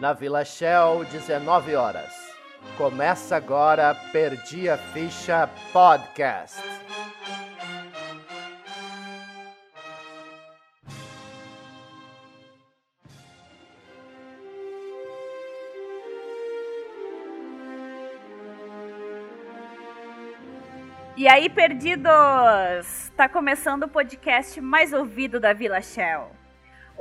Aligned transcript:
Na 0.00 0.14
Vila 0.14 0.46
Shell, 0.46 1.04
19 1.04 1.74
horas. 1.74 2.10
Começa 2.78 3.36
agora 3.36 3.94
Perdi 4.10 4.66
a 4.70 4.78
Ficha 4.78 5.46
Podcast. 5.74 6.58
E 21.14 21.28
aí, 21.28 21.50
perdidos! 21.50 23.12
Tá 23.14 23.28
começando 23.28 23.82
o 23.82 23.88
podcast 23.88 24.58
mais 24.62 24.94
ouvido 24.94 25.38
da 25.38 25.52
Vila 25.52 25.82
Shell. 25.82 26.39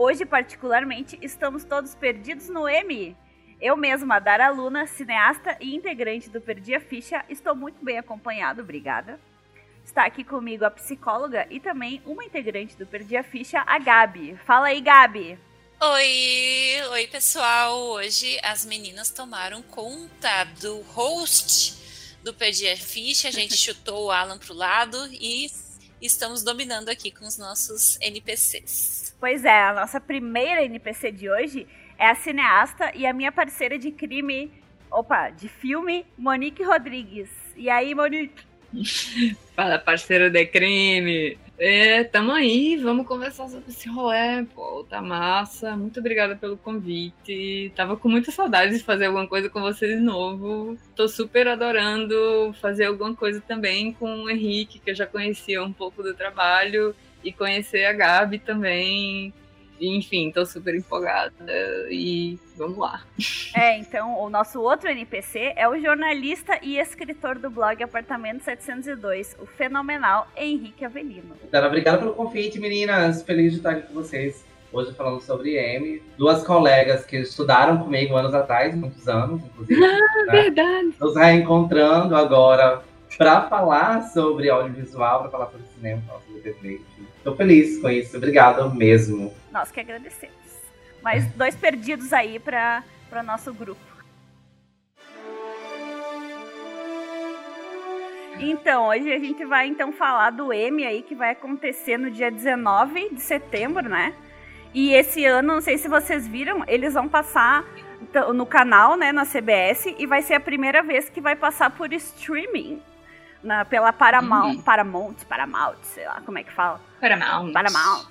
Hoje, 0.02 0.26
particularmente, 0.26 1.20
estamos 1.21 1.66
todos 1.66 1.94
perdidos 1.94 2.48
no 2.48 2.70
M. 2.70 3.17
Eu 3.59 3.76
mesma, 3.76 4.17
Dara 4.17 4.49
Luna, 4.49 4.88
cineasta 4.88 5.57
e 5.59 5.76
integrante 5.76 6.30
do 6.30 6.40
Perdi 6.40 6.73
a 6.73 6.80
Ficha, 6.80 7.26
estou 7.27 7.53
muito 7.53 7.84
bem 7.84 7.98
acompanhado, 7.98 8.62
obrigada. 8.62 9.20
Está 9.84 10.05
aqui 10.05 10.23
comigo 10.23 10.63
a 10.63 10.71
psicóloga 10.71 11.45
e 11.49 11.59
também 11.59 12.02
uma 12.05 12.23
integrante 12.23 12.77
do 12.77 12.88
Perdi 12.88 13.17
a 13.17 13.23
Ficha, 13.23 13.62
a 13.67 13.77
Gabi. 13.77 14.40
Fala 14.45 14.67
aí, 14.67 14.80
Gabi! 14.80 15.38
Oi, 15.81 16.81
oi 16.91 17.07
pessoal. 17.07 17.77
Hoje 17.77 18.40
as 18.41 18.63
meninas 18.66 19.09
tomaram 19.09 19.62
conta 19.62 20.45
do 20.62 20.79
host 20.93 21.76
do 22.23 22.34
Perdi 22.34 22.70
a 22.70 22.77
Ficha, 22.77 23.27
a 23.27 23.31
gente 23.31 23.57
chutou 23.59 24.05
o 24.05 24.12
Alan 24.12 24.38
pro 24.38 24.54
lado 24.54 24.98
e 25.12 25.52
estamos 26.02 26.41
dominando 26.41 26.88
aqui 26.88 27.12
com 27.12 27.26
os 27.26 27.38
nossos 27.38 27.99
NPCs. 27.99 29.09
Pois 29.20 29.44
é, 29.44 29.64
a 29.64 29.73
nossa 29.73 30.00
primeira 30.00 30.64
NPC 30.64 31.12
de 31.12 31.30
hoje 31.30 31.68
é 31.98 32.07
a 32.07 32.16
cineasta 32.16 32.91
e 32.96 33.05
a 33.05 33.12
minha 33.12 33.32
parceira 33.32 33.77
de 33.77 33.91
crime, 33.91 34.49
opa, 34.90 35.30
de 35.30 35.49
filme, 35.49 36.05
Monique 36.18 36.63
Rodrigues. 36.63 37.30
E 37.58 37.70
aí, 37.70 37.93
Monique? 37.93 38.48
Fala, 39.54 39.77
parceiro 39.77 40.30
de 40.30 40.46
crime! 40.46 41.38
É, 41.58 42.05
tamo 42.05 42.32
aí, 42.32 42.77
vamos 42.77 43.05
conversar 43.05 43.49
sobre 43.49 43.70
esse 43.70 43.90
rolê, 43.90 44.46
pô, 44.55 44.85
tá 44.90 45.02
massa. 45.02 45.76
Muito 45.76 45.99
obrigada 45.99 46.34
pelo 46.38 46.55
convite. 46.55 47.74
Tava 47.76 47.98
com 47.98 48.08
muita 48.08 48.32
saudade 48.32 48.77
de 48.77 48.84
fazer 48.86 49.08
alguma 49.08 49.27
coisa 49.27 49.49
com 49.49 49.60
você 49.60 49.86
de 49.86 49.98
novo. 49.98 50.77
Tô 50.96 51.10
super 51.10 51.49
adorando 51.49 52.55
fazer 52.62 52.86
alguma 52.86 53.13
coisa 53.13 53.41
também 53.41 53.91
com 53.91 54.24
o 54.24 54.30
Henrique, 54.30 54.80
que 54.80 54.91
eu 54.91 54.96
já 54.96 55.05
conhecia 55.05 55.62
um 55.62 55.74
pouco 55.74 56.02
do 56.02 56.13
trabalho, 56.13 56.96
e 57.23 57.31
conhecer 57.31 57.85
a 57.85 57.93
Gabi 57.93 58.39
também. 58.39 59.34
Enfim, 59.81 60.29
tô 60.31 60.45
super 60.45 60.75
empolgada 60.75 61.34
e 61.89 62.37
vamos 62.57 62.77
lá. 62.77 63.01
É, 63.55 63.77
então 63.77 64.19
o 64.19 64.29
nosso 64.29 64.62
outro 64.62 64.89
NPC 64.89 65.53
é 65.56 65.67
o 65.69 65.79
jornalista 65.79 66.59
e 66.62 66.78
escritor 66.78 67.40
do 67.40 67.50
blog 67.50 67.81
Apartamento 67.81 68.44
702, 68.44 69.38
o 69.40 69.45
fenomenal 69.45 70.28
Henrique 70.35 70.84
Avelino. 70.84 71.35
Dara, 71.50 71.67
obrigada 71.67 72.00
pelo 72.00 72.13
convite, 72.13 72.59
meninas. 72.59 73.23
Feliz 73.23 73.53
de 73.53 73.59
estar 73.59 73.72
aqui 73.72 73.88
com 73.88 73.94
vocês. 73.94 74.45
Hoje 74.72 74.94
falando 74.94 75.22
sobre 75.22 75.56
M. 75.56 76.01
Duas 76.16 76.44
colegas 76.44 77.03
que 77.03 77.17
estudaram 77.17 77.79
comigo 77.79 78.16
anos 78.16 78.35
atrás, 78.35 78.75
muitos 78.75 79.07
anos, 79.07 79.41
inclusive. 79.44 79.79
Ah, 79.84 80.25
né? 80.25 80.41
verdade. 80.44 80.94
Nos 81.00 81.16
reencontrando 81.16 82.16
agora 82.16 82.84
para 83.17 83.41
falar 83.50 84.01
sobre 84.09 84.50
audiovisual, 84.50 85.22
para 85.22 85.31
falar 85.31 85.45
sobre 85.47 85.66
cinema, 85.75 86.01
falar 86.06 86.22
sobre 86.22 86.41
TV. 86.41 86.81
Tô 87.23 87.35
feliz 87.35 87.79
com 87.81 87.89
isso, 87.89 88.16
obrigado 88.17 88.73
mesmo. 88.73 89.34
Nós 89.51 89.72
que 89.72 89.79
agradecemos. 89.79 90.35
Mais 91.01 91.25
dois 91.34 91.56
perdidos 91.56 92.13
aí 92.13 92.39
para 92.39 92.84
o 93.12 93.23
nosso 93.23 93.53
grupo. 93.53 93.81
Então, 98.40 98.88
hoje 98.88 99.12
a 99.12 99.19
gente 99.19 99.44
vai 99.44 99.68
então 99.68 99.91
falar 99.91 100.29
do 100.29 100.53
M 100.53 100.85
aí 100.85 101.02
que 101.02 101.13
vai 101.13 101.31
acontecer 101.31 101.97
no 101.97 102.09
dia 102.09 102.31
19 102.31 103.09
de 103.09 103.22
setembro, 103.22 103.90
né? 103.90 104.13
E 104.74 104.94
esse 104.94 105.25
ano, 105.25 105.56
não 105.56 105.62
sei 105.62 105.78
se 105.78 105.90
vocês 105.90 106.25
viram, 106.25 106.63
eles 106.68 106.94
vão 106.94 107.09
passar 107.09 107.66
no 108.34 108.46
canal, 108.46 108.96
né, 108.96 109.12
na 109.12 109.25
CBS, 109.25 109.94
e 109.97 110.06
vai 110.06 110.22
ser 110.22 110.35
a 110.35 110.40
primeira 110.40 110.81
vez 110.81 111.09
que 111.09 111.19
vai 111.19 111.35
passar 111.35 111.69
por 111.72 111.91
streaming 111.91 112.81
na, 113.44 113.66
pela 113.66 113.92
Paramount, 113.94 114.56
uhum. 114.56 114.62
Paramount, 114.62 115.16
Paramount, 115.28 115.78
sei 115.84 116.06
lá 116.06 116.22
como 116.26 116.38
é 116.38 116.44
que 116.44 116.52
fala. 116.52 116.80
Paramount. 117.00 117.52
Paramount. 117.52 118.08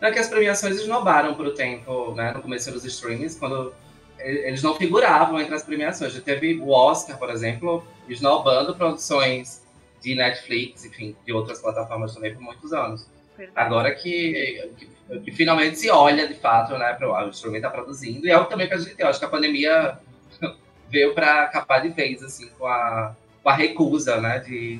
É 0.00 0.10
que 0.10 0.18
as 0.18 0.28
premiações 0.28 0.76
esnobaram 0.76 1.34
pro 1.34 1.54
tempo, 1.54 2.14
né, 2.14 2.32
no 2.32 2.42
começo 2.42 2.70
dos 2.70 2.84
streamings, 2.84 3.36
quando 3.36 3.72
eles 4.18 4.62
não 4.62 4.74
figuravam 4.74 5.40
entre 5.40 5.54
as 5.54 5.62
premiações. 5.62 6.12
Já 6.12 6.20
teve 6.20 6.58
o 6.58 6.70
Oscar, 6.70 7.16
por 7.18 7.30
exemplo, 7.30 7.86
esnobando 8.08 8.74
produções 8.74 9.64
de 10.02 10.14
Netflix, 10.14 10.84
enfim, 10.84 11.16
de 11.24 11.32
outras 11.32 11.60
plataformas 11.60 12.14
também 12.14 12.34
por 12.34 12.42
muitos 12.42 12.72
anos. 12.72 13.08
Verdade. 13.36 13.66
Agora 13.66 13.94
que, 13.94 14.72
que, 14.76 15.20
que, 15.20 15.32
finalmente 15.32 15.78
se 15.78 15.88
olha 15.88 16.26
de 16.26 16.34
fato, 16.34 16.76
né, 16.76 16.92
para 16.94 17.26
o 17.26 17.30
streaming 17.30 17.60
tá 17.60 17.70
produzindo, 17.70 18.26
e 18.26 18.30
é 18.30 18.36
o 18.36 18.46
também 18.46 18.66
que 18.66 18.74
a 18.74 18.78
gente 18.78 18.94
tem. 18.94 19.04
Eu 19.04 19.10
acho 19.10 19.18
que 19.20 19.24
a 19.24 19.28
pandemia 19.28 19.98
veio 20.90 21.14
para 21.14 21.46
capar 21.46 21.80
de 21.80 21.90
vez, 21.90 22.22
assim, 22.22 22.48
com 22.58 22.66
a 22.66 23.14
com 23.48 23.52
a 23.52 23.54
recusa, 23.54 24.20
né, 24.20 24.40
de, 24.40 24.78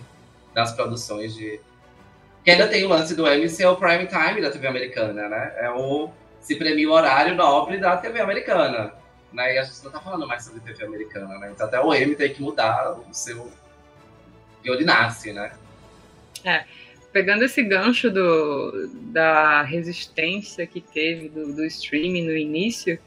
das 0.52 0.72
produções 0.72 1.34
de... 1.34 1.58
Que 2.44 2.50
ainda 2.50 2.68
tem 2.68 2.84
o 2.84 2.88
lance 2.88 3.14
do 3.14 3.26
Emmy 3.26 3.48
ser 3.48 3.66
o 3.66 3.76
prime 3.76 4.06
time 4.06 4.42
da 4.42 4.50
TV 4.50 4.66
americana, 4.66 5.28
né? 5.28 5.54
É 5.56 5.70
o 5.70 6.10
se 6.40 6.54
premia 6.54 6.88
o 6.88 6.92
horário 6.92 7.34
nobre 7.34 7.78
da 7.78 7.96
TV 7.96 8.20
americana. 8.20 8.92
Né? 9.32 9.54
E 9.54 9.58
a 9.58 9.64
gente 9.64 9.82
não 9.84 9.90
tá 9.90 10.00
falando 10.00 10.26
mais 10.26 10.44
sobre 10.44 10.60
TV 10.60 10.84
americana, 10.84 11.38
né? 11.38 11.50
Então 11.52 11.66
até 11.66 11.80
o 11.80 11.94
Emmy 11.94 12.14
tem 12.14 12.32
que 12.32 12.42
mudar 12.42 12.92
o 12.92 13.12
seu... 13.12 13.50
de 14.62 14.70
onde 14.70 14.84
nasce, 14.84 15.32
né? 15.32 15.52
É, 16.44 16.64
pegando 17.10 17.44
esse 17.44 17.62
gancho 17.62 18.10
do, 18.10 18.88
da 19.12 19.62
resistência 19.62 20.66
que 20.66 20.80
teve 20.80 21.30
do, 21.30 21.54
do 21.54 21.64
streaming 21.64 22.26
no 22.26 22.36
início, 22.36 22.98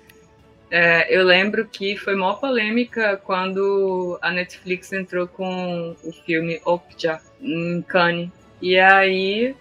é, 0.72 1.14
eu 1.14 1.26
lembro 1.26 1.68
que 1.68 1.98
foi 1.98 2.16
maior 2.16 2.40
polêmica 2.40 3.18
quando 3.18 4.18
a 4.22 4.32
Netflix 4.32 4.94
entrou 4.94 5.28
com 5.28 5.96
o 6.02 6.14
filme 6.26 6.62
Okja 6.64 7.20
em 7.42 7.82
Cannes. 7.82 8.30
E 8.62 8.80
aí 8.80 9.54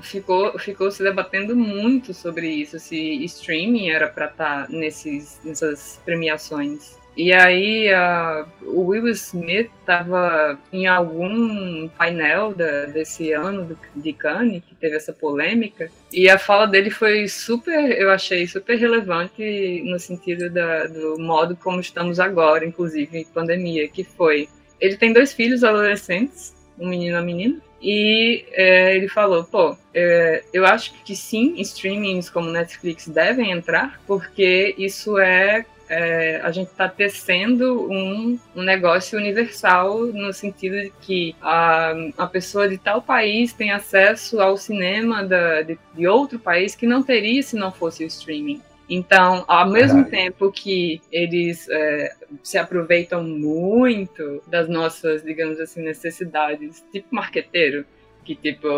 ficou, 0.00 0.56
ficou 0.58 0.90
se 0.92 1.02
debatendo 1.02 1.56
muito 1.56 2.14
sobre 2.14 2.48
isso, 2.48 2.78
se 2.78 3.24
streaming 3.24 3.88
era 3.90 4.06
para 4.08 4.26
estar 4.26 4.66
tá 4.66 4.72
nesses, 4.72 5.40
nessas 5.44 6.00
premiações. 6.04 6.96
E 7.16 7.32
aí 7.32 7.88
uh, 7.92 8.46
o 8.62 8.86
Will 8.86 9.08
Smith 9.08 9.70
estava 9.80 10.58
em 10.72 10.86
algum 10.86 11.88
painel 11.88 12.52
da, 12.54 12.86
desse 12.86 13.32
ano 13.32 13.64
do, 13.64 13.78
de 13.94 14.12
Cannes, 14.12 14.62
que 14.66 14.74
teve 14.74 14.96
essa 14.96 15.12
polêmica, 15.12 15.90
e 16.12 16.28
a 16.28 16.38
fala 16.38 16.66
dele 16.66 16.90
foi 16.90 17.28
super, 17.28 17.92
eu 17.92 18.10
achei 18.10 18.46
super 18.46 18.76
relevante 18.76 19.82
no 19.84 19.98
sentido 19.98 20.50
da, 20.50 20.86
do 20.86 21.16
modo 21.18 21.56
como 21.56 21.80
estamos 21.80 22.18
agora, 22.18 22.66
inclusive 22.66 23.18
em 23.18 23.24
pandemia, 23.24 23.88
que 23.88 24.02
foi, 24.02 24.48
ele 24.80 24.96
tem 24.96 25.12
dois 25.12 25.32
filhos 25.32 25.62
adolescentes, 25.62 26.52
um 26.78 26.88
menino 26.88 27.12
e 27.12 27.18
uma 27.18 27.24
menina, 27.24 27.60
e 27.80 28.44
é, 28.52 28.96
ele 28.96 29.08
falou, 29.08 29.44
pô, 29.44 29.76
é, 29.92 30.42
eu 30.52 30.64
acho 30.64 30.94
que 31.04 31.14
sim, 31.14 31.54
streamings 31.60 32.30
como 32.30 32.50
Netflix 32.50 33.06
devem 33.06 33.52
entrar, 33.52 34.00
porque 34.06 34.74
isso 34.78 35.18
é 35.18 35.66
é, 35.88 36.40
a 36.42 36.50
gente 36.50 36.68
está 36.68 36.88
tecendo 36.88 37.90
um, 37.90 38.38
um 38.56 38.62
negócio 38.62 39.18
universal 39.18 40.06
no 40.06 40.32
sentido 40.32 40.80
de 40.80 40.92
que 41.00 41.36
a, 41.40 41.92
a 42.16 42.26
pessoa 42.26 42.68
de 42.68 42.78
tal 42.78 43.02
país 43.02 43.52
tem 43.52 43.70
acesso 43.70 44.40
ao 44.40 44.56
cinema 44.56 45.24
da, 45.24 45.62
de, 45.62 45.78
de 45.94 46.06
outro 46.06 46.38
país 46.38 46.74
que 46.74 46.86
não 46.86 47.02
teria 47.02 47.42
se 47.42 47.56
não 47.56 47.70
fosse 47.70 48.04
o 48.04 48.06
streaming. 48.06 48.60
Então, 48.88 49.44
ao 49.48 49.68
mesmo 49.70 50.04
tempo 50.04 50.52
que 50.52 51.00
eles 51.10 51.68
é, 51.70 52.12
se 52.42 52.58
aproveitam 52.58 53.24
muito 53.24 54.42
das 54.46 54.68
nossas, 54.68 55.22
digamos 55.22 55.58
assim, 55.58 55.82
necessidades, 55.82 56.84
tipo 56.92 57.08
marqueteiro, 57.10 57.86
que 58.24 58.34
tipo 58.34 58.68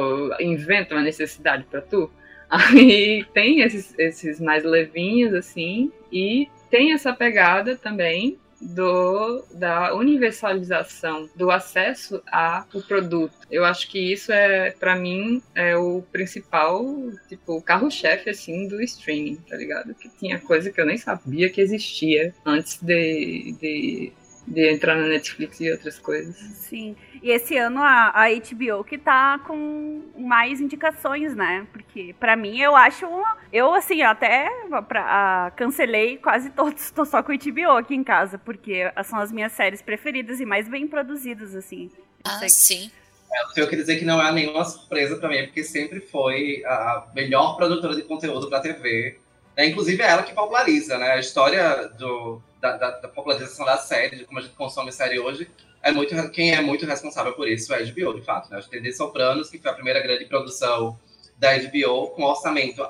inventa 0.40 0.94
uma 0.94 1.02
necessidade 1.02 1.64
para 1.64 1.80
tu, 1.80 2.10
aí 2.48 3.24
tem 3.34 3.60
esses, 3.62 3.98
esses 3.98 4.40
mais 4.40 4.62
levinhos 4.62 5.34
assim 5.34 5.90
e 6.12 6.48
tem 6.70 6.92
essa 6.92 7.12
pegada 7.12 7.76
também 7.76 8.38
do 8.60 9.44
da 9.52 9.94
universalização 9.94 11.28
do 11.36 11.50
acesso 11.50 12.22
ao 12.30 12.80
produto. 12.86 13.34
Eu 13.50 13.64
acho 13.64 13.88
que 13.88 14.12
isso 14.12 14.32
é 14.32 14.70
para 14.70 14.96
mim 14.96 15.42
é 15.54 15.76
o 15.76 16.02
principal, 16.10 16.84
tipo, 17.28 17.60
carro-chefe 17.62 18.30
assim 18.30 18.66
do 18.66 18.82
streaming, 18.82 19.36
tá 19.48 19.56
ligado? 19.56 19.94
Que 19.94 20.08
tinha 20.08 20.38
coisa 20.38 20.70
que 20.70 20.80
eu 20.80 20.86
nem 20.86 20.96
sabia 20.96 21.50
que 21.50 21.60
existia 21.60 22.34
antes 22.44 22.80
de, 22.82 23.54
de 23.60 24.12
de 24.46 24.72
entrar 24.72 24.94
na 24.94 25.08
Netflix 25.08 25.60
e 25.60 25.70
outras 25.70 25.98
coisas. 25.98 26.36
Sim. 26.36 26.94
E 27.22 27.30
esse 27.30 27.56
ano 27.56 27.82
a, 27.82 28.12
a 28.14 28.28
HBO 28.28 28.84
que 28.84 28.96
tá 28.96 29.40
com 29.40 30.02
mais 30.16 30.60
indicações, 30.60 31.34
né? 31.34 31.66
Porque 31.72 31.86
Que 31.96 32.12
pra 32.12 32.36
mim 32.36 32.60
eu 32.60 32.76
acho 32.76 33.06
uma. 33.06 33.38
Eu, 33.50 33.72
assim, 33.72 34.02
até 34.02 34.50
pra, 34.86 35.50
cancelei 35.56 36.18
quase 36.18 36.50
todos. 36.50 36.90
Tô 36.92 37.06
só 37.06 37.22
com 37.22 37.32
o 37.32 37.38
HBO 37.38 37.70
aqui 37.78 37.94
em 37.94 38.04
casa, 38.04 38.36
porque 38.36 38.82
são 39.02 39.18
as 39.18 39.32
minhas 39.32 39.52
séries 39.52 39.80
preferidas 39.80 40.38
e 40.38 40.44
mais 40.44 40.68
bem 40.68 40.86
produzidas, 40.86 41.54
assim. 41.54 41.90
Ah, 42.22 42.46
sim. 42.50 42.90
É, 43.32 43.60
eu 43.62 43.66
queria 43.66 43.82
dizer 43.82 43.98
que 43.98 44.04
não 44.04 44.20
é 44.20 44.30
nenhuma 44.30 44.62
surpresa 44.64 45.16
para 45.16 45.30
mim, 45.30 45.44
porque 45.44 45.64
sempre 45.64 46.00
foi 46.00 46.62
a 46.66 47.06
melhor 47.14 47.56
produtora 47.56 47.94
de 47.94 48.02
conteúdo 48.02 48.50
para 48.50 48.60
TV. 48.60 49.18
É, 49.56 49.66
inclusive 49.66 50.02
é 50.02 50.10
ela 50.10 50.22
que 50.22 50.34
populariza, 50.34 50.98
né? 50.98 51.12
A 51.12 51.18
história 51.18 51.88
do, 51.98 52.42
da, 52.72 52.76
da, 52.76 52.90
da, 52.98 53.08
popularização 53.08 53.64
da 53.64 53.76
série, 53.76 54.16
de 54.16 54.24
como 54.24 54.38
a 54.38 54.42
gente 54.42 54.54
consome 54.54 54.90
série 54.90 55.18
hoje, 55.18 55.48
é 55.82 55.92
muito, 55.92 56.30
quem 56.30 56.52
é 56.52 56.60
muito 56.60 56.84
responsável 56.84 57.32
por 57.34 57.46
isso 57.46 57.72
é 57.72 57.78
a 57.78 57.84
HBO, 57.84 58.14
de 58.14 58.22
fato. 58.22 58.50
Né? 58.50 58.56
A 58.56 58.60
gente 58.60 58.70
tem 58.70 58.82
The 58.82 58.92
Sopranos, 58.92 59.48
que 59.50 59.58
foi 59.58 59.70
a 59.70 59.74
primeira 59.74 60.00
grande 60.00 60.24
produção 60.24 60.98
da 61.38 61.56
HBO, 61.56 62.08
com 62.10 62.22
um 62.22 62.26
orçamento 62.26 62.82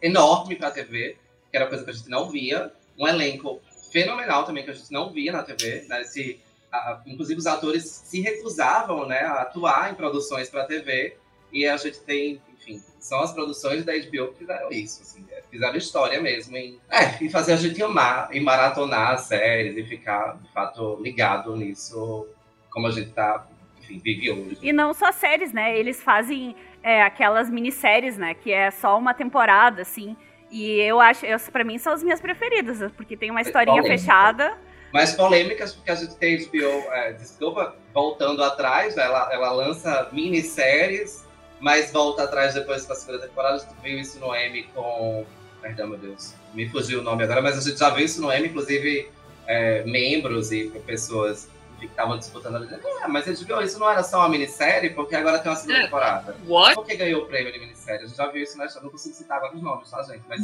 enorme 0.00 0.56
para 0.56 0.68
a 0.68 0.70
TV, 0.70 1.16
que 1.50 1.56
era 1.56 1.66
coisa 1.66 1.84
que 1.84 1.90
a 1.90 1.92
gente 1.92 2.08
não 2.08 2.30
via. 2.30 2.72
Um 2.98 3.06
elenco 3.06 3.60
fenomenal 3.90 4.44
também, 4.44 4.64
que 4.64 4.70
a 4.70 4.74
gente 4.74 4.90
não 4.90 5.12
via 5.12 5.32
na 5.32 5.42
TV. 5.42 5.84
Né? 5.88 6.00
Esse, 6.02 6.40
a, 6.70 7.02
inclusive, 7.06 7.38
os 7.38 7.46
atores 7.46 7.84
se 7.84 8.20
recusavam 8.20 9.06
né, 9.06 9.20
a 9.20 9.42
atuar 9.42 9.90
em 9.90 9.94
produções 9.94 10.48
para 10.48 10.62
a 10.62 10.66
TV. 10.66 11.16
E 11.52 11.66
a 11.66 11.76
gente 11.76 12.00
tem, 12.00 12.40
enfim, 12.58 12.82
são 12.98 13.20
as 13.20 13.32
produções 13.32 13.84
da 13.84 13.92
HBO 13.92 14.32
que 14.32 14.38
fizeram 14.38 14.70
isso. 14.70 15.02
Assim, 15.02 15.24
é, 15.30 15.31
fizeram 15.52 15.76
história 15.76 16.20
mesmo 16.20 16.56
em, 16.56 16.80
é, 16.90 17.22
e 17.22 17.28
fazer 17.28 17.52
a 17.52 17.56
gente 17.56 17.80
amar 17.82 18.30
e 18.32 18.40
maratonar 18.40 19.10
as 19.10 19.22
séries 19.22 19.76
e 19.76 19.84
ficar, 19.84 20.38
de 20.42 20.50
fato, 20.50 20.98
ligado 21.02 21.54
nisso, 21.54 22.26
como 22.70 22.86
a 22.86 22.90
gente 22.90 23.10
tá, 23.10 23.46
enfim, 23.78 24.00
vive 24.02 24.30
hoje. 24.30 24.58
E 24.62 24.72
não 24.72 24.94
só 24.94 25.12
séries, 25.12 25.52
né? 25.52 25.78
Eles 25.78 26.02
fazem 26.02 26.56
é, 26.82 27.02
aquelas 27.02 27.50
minisséries, 27.50 28.16
né? 28.16 28.32
Que 28.32 28.50
é 28.50 28.70
só 28.70 28.98
uma 28.98 29.12
temporada, 29.12 29.82
assim. 29.82 30.16
E 30.50 30.80
eu 30.80 30.98
acho, 30.98 31.26
pra 31.52 31.64
mim, 31.64 31.76
são 31.76 31.92
as 31.92 32.02
minhas 32.02 32.20
preferidas, 32.20 32.90
porque 32.92 33.14
tem 33.14 33.30
uma 33.30 33.42
historinha 33.42 33.82
fechada. 33.82 34.56
Mais 34.92 35.14
polêmicas, 35.14 35.74
porque 35.74 35.90
a 35.90 35.94
gente 35.94 36.14
tem 36.16 36.36
HBO, 36.46 36.92
é, 36.92 37.12
desculpa, 37.12 37.74
voltando 37.92 38.42
atrás, 38.42 38.96
ela, 38.96 39.30
ela 39.32 39.50
lança 39.52 40.08
minisséries, 40.12 41.26
mas 41.60 41.92
volta 41.92 42.24
atrás 42.24 42.54
depois 42.54 42.84
para 42.84 42.94
a 42.94 42.98
segunda 42.98 43.26
temporada. 43.26 43.56
A 43.56 43.58
gente 43.58 43.74
viu 43.82 43.98
isso 43.98 44.18
no 44.18 44.34
M 44.34 44.62
com. 44.74 45.24
Perdão, 45.62 45.86
meu 45.86 45.98
Deus, 45.98 46.34
me 46.52 46.68
fugiu 46.68 47.00
o 47.00 47.02
nome 47.02 47.22
agora, 47.22 47.40
mas 47.40 47.56
a 47.56 47.60
gente 47.60 47.78
já 47.78 47.88
viu 47.90 48.04
isso 48.04 48.20
no 48.20 48.32
M, 48.32 48.48
inclusive 48.48 49.08
é, 49.46 49.84
membros 49.84 50.50
e 50.50 50.68
pessoas 50.84 51.48
que 51.78 51.86
estavam 51.86 52.18
disputando 52.18 52.56
ali. 52.56 52.68
Ah, 53.00 53.08
mas 53.08 53.28
a 53.28 53.32
gente 53.32 53.44
viu 53.44 53.60
isso 53.62 53.78
não 53.78 53.88
era 53.88 54.02
só 54.02 54.18
uma 54.18 54.28
minissérie, 54.28 54.90
porque 54.90 55.14
agora 55.14 55.38
tem 55.38 55.50
uma 55.50 55.56
segunda 55.56 55.78
é. 55.78 55.84
temporada. 55.84 56.36
What? 56.46 56.74
Por 56.74 56.84
que 56.84 56.96
ganhou 56.96 57.22
o 57.22 57.26
prêmio 57.26 57.52
de 57.52 57.60
minissérie? 57.60 58.04
A 58.04 58.06
gente 58.06 58.16
já 58.16 58.26
viu 58.26 58.42
isso, 58.42 58.58
né? 58.58 58.66
Eu 58.74 58.82
não 58.82 58.90
consigo 58.90 59.14
citar 59.14 59.38
agora 59.38 59.54
os 59.54 59.62
nomes, 59.62 59.88
tá, 59.88 60.02
gente? 60.02 60.22
Mas 60.28 60.40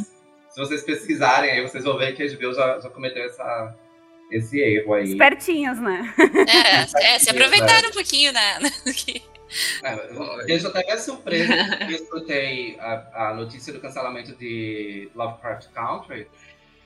se 0.49 0.59
vocês 0.59 0.83
pesquisarem 0.83 1.51
aí, 1.51 1.61
vocês 1.61 1.83
vão 1.83 1.97
ver 1.97 2.15
que 2.15 2.23
a 2.23 2.27
HBO 2.27 2.53
já, 2.53 2.79
já 2.79 2.89
cometeu 2.89 3.25
essa, 3.25 3.75
esse 4.31 4.57
erro 4.57 4.93
aí. 4.93 5.03
Espertinhos, 5.03 5.79
né? 5.79 6.13
É, 6.47 7.13
é 7.15 7.19
se 7.19 7.29
aproveitaram 7.29 7.89
um 7.89 7.93
pouquinho, 7.93 8.31
né? 8.31 8.59
É, 9.83 10.53
eu 10.53 10.59
já 10.59 10.69
até 10.69 10.97
surpresa 10.97 11.53
eu 11.81 11.89
escutei 11.89 12.77
a, 12.79 13.29
a 13.29 13.33
notícia 13.33 13.73
do 13.73 13.79
cancelamento 13.79 14.35
de 14.35 15.09
Lovecraft 15.15 15.69
Country, 15.73 16.27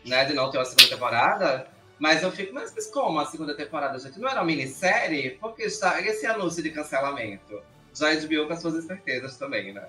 né? 0.05 0.25
De 0.25 0.33
não 0.33 0.49
ter 0.49 0.57
uma 0.57 0.65
segunda 0.65 0.89
temporada. 0.89 1.67
Mas 1.99 2.23
eu 2.23 2.31
fico, 2.31 2.53
mas, 2.53 2.73
como 2.87 3.19
a 3.19 3.25
segunda 3.25 3.53
temporada, 3.55 3.97
gente? 3.99 4.19
Não 4.19 4.27
era 4.27 4.39
uma 4.39 4.45
minissérie? 4.45 5.31
Por 5.31 5.55
que 5.55 5.63
está 5.63 6.01
esse 6.01 6.25
anúncio 6.25 6.63
de 6.63 6.69
cancelamento? 6.71 7.61
Já 7.93 8.13
HBO 8.15 8.47
com 8.47 8.53
as 8.53 8.61
suas 8.61 8.75
espertezas 8.75 9.37
também, 9.37 9.71
né? 9.71 9.83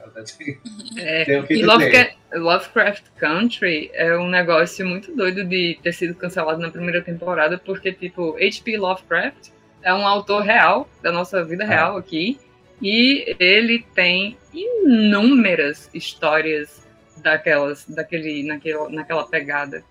É, 0.99 1.25
e 1.51 1.63
Lovecraft, 1.63 2.17
Lovecraft 2.35 3.05
Country 3.19 3.91
é 3.95 4.15
um 4.17 4.29
negócio 4.29 4.87
muito 4.87 5.17
doido 5.17 5.43
de 5.43 5.79
ter 5.83 5.93
sido 5.95 6.15
cancelado 6.15 6.61
na 6.61 6.71
primeira 6.71 7.03
temporada, 7.03 7.57
porque, 7.57 7.93
tipo, 7.93 8.37
H.P. 8.37 8.77
Lovecraft 8.77 9.49
é 9.83 9.93
um 9.93 10.07
autor 10.07 10.43
real, 10.43 10.89
da 11.03 11.11
nossa 11.11 11.43
vida 11.43 11.65
é. 11.65 11.67
real 11.67 11.97
aqui, 11.97 12.39
e 12.81 13.37
ele 13.39 13.85
tem 13.95 14.37
inúmeras 14.53 15.91
histórias 15.95 16.87
daquelas, 17.17 17.87
daquele, 17.87 18.43
naquele, 18.43 18.89
naquela 18.91 19.27
pegada. 19.27 19.83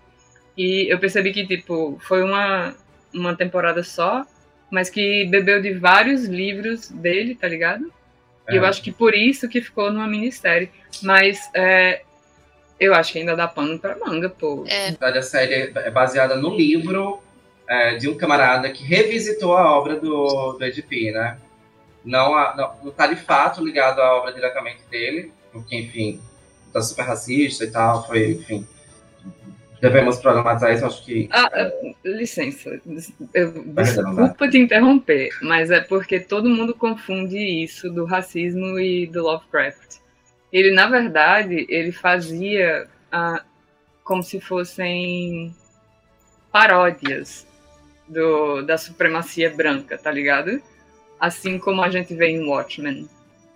E 0.56 0.92
eu 0.92 0.98
percebi 0.98 1.32
que, 1.32 1.46
tipo, 1.46 1.98
foi 2.00 2.22
uma, 2.22 2.74
uma 3.12 3.34
temporada 3.34 3.82
só, 3.82 4.24
mas 4.70 4.88
que 4.88 5.24
bebeu 5.26 5.60
de 5.60 5.74
vários 5.74 6.24
livros 6.24 6.88
dele, 6.88 7.34
tá 7.34 7.48
ligado? 7.48 7.92
É. 8.46 8.54
E 8.54 8.56
eu 8.56 8.64
é. 8.64 8.68
acho 8.68 8.82
que 8.82 8.92
por 8.92 9.14
isso 9.14 9.48
que 9.48 9.60
ficou 9.60 9.90
numa 9.90 10.06
minissérie. 10.06 10.70
Mas 11.02 11.50
é, 11.54 12.02
eu 12.78 12.94
acho 12.94 13.12
que 13.12 13.18
ainda 13.18 13.34
dá 13.34 13.48
pano 13.48 13.78
pra 13.78 13.96
manga, 13.98 14.28
pô. 14.28 14.64
É. 14.68 14.94
A 15.00 15.22
série 15.22 15.72
é 15.74 15.90
baseada 15.90 16.36
no 16.36 16.54
livro 16.54 17.20
é, 17.68 17.96
de 17.96 18.08
um 18.08 18.16
camarada 18.16 18.70
que 18.70 18.84
revisitou 18.84 19.56
a 19.56 19.76
obra 19.76 19.96
do, 19.96 20.52
do 20.52 20.64
Edip, 20.64 21.10
né? 21.12 21.38
Não, 22.04 22.34
a, 22.34 22.54
não, 22.54 22.84
não 22.84 22.92
tá 22.92 23.06
de 23.06 23.16
fato 23.16 23.64
ligado 23.64 24.00
à 24.00 24.14
obra 24.16 24.32
diretamente 24.32 24.82
dele, 24.90 25.32
porque, 25.52 25.76
enfim, 25.76 26.20
tá 26.72 26.82
super 26.82 27.02
racista 27.02 27.64
e 27.64 27.70
tal, 27.70 28.06
foi, 28.06 28.32
enfim, 28.32 28.66
devemos 29.80 30.18
problematizar 30.18 30.72
isso, 30.72 30.86
acho 30.86 31.04
que. 31.04 31.28
Ah, 31.30 31.48
é... 31.52 31.94
licença, 32.04 32.80
eu, 33.34 33.52
desculpa 33.66 34.48
te 34.48 34.58
interromper, 34.58 35.30
mas 35.42 35.70
é 35.70 35.80
porque 35.80 36.20
todo 36.20 36.48
mundo 36.48 36.74
confunde 36.74 37.38
isso 37.38 37.90
do 37.90 38.04
racismo 38.04 38.78
e 38.78 39.06
do 39.06 39.22
Lovecraft. 39.22 39.98
Ele, 40.52 40.72
na 40.72 40.88
verdade, 40.88 41.66
ele 41.68 41.92
fazia 41.92 42.86
ah, 43.10 43.42
como 44.02 44.22
se 44.22 44.40
fossem 44.40 45.54
paródias 46.52 47.46
do, 48.08 48.62
da 48.62 48.78
supremacia 48.78 49.50
branca, 49.50 49.98
tá 49.98 50.10
ligado? 50.10 50.62
Assim 51.18 51.58
como 51.58 51.82
a 51.82 51.90
gente 51.90 52.14
vê 52.14 52.28
em 52.28 52.46
Watchmen, 52.46 53.08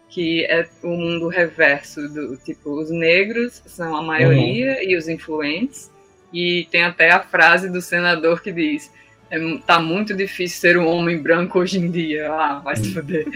que 0.08 0.44
é 0.46 0.66
o 0.82 0.88
mundo 0.88 1.28
reverso 1.28 2.08
do 2.08 2.36
tipo 2.38 2.70
os 2.70 2.90
negros 2.90 3.62
são 3.66 3.94
a 3.94 4.02
maioria 4.02 4.76
uhum. 4.76 4.90
e 4.90 4.96
os 4.96 5.08
influentes 5.08 5.90
e 6.32 6.66
tem 6.70 6.82
até 6.82 7.10
a 7.10 7.20
frase 7.20 7.70
do 7.70 7.80
senador 7.80 8.40
que 8.42 8.52
diz: 8.52 8.90
é, 9.30 9.38
tá 9.66 9.78
muito 9.78 10.14
difícil 10.14 10.60
ser 10.60 10.78
um 10.78 10.86
homem 10.86 11.18
branco 11.18 11.58
hoje 11.58 11.78
em 11.78 11.90
dia. 11.90 12.32
Ah, 12.32 12.60
vai 12.60 12.76
se 12.76 12.92
foder. 12.92 13.26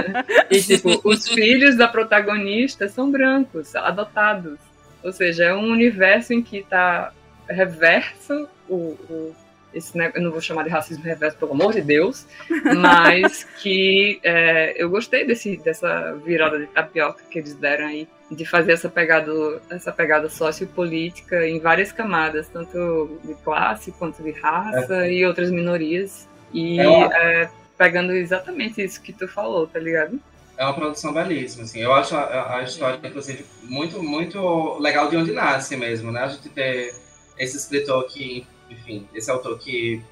e, 0.50 0.60
tipo, 0.62 1.00
os 1.04 1.28
filhos 1.28 1.76
da 1.76 1.88
protagonista 1.88 2.88
são 2.88 3.10
brancos, 3.10 3.74
adotados. 3.76 4.58
Ou 5.02 5.12
seja, 5.12 5.44
é 5.44 5.54
um 5.54 5.70
universo 5.70 6.32
em 6.32 6.42
que 6.42 6.62
tá 6.62 7.12
reverso 7.48 8.48
o, 8.68 8.96
o 9.08 9.34
esse, 9.74 9.92
eu 9.98 10.22
não 10.22 10.30
vou 10.30 10.40
chamar 10.40 10.62
de 10.62 10.70
racismo 10.70 11.02
reverso, 11.04 11.36
pelo 11.36 11.52
amor 11.52 11.72
de 11.72 11.80
Deus, 11.80 12.26
mas 12.76 13.44
que 13.60 14.20
é, 14.22 14.74
eu 14.76 14.88
gostei 14.88 15.26
desse, 15.26 15.56
dessa 15.56 16.14
virada 16.24 16.58
de 16.58 16.66
tapioca 16.66 17.22
que 17.30 17.38
eles 17.38 17.54
deram 17.54 17.86
aí 17.86 18.08
de 18.30 18.44
fazer 18.44 18.72
essa 18.72 18.88
pegada, 18.88 19.30
essa 19.70 19.92
pegada 19.92 20.28
sociopolítica 20.28 21.46
em 21.46 21.60
várias 21.60 21.92
camadas, 21.92 22.48
tanto 22.48 23.18
de 23.22 23.34
classe 23.34 23.92
quanto 23.92 24.22
de 24.22 24.32
raça 24.32 25.06
é. 25.06 25.12
e 25.12 25.26
outras 25.26 25.50
minorias. 25.50 26.28
E 26.52 26.80
é, 26.80 26.84
é 26.84 27.50
pegando 27.76 28.12
exatamente 28.12 28.82
isso 28.82 29.00
que 29.02 29.12
tu 29.12 29.26
falou, 29.28 29.66
tá 29.66 29.78
ligado? 29.78 30.18
É 30.56 30.64
uma 30.64 30.74
produção 30.74 31.12
belíssima, 31.12 31.64
assim. 31.64 31.80
Eu 31.80 31.92
acho 31.92 32.14
a, 32.14 32.58
a, 32.58 32.62
história, 32.62 33.00
inclusive, 33.02 33.44
muito, 33.64 34.02
muito 34.02 34.78
legal 34.78 35.10
de 35.10 35.16
onde 35.16 35.32
nasce 35.32 35.76
mesmo, 35.76 36.12
né? 36.12 36.20
A 36.20 36.28
gente 36.28 36.48
ter 36.48 36.94
esse 37.36 37.56
escritor 37.56 38.06
que, 38.06 38.46
enfim, 38.70 39.08
esse 39.14 39.30
autor 39.30 39.58
que 39.58 40.02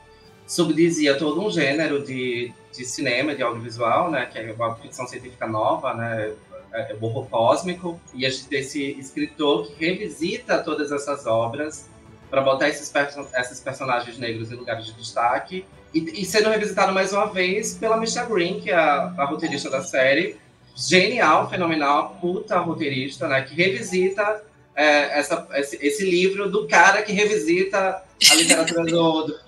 subdizia 0.47 1.17
todo 1.17 1.45
um 1.45 1.51
gênero 1.51 2.05
de, 2.05 2.53
de 2.73 2.85
cinema, 2.85 3.35
de 3.35 3.43
audiovisual, 3.43 4.11
né? 4.11 4.27
Que 4.27 4.39
é 4.39 4.53
uma 4.53 4.75
ficção 4.77 5.07
científica 5.07 5.47
nova, 5.47 5.95
né? 5.95 6.35
é, 6.73 6.97
o 6.99 7.05
horror 7.05 7.29
cósmico, 7.29 8.01
e 8.15 8.25
a 8.27 8.31
gente 8.31 8.49
tem 8.49 8.61
esse 8.61 8.93
escritor 8.99 9.67
que 9.69 9.85
revisita 9.85 10.59
todas 10.59 10.91
essas 10.91 11.27
obras 11.27 11.89
para 12.31 12.41
botar 12.41 12.69
esses, 12.69 12.91
esses 13.37 13.61
personagens 13.61 14.19
negros 14.19 14.51
em 14.51 14.57
lugares 14.57 14.87
de 14.87 14.93
destaque, 14.95 15.65
e, 15.93 16.23
e, 16.23 16.25
sendo 16.25 16.49
revisitado 16.49 16.93
mais 16.93 17.13
uma 17.13 17.27
vez 17.27 17.77
pela 17.77 17.99
Misha 17.99 18.25
Green, 18.25 18.61
que 18.61 18.71
é 18.71 18.75
a, 18.75 19.13
a 19.19 19.25
roteirista 19.27 19.69
da 19.69 19.83
série, 19.83 20.39
genial, 20.75 21.51
fenomenal, 21.51 22.17
puta 22.19 22.59
roteirista, 22.59 23.29
né, 23.29 23.43
que 23.43 23.55
revisita 23.55 24.43
é, 24.75 25.19
essa, 25.19 25.47
esse, 25.55 25.77
esse, 25.85 26.05
livro 26.09 26.51
do 26.51 26.67
cara 26.67 27.03
que 27.03 27.13
revisita 27.13 28.03
a 28.31 28.35
literatura 28.35 28.85
do, 28.85 29.27
do, 29.27 29.39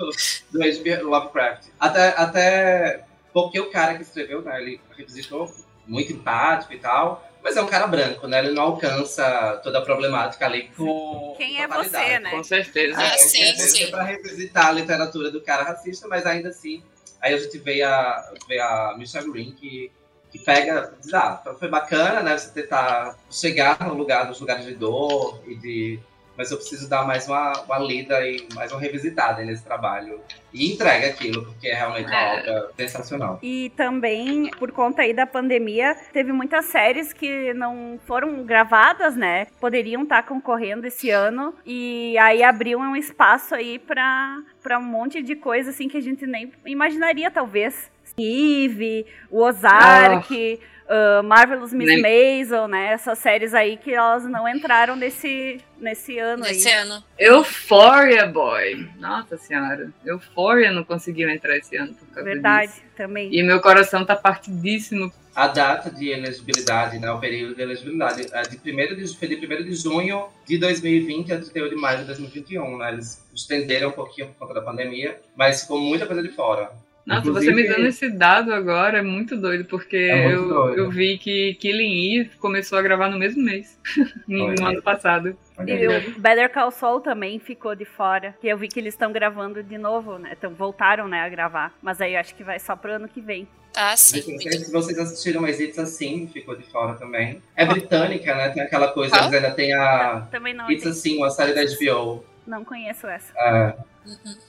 do 0.53 0.63
H.P. 0.63 0.97
Lovecraft. 0.99 1.69
Até, 1.81 2.09
até 2.17 3.05
porque 3.33 3.59
o 3.59 3.71
cara 3.71 3.95
que 3.95 4.03
escreveu, 4.03 4.43
né, 4.43 4.61
ele 4.61 4.81
revisitou 4.97 5.53
muito 5.87 6.13
empático 6.13 6.73
e 6.73 6.79
tal. 6.79 7.29
Mas 7.43 7.59
é 7.59 7.63
um 7.63 7.67
cara 7.67 7.87
branco, 7.87 8.27
né? 8.27 8.39
Ele 8.39 8.55
não 8.55 8.63
alcança 8.63 9.61
toda 9.63 9.79
a 9.79 9.83
problemática 9.83 10.47
ali 10.47 10.71
com. 10.75 11.35
Quem 11.37 11.63
é 11.63 11.69
você, 11.69 12.19
né? 12.19 12.31
Com 12.31 12.43
certeza. 12.43 12.99
Ah, 12.99 13.19
sim, 13.19 13.43
é, 13.43 13.55
sim. 13.55 13.91
para 13.91 14.03
revisitar 14.03 14.69
a 14.69 14.73
literatura 14.73 15.31
do 15.31 15.43
cara 15.43 15.63
racista, 15.63 16.09
mas 16.09 16.25
ainda 16.25 16.49
assim. 16.49 16.83
Aí 17.21 17.35
a 17.35 17.39
gente 17.39 17.59
vê 17.59 17.83
a, 17.83 18.33
vê 18.49 18.59
a 18.59 18.95
Michelle 18.97 19.31
Green, 19.31 19.53
que, 19.53 19.93
que 20.35 20.39
pega, 20.41 20.93
diz, 21.01 21.15
ah, 21.15 21.41
foi 21.61 21.69
bacana, 21.69 22.21
né? 22.21 22.37
Você 22.37 22.51
tentar 22.51 23.17
chegar 23.31 23.79
no 23.87 23.95
lugar, 23.95 24.27
nos 24.27 24.41
lugares 24.41 24.65
de 24.65 24.75
dor 24.75 25.41
e 25.47 25.55
de 25.55 26.01
mas 26.37 26.51
eu 26.51 26.57
preciso 26.57 26.89
dar 26.89 27.07
mais 27.07 27.29
uma, 27.29 27.53
uma 27.63 27.79
lida 27.79 28.21
e 28.27 28.49
mais 28.55 28.73
uma 28.73 28.81
revisitada 28.81 29.45
nesse 29.45 29.63
trabalho. 29.63 30.21
E 30.53 30.73
entrega 30.73 31.07
aquilo, 31.07 31.45
porque 31.45 31.69
é 31.69 31.75
realmente 31.75 32.09
uma 32.09 32.21
é. 32.21 32.41
obra 32.41 32.71
sensacional. 32.77 33.39
E 33.41 33.71
também, 33.77 34.51
por 34.59 34.73
conta 34.73 35.03
aí 35.03 35.13
da 35.13 35.27
pandemia, 35.29 35.97
teve 36.13 36.33
muitas 36.33 36.65
séries 36.65 37.13
que 37.13 37.55
não 37.55 38.01
foram 38.05 38.43
gravadas, 38.43 39.15
né? 39.15 39.47
Poderiam 39.61 40.03
estar 40.03 40.23
tá 40.23 40.29
concorrendo 40.29 40.87
esse 40.89 41.09
ano. 41.09 41.55
E 41.65 42.19
aí 42.19 42.43
abriu 42.43 42.81
um 42.81 42.97
espaço 42.97 43.55
aí 43.55 43.79
para 43.79 44.43
um 44.79 44.83
monte 44.83 45.23
de 45.23 45.37
coisa 45.37 45.71
assim 45.71 45.89
que 45.89 45.97
a 45.97 46.03
gente 46.03 46.27
nem 46.27 46.53
imaginaria, 46.67 47.31
talvez. 47.31 47.94
Eve, 48.19 49.07
o 49.31 49.43
Ozark. 49.43 50.61
Oh 50.61 50.75
uh, 50.85 51.23
Marvelous 51.23 51.73
Miss 51.73 51.89
Nem... 51.89 52.03
Maisel, 52.03 52.69
né? 52.69 52.93
Essas 52.93 53.19
séries 53.19 53.55
aí 53.55 53.77
que 53.77 53.93
elas 53.93 54.25
não 54.25 54.49
entraram 54.49 54.97
nesse, 54.97 55.61
nesse 55.79 56.19
ano 56.19 56.43
nesse 56.43 56.69
aí. 56.69 56.75
ano. 56.75 57.03
Euphoria, 57.19 58.27
boy. 58.27 58.89
Nossa 58.99 59.37
senhora. 59.37 59.91
Euphoria 60.05 60.73
não 60.73 60.85
conseguiu 60.85 61.29
entrar 61.29 61.57
esse 61.57 61.77
ano 61.77 61.95
por 61.95 62.07
causa 62.09 62.29
Verdade, 62.29 62.73
disso. 62.73 62.83
também. 62.97 63.35
E 63.35 63.43
meu 63.43 63.61
coração 63.61 64.05
tá 64.05 64.17
partidíssimo. 64.17 65.13
A 65.35 65.49
data 65.49 65.91
de 65.91 66.11
elegibilidade, 66.11 66.97
né, 67.01 67.11
o 67.11 67.19
período 67.19 67.57
de 67.57 67.63
elegibilidade, 67.63 68.29
é 68.33 68.43
de 68.43 68.57
1 68.57 68.95
de, 68.95 69.19
foi 69.19 69.27
de 69.27 69.35
1 69.35 69.65
de 69.65 69.75
junho 69.75 70.29
de 70.47 70.59
2020 70.59 71.33
a 71.33 71.39
31 71.39 71.71
de 71.71 71.75
maio 71.75 71.99
de 71.99 72.05
2021. 72.05 72.79
Né? 72.79 72.93
Eles 72.93 73.27
estenderam 73.35 73.89
um 73.89 73.93
pouquinho 73.93 74.29
por 74.29 74.35
conta 74.35 74.55
da 74.55 74.63
pandemia, 74.63 75.21
mas 75.35 75.63
ficou 75.63 75.81
muita 75.81 76.07
coisa 76.07 76.23
de 76.23 76.29
fora. 76.29 76.71
Nossa, 77.07 77.29
Inclusive, 77.29 77.55
você 77.55 77.63
me 77.63 77.69
dando 77.69 77.87
esse 77.87 78.09
dado 78.09 78.55
agora 78.55 78.99
é 78.99 79.03
muito 79.03 79.37
doido, 79.37 79.67
porque 79.67 79.97
é 79.97 80.23
muito 80.23 80.41
eu, 80.41 80.49
doido. 80.49 80.79
eu 80.79 80.91
vi 80.91 81.19
que 81.19 81.55
Killing 81.55 82.21
Eve 82.21 82.31
começou 82.39 82.79
a 82.79 82.83
gravar 82.83 83.11
no 83.11 83.19
mesmo 83.19 83.43
mês, 83.43 83.79
no 84.27 84.47
ano 84.67 84.83
passado. 84.83 85.37
E 85.67 85.87
o 85.87 86.19
Better 86.19 86.51
Call 86.51 86.71
Saul 86.71 87.01
também 87.01 87.39
ficou 87.39 87.75
de 87.75 87.85
fora, 87.85 88.35
que 88.41 88.49
eu 88.49 88.57
vi 88.57 88.69
que 88.69 88.81
eles 88.81 88.95
estão 88.95 89.13
gravando 89.13 89.63
de 89.63 89.77
novo, 89.77 90.19
né? 90.19 90.31
Então 90.37 90.55
voltaram, 90.55 91.07
né, 91.07 91.21
a 91.21 91.29
gravar. 91.29 91.77
Mas 91.83 92.01
aí 92.01 92.15
eu 92.15 92.21
acho 92.21 92.35
que 92.35 92.43
vai 92.43 92.59
só 92.59 92.75
pro 92.75 92.93
ano 92.93 93.07
que 93.07 93.21
vem. 93.21 93.47
Ah, 93.77 93.97
sim. 93.97 94.39
Se 94.39 94.73
vocês 94.73 94.99
assistiram 94.99 95.43
mais 95.43 95.59
It's 95.61 95.79
Assim, 95.79 96.29
ficou 96.33 96.57
de 96.57 96.63
fora 96.63 96.95
também. 96.95 97.43
É 97.57 97.67
britânica, 97.67 98.35
né? 98.35 98.49
Tem 98.51 98.63
aquela 98.63 98.89
coisa, 98.89 99.17
eles 99.17 99.33
ainda 99.33 99.51
tem 99.51 99.75
a. 99.75 100.27
Também 100.31 100.55
não. 100.55 100.71
It's 100.71 100.87
Assim, 100.87 101.19
uma 101.19 101.29
série 101.29 101.53
da 101.53 101.63
HBO. 101.63 102.25
Não 102.47 102.65
conheço 102.65 103.07
essa. 103.07 103.33
É. 103.39 103.75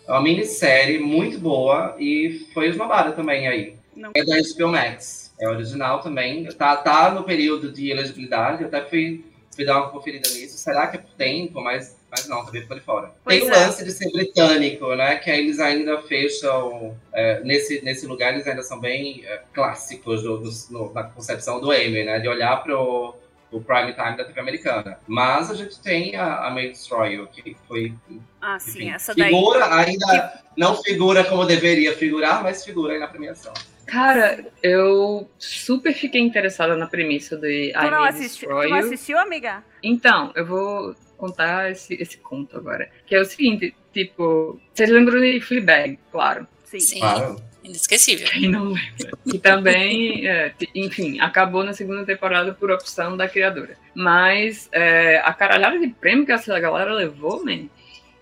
É 0.07 0.11
uma 0.11 0.21
minissérie 0.21 0.99
muito 0.99 1.39
boa 1.39 1.95
e 1.97 2.47
foi 2.53 2.67
esnobada 2.67 3.13
também 3.13 3.47
aí. 3.47 3.75
Não. 3.95 4.11
É 4.13 4.23
da 4.23 4.35
HBO 4.35 4.71
Max. 4.71 5.33
É 5.39 5.47
original 5.47 6.01
também. 6.01 6.45
Tá, 6.53 6.75
tá 6.75 7.11
no 7.11 7.23
período 7.23 7.71
de 7.71 7.89
elegibilidade. 7.89 8.61
Eu 8.61 8.67
até 8.67 8.81
fui, 8.81 9.23
fui 9.55 9.65
dar 9.65 9.79
uma 9.79 9.89
conferida 9.89 10.27
nisso. 10.29 10.57
Será 10.57 10.87
que 10.87 10.97
é 10.97 10.99
por 10.99 11.11
tempo? 11.11 11.61
Mas, 11.61 11.95
mas 12.11 12.27
não, 12.27 12.45
também 12.45 12.67
de 12.67 12.79
fora. 12.81 13.11
Pois 13.23 13.39
Tem 13.39 13.49
o 13.49 13.53
é. 13.53 13.57
lance 13.57 13.85
de 13.85 13.91
ser 13.91 14.11
britânico, 14.11 14.93
né? 14.95 15.15
Que 15.15 15.29
eles 15.29 15.59
ainda 15.59 16.01
fecham. 16.01 16.95
É, 17.13 17.41
nesse, 17.41 17.83
nesse 17.83 18.05
lugar, 18.05 18.33
eles 18.33 18.45
ainda 18.45 18.63
são 18.63 18.79
bem 18.79 19.23
é, 19.25 19.41
clássicos 19.53 20.23
do, 20.23 20.39
do, 20.39 20.93
na 20.93 21.03
concepção 21.03 21.61
do 21.61 21.73
Emmy, 21.73 22.03
né? 22.03 22.19
De 22.19 22.27
olhar 22.27 22.61
pro 22.61 23.15
o 23.55 23.61
prime 23.61 23.93
time 23.93 24.17
da 24.17 24.25
TV 24.25 24.39
americana. 24.39 24.99
Mas 25.07 25.49
a 25.49 25.55
gente 25.55 25.79
tem 25.81 26.15
a, 26.15 26.45
a 26.45 26.51
May 26.51 26.69
Destroyer, 26.69 27.25
que 27.27 27.55
foi. 27.67 27.93
Ah, 28.41 28.57
enfim, 28.57 28.71
sim, 28.71 28.91
essa 28.91 29.15
daí. 29.15 29.29
Figura, 29.29 29.73
ainda 29.73 30.05
que... 30.05 30.59
não 30.59 30.75
figura 30.81 31.23
como 31.23 31.45
deveria 31.45 31.93
figurar, 31.95 32.43
mas 32.43 32.65
figura 32.65 32.93
aí 32.93 32.99
na 32.99 33.07
premiação. 33.07 33.53
Cara, 33.85 34.45
eu 34.63 35.29
super 35.37 35.93
fiquei 35.93 36.19
interessada 36.19 36.75
na 36.75 36.87
premissa 36.87 37.37
de 37.37 37.71
tu 37.71 37.91
não, 37.91 38.03
assisti, 38.03 38.45
tu 38.45 38.51
não 38.51 38.75
assistiu, 38.75 39.17
amiga? 39.19 39.63
Então, 39.83 40.31
eu 40.35 40.45
vou 40.45 40.95
contar 41.17 41.71
esse, 41.71 41.93
esse 41.93 42.17
conto 42.17 42.57
agora. 42.57 42.89
Que 43.05 43.15
é 43.15 43.21
o 43.21 43.25
seguinte, 43.25 43.75
tipo, 43.93 44.59
vocês 44.73 44.89
lembram 44.89 45.21
de 45.21 45.39
Fleabag, 45.39 45.99
claro. 46.11 46.47
Sim. 46.63 46.79
Sim. 46.79 46.99
Claro. 46.99 47.39
Inesquecível. 47.65 48.27
Quem 48.29 48.47
não 48.47 48.65
lembra? 48.65 49.17
Que 49.29 49.39
também, 49.39 50.27
é, 50.27 50.53
enfim, 50.73 51.19
acabou 51.19 51.63
na 51.63 51.73
segunda 51.73 52.05
temporada 52.05 52.53
por 52.53 52.69
opção 52.69 53.17
da 53.17 53.27
criadora. 53.27 53.75
Mas 53.93 54.69
é, 54.71 55.17
a 55.17 55.33
caralhada 55.33 55.79
de 55.79 55.87
prêmio 55.87 56.25
que 56.25 56.31
essa 56.31 56.59
galera 56.59 56.93
levou, 56.93 57.43
man. 57.43 57.67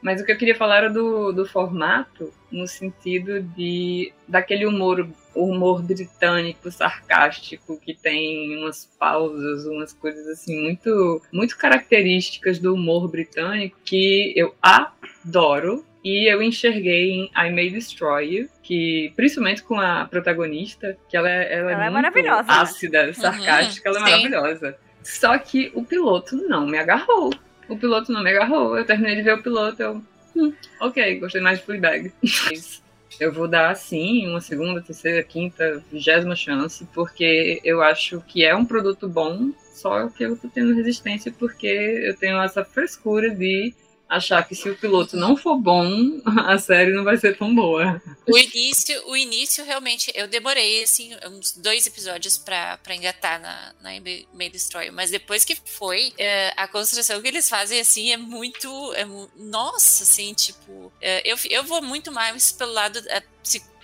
Mas 0.02 0.22
o 0.22 0.26
que 0.26 0.34
eu 0.34 0.38
queria 0.38 0.56
falar 0.56 0.78
era 0.80 0.90
do, 0.90 1.32
do 1.32 1.46
formato, 1.46 2.34
no 2.52 2.68
sentido 2.68 3.42
de 3.42 4.12
daquele 4.28 4.66
humor, 4.66 5.08
humor 5.34 5.82
britânico, 5.82 6.70
sarcástico, 6.70 7.80
que 7.80 7.94
tem 7.94 8.58
umas 8.58 8.86
pausas, 9.00 9.66
umas 9.66 9.94
coisas 9.94 10.28
assim 10.28 10.62
muito, 10.62 11.22
muito 11.32 11.58
características 11.58 12.60
do 12.60 12.74
humor 12.74 13.10
britânico 13.10 13.78
que 13.86 14.34
eu 14.36 14.54
adoro 14.62 15.86
e 16.04 16.32
eu 16.32 16.42
enxerguei 16.42 17.12
em 17.12 17.32
I 17.36 17.52
May 17.52 17.70
Destroy 17.70 18.26
You, 18.26 18.50
que 18.62 19.14
principalmente 19.16 19.64
com 19.64 19.80
a 19.80 20.06
protagonista, 20.06 20.98
que 21.08 21.16
ela, 21.16 21.30
é, 21.30 21.54
ela, 21.54 21.72
é 21.72 21.74
ela 21.74 21.84
é, 21.86 21.88
é 21.88 21.90
maravilhosa, 21.90 22.52
ácida, 22.52 23.08
né? 23.08 23.14
sarcástica, 23.14 23.90
uhum, 23.90 23.98
ela 23.98 24.06
é 24.06 24.12
sim. 24.12 24.30
maravilhosa. 24.30 24.78
Só 25.02 25.38
que 25.38 25.72
o 25.74 25.84
piloto 25.84 26.36
não 26.36 26.68
me 26.68 26.78
agarrou. 26.78 27.34
O 27.70 27.78
piloto 27.78 28.12
não 28.12 28.22
me 28.22 28.30
agarrou. 28.30 28.78
Eu 28.78 28.86
terminei 28.86 29.16
de 29.16 29.22
ver 29.22 29.36
o 29.36 29.44
piloto, 29.44 29.82
eu. 29.82 30.02
Hum, 30.36 30.54
ok, 30.82 31.20
gostei 31.20 31.42
mais 31.42 31.60
de 31.60 31.66
Fleabag. 31.66 32.12
eu 33.20 33.32
vou 33.32 33.48
dar, 33.48 33.76
sim, 33.76 34.28
uma 34.28 34.42
segunda, 34.42 34.82
terceira, 34.82 35.24
quinta, 35.24 35.84
vigésima 35.92 36.36
chance, 36.36 36.86
porque 36.94 37.62
eu 37.64 37.82
acho 37.82 38.22
que 38.22 38.44
é 38.44 38.56
um 38.56 38.66
produto 38.66 39.08
bom, 39.08 39.52
só 39.74 40.08
que 40.10 40.24
eu 40.24 40.36
tô 40.36 40.48
tendo 40.48 40.76
resistência 40.76 41.34
porque 41.38 41.68
eu 41.68 42.16
tenho 42.16 42.42
essa 42.42 42.66
frescura 42.66 43.30
de 43.30 43.74
achar 44.08 44.48
que 44.48 44.56
se 44.56 44.70
o 44.70 44.78
piloto 44.78 45.18
não 45.18 45.36
for 45.36 45.58
bom, 45.58 46.22
a 46.46 46.58
série 46.58 46.94
não 46.94 47.04
vai 47.04 47.18
ser 47.18 47.38
tão 47.38 47.54
boa. 47.54 48.02
O 48.28 48.38
início, 48.38 49.08
o 49.08 49.18
início 49.18 49.64
realmente, 49.66 50.12
eu 50.16 50.28
demorei 50.28 50.84
assim 50.84 51.16
uns 51.28 51.54
dois 51.58 51.88
episódios 51.88 52.38
para 52.38 52.96
engatar 52.96 53.40
na, 53.40 53.74
na 53.82 53.90
May 54.34 54.50
Destroy, 54.50 54.92
mas 54.92 55.10
depois 55.10 55.44
que 55.44 55.58
foi, 55.66 56.14
é, 56.18 56.54
a 56.56 56.68
construção 56.68 57.22
que 57.22 57.28
eles 57.28 57.50
fazem 57.50 57.80
assim 57.80 58.12
é 58.12 58.18
muito, 58.18 58.94
é, 58.94 59.06
nossa, 59.36 60.04
assim, 60.04 60.34
tipo, 60.34 60.92
é, 61.02 61.22
eu, 61.30 61.38
eu 61.50 61.64
vou 61.64 61.82
muito 61.82 62.12
mais 62.12 62.52
pelo 62.52 62.72
lado 62.72 63.00
é, 63.10 63.24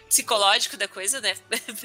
psicológico 0.10 0.76
da 0.76 0.88
coisa, 0.88 1.22
né? 1.22 1.36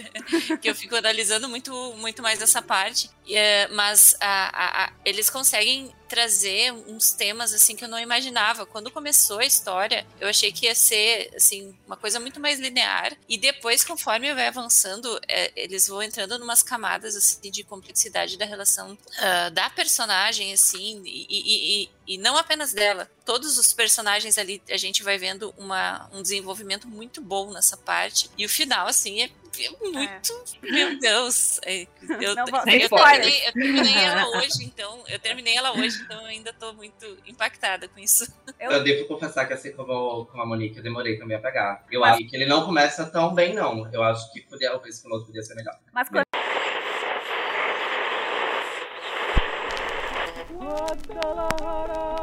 que 0.61 0.69
eu 0.69 0.75
fico 0.75 0.97
analisando 0.97 1.47
muito, 1.49 1.73
muito 1.99 2.23
mais 2.23 2.41
essa 2.41 2.63
parte. 2.63 3.11
É, 3.29 3.69
mas 3.69 4.17
a, 4.19 4.49
a, 4.49 4.85
a, 4.85 4.93
eles 5.05 5.29
conseguem 5.29 5.95
trazer 6.15 6.73
uns 6.73 7.11
temas 7.11 7.53
assim 7.53 7.75
que 7.75 7.85
eu 7.85 7.89
não 7.89 7.99
imaginava. 7.99 8.65
Quando 8.65 8.89
começou 8.89 9.41
a 9.41 9.45
história, 9.45 10.07
eu 10.21 10.29
achei 10.29 10.53
que 10.53 10.67
ia 10.67 10.75
ser 10.75 11.29
assim 11.35 11.77
uma 11.85 11.97
coisa 11.97 12.21
muito 12.21 12.39
mais 12.39 12.61
linear 12.61 13.17
e 13.29 13.37
depois, 13.37 13.83
conforme 13.83 14.33
vai 14.33 14.47
avançando, 14.47 15.21
é, 15.27 15.51
eles 15.57 15.89
vão 15.89 16.01
entrando 16.01 16.39
numas 16.39 16.63
camadas 16.63 17.17
assim 17.17 17.51
de 17.51 17.65
complexidade 17.65 18.39
da 18.39 18.45
relação 18.45 18.93
uh, 18.93 19.51
da 19.51 19.69
personagem 19.71 20.53
assim 20.53 21.03
e, 21.05 21.27
e, 21.29 21.83
e, 21.83 21.91
e, 22.15 22.19
não 22.19 22.37
apenas 22.37 22.73
dela. 22.73 23.11
Todos 23.25 23.59
os 23.59 23.73
personagens 23.73 24.39
ali 24.39 24.63
a 24.71 24.77
gente 24.77 25.03
vai 25.03 25.19
vendo 25.19 25.53
uma, 25.59 26.09
um 26.13 26.23
desenvolvimento 26.23 26.87
muito 26.87 27.21
bom 27.21 27.51
nessa 27.51 27.77
parte 27.77 28.31
e 28.39 28.47
o 28.47 28.49
final 28.49 28.87
assim 28.87 29.23
é 29.23 29.31
muito. 29.81 30.33
É. 30.63 30.71
Meu 30.71 30.99
Deus. 30.99 31.61
É, 31.65 31.87
eu, 32.21 32.35
não, 32.35 32.45
eu, 32.47 32.79
eu, 32.81 32.89
terminei, 32.89 33.47
eu, 33.47 33.53
terminei, 33.53 33.95
ela 33.97 34.29
hoje, 34.39 34.65
então. 34.65 35.05
Eu 35.09 35.19
terminei 35.19 35.57
ela 35.57 35.73
hoje, 35.73 36.03
então 36.03 36.21
eu 36.21 36.27
ainda 36.27 36.53
tô 36.53 36.73
muito 36.73 37.19
impactada 37.27 37.89
com 37.89 37.99
isso. 37.99 38.33
Eu, 38.59 38.71
eu 38.71 38.85
devo 38.85 39.07
confessar 39.07 39.47
que 39.47 39.53
assim 39.53 39.73
como, 39.73 40.27
como 40.27 40.43
a 40.43 40.47
Monique, 40.47 40.77
eu 40.77 40.83
demorei 40.83 41.19
também 41.19 41.37
a 41.37 41.41
pegar. 41.41 41.85
Eu 41.91 42.01
Mas... 42.01 42.17
acho 42.17 42.29
que 42.29 42.37
ele 42.37 42.47
não 42.47 42.65
começa 42.65 43.07
tão 43.07 43.35
bem, 43.35 43.55
não. 43.55 43.91
Eu 43.93 44.03
acho 44.03 44.33
que 44.33 44.41
podia, 44.43 44.77
o 44.77 44.87
esse 44.87 45.03
piloto 45.03 45.27
podia 45.27 45.43
ser 45.43 45.55
melhor. 45.55 45.79
Mas 45.93 46.09
quando. 46.09 46.25
o 52.11 52.14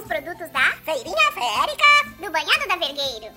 os 0.00 0.06
produtos 0.06 0.48
da 0.50 0.72
Feirinha 0.84 1.32
Férica 1.32 1.84
do 2.18 2.30
Banhado 2.30 2.68
da 2.68 2.76
Vergueiro. 2.76 3.34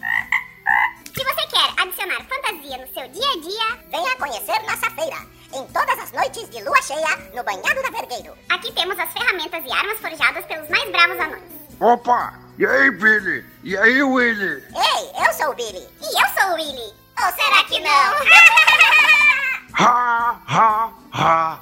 Se 1.14 1.24
você 1.24 1.48
quer 1.48 1.82
adicionar 1.82 2.24
fantasia 2.24 2.78
no 2.78 2.94
seu 2.94 3.08
dia 3.10 3.30
a 3.32 3.42
dia, 3.42 3.80
venha 3.92 4.16
conhecer 4.16 4.62
nossa 4.64 4.90
feira. 4.92 5.18
Em 5.54 5.68
todas 5.68 6.00
as 6.00 6.12
noites 6.14 6.50
de 6.50 6.64
lua 6.64 6.82
cheia, 6.82 7.18
no 7.36 7.44
Banhado 7.44 7.84
da 7.84 7.90
Vergueiro. 7.90 8.34
Aqui 8.50 8.72
temos 8.72 8.98
as 8.98 9.12
ferramentas 9.12 9.64
e 9.66 9.72
armas 9.72 10.00
forjadas 10.00 10.46
pelos 10.46 10.70
mais 10.70 10.90
bravos 10.90 11.20
anões. 11.20 11.44
Opa! 11.80 12.40
E 12.58 12.66
aí, 12.66 12.92
Billy? 12.92 13.46
E 13.64 13.78
aí, 13.78 14.02
Willy? 14.02 14.64
Ei, 14.74 15.26
eu 15.26 15.34
sou 15.34 15.50
o 15.52 15.56
Billy. 15.56 15.86
E 16.02 16.06
eu 16.06 16.42
sou 16.42 16.52
o 16.52 16.56
Willy. 16.56 16.94
Ou 17.20 17.32
será 17.34 17.64
que 17.66 17.80
não? 17.80 18.14
Ha, 19.76 20.40
ha, 20.46 20.94
ha. 21.12 21.60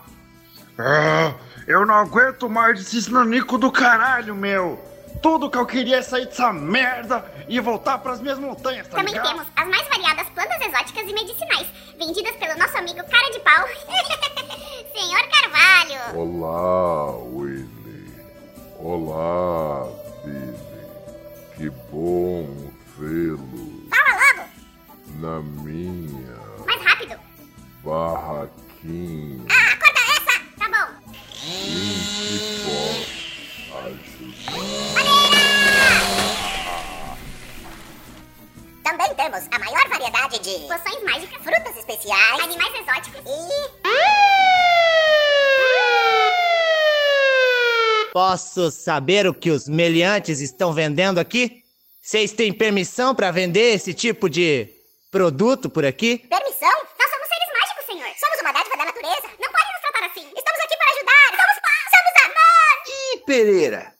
É, 0.77 1.33
eu 1.65 1.85
não 1.85 1.95
aguento 1.95 2.49
mais 2.49 2.79
esses 2.79 3.07
nanicos 3.07 3.59
do 3.59 3.71
caralho, 3.71 4.35
meu. 4.35 4.90
Tudo 5.21 5.49
que 5.51 5.57
eu 5.57 5.65
queria 5.67 5.97
é 5.97 6.01
sair 6.01 6.25
dessa 6.25 6.51
merda 6.51 7.23
e 7.47 7.59
voltar 7.59 7.99
pras 7.99 8.19
minhas 8.19 8.39
montanhas, 8.39 8.87
tá 8.87 8.97
Também 8.97 9.13
ligado? 9.13 9.27
temos 9.29 9.47
as 9.55 9.67
mais 9.67 9.87
variadas 9.87 10.27
plantas 10.29 10.61
exóticas 10.61 11.03
e 11.07 11.13
medicinais, 11.13 11.67
vendidas 11.97 12.35
pelo 12.37 12.57
nosso 12.57 12.75
amigo 12.77 13.01
Cara 13.07 13.29
de 13.31 13.39
Pau, 13.41 13.67
Senhor 14.97 15.21
Carvalho. 15.29 16.17
Olá, 16.19 17.11
Willy. 17.17 18.15
Olá, 18.79 19.87
Billy. 20.25 20.57
Que 21.55 21.69
bom 21.91 22.71
vê-lo 22.97 23.87
Fala 23.91 24.17
logo, 24.17 24.49
na 25.19 25.39
minha 25.61 26.35
mais 26.65 26.81
rápido. 26.81 27.19
barraquinha 27.83 29.45
Ah, 29.49 29.75
corta 29.77 30.01
essa. 30.17 30.41
Tá 30.57 30.67
bom. 30.67 30.87
em 31.45 31.99
que 32.17 32.35
posso 32.65 33.21
ajudar. 33.85 34.90
Também 38.91 39.15
temos 39.15 39.47
a 39.49 39.57
maior 39.57 39.87
variedade 39.87 40.37
de 40.39 40.67
poções 40.67 41.01
mágicas, 41.05 41.41
frutas 41.41 41.77
especiais, 41.77 42.43
animais 42.43 42.73
exóticos 42.73 43.21
e... 43.25 43.71
Posso 48.11 48.69
saber 48.69 49.25
o 49.27 49.33
que 49.33 49.49
os 49.49 49.69
meliantes 49.69 50.41
estão 50.41 50.73
vendendo 50.73 51.21
aqui? 51.21 51.63
Vocês 52.01 52.33
têm 52.33 52.51
permissão 52.51 53.15
para 53.15 53.31
vender 53.31 53.75
esse 53.75 53.93
tipo 53.93 54.29
de 54.29 54.67
produto 55.09 55.69
por 55.69 55.85
aqui? 55.85 56.17
Permissão? 56.17 56.69
Nós 56.99 57.09
somos 57.11 57.27
seres 57.29 57.47
mágicos, 57.61 57.85
senhor. 57.85 58.09
Somos 58.19 58.41
uma 58.41 58.51
dádiva 58.51 58.75
da 58.75 58.85
natureza. 58.87 59.29
Não 59.39 59.51
pode 59.53 59.71
nos 59.71 59.81
tratar 59.83 60.05
assim. 60.07 60.27
Estamos 60.35 60.59
aqui 60.65 60.75
para 60.75 60.91
ajudar. 60.97 61.27
Somos 61.29 61.61
paz. 61.61 61.87
Somos 61.95 62.13
amor. 62.25 62.83
Ih, 62.89 63.23
Pereira, 63.25 63.90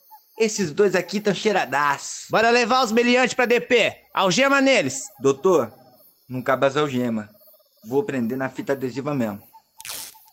esses 0.42 0.72
dois 0.72 0.96
aqui 0.96 1.18
estão 1.18 1.36
cheiradaços. 1.36 2.26
Bora 2.30 2.50
levar 2.50 2.84
os 2.84 2.92
meliantes 2.92 3.36
pra 3.36 3.46
DP. 3.46 3.96
Algema 4.12 4.60
neles. 4.60 5.04
Doutor, 5.20 5.72
não 6.28 6.42
cabe 6.42 6.66
as 6.66 6.76
algemas. 6.76 7.28
Vou 7.86 8.04
prender 8.04 8.38
na 8.38 8.50
fita 8.50 8.74
adesiva 8.74 9.14
mesmo. 9.14 9.40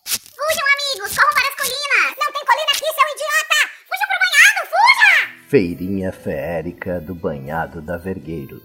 Fujam, 0.05 0.65
amigos. 0.73 1.15
Corram 1.15 1.33
para 1.33 1.47
as 1.47 1.55
colinas. 1.55 2.15
Não 2.19 2.33
tem 2.33 2.45
colina 2.45 2.71
aqui, 2.71 2.79
seu 2.79 3.07
idiota. 3.13 3.59
Fuja 3.87 4.05
pro 4.07 4.17
banhado. 4.25 4.69
Fuja. 4.69 5.49
Feirinha 5.49 6.11
Feérica 6.11 6.99
do 6.99 7.13
Banhado 7.13 7.79
da 7.79 7.97
Vergueiro. 7.97 8.63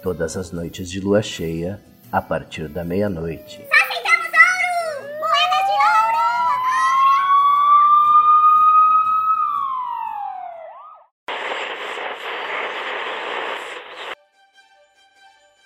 Todas 0.00 0.36
as 0.36 0.52
noites 0.52 0.88
de 0.88 1.00
lua 1.00 1.22
cheia, 1.22 1.82
a 2.12 2.22
partir 2.22 2.68
da 2.68 2.84
meia-noite. 2.84 3.66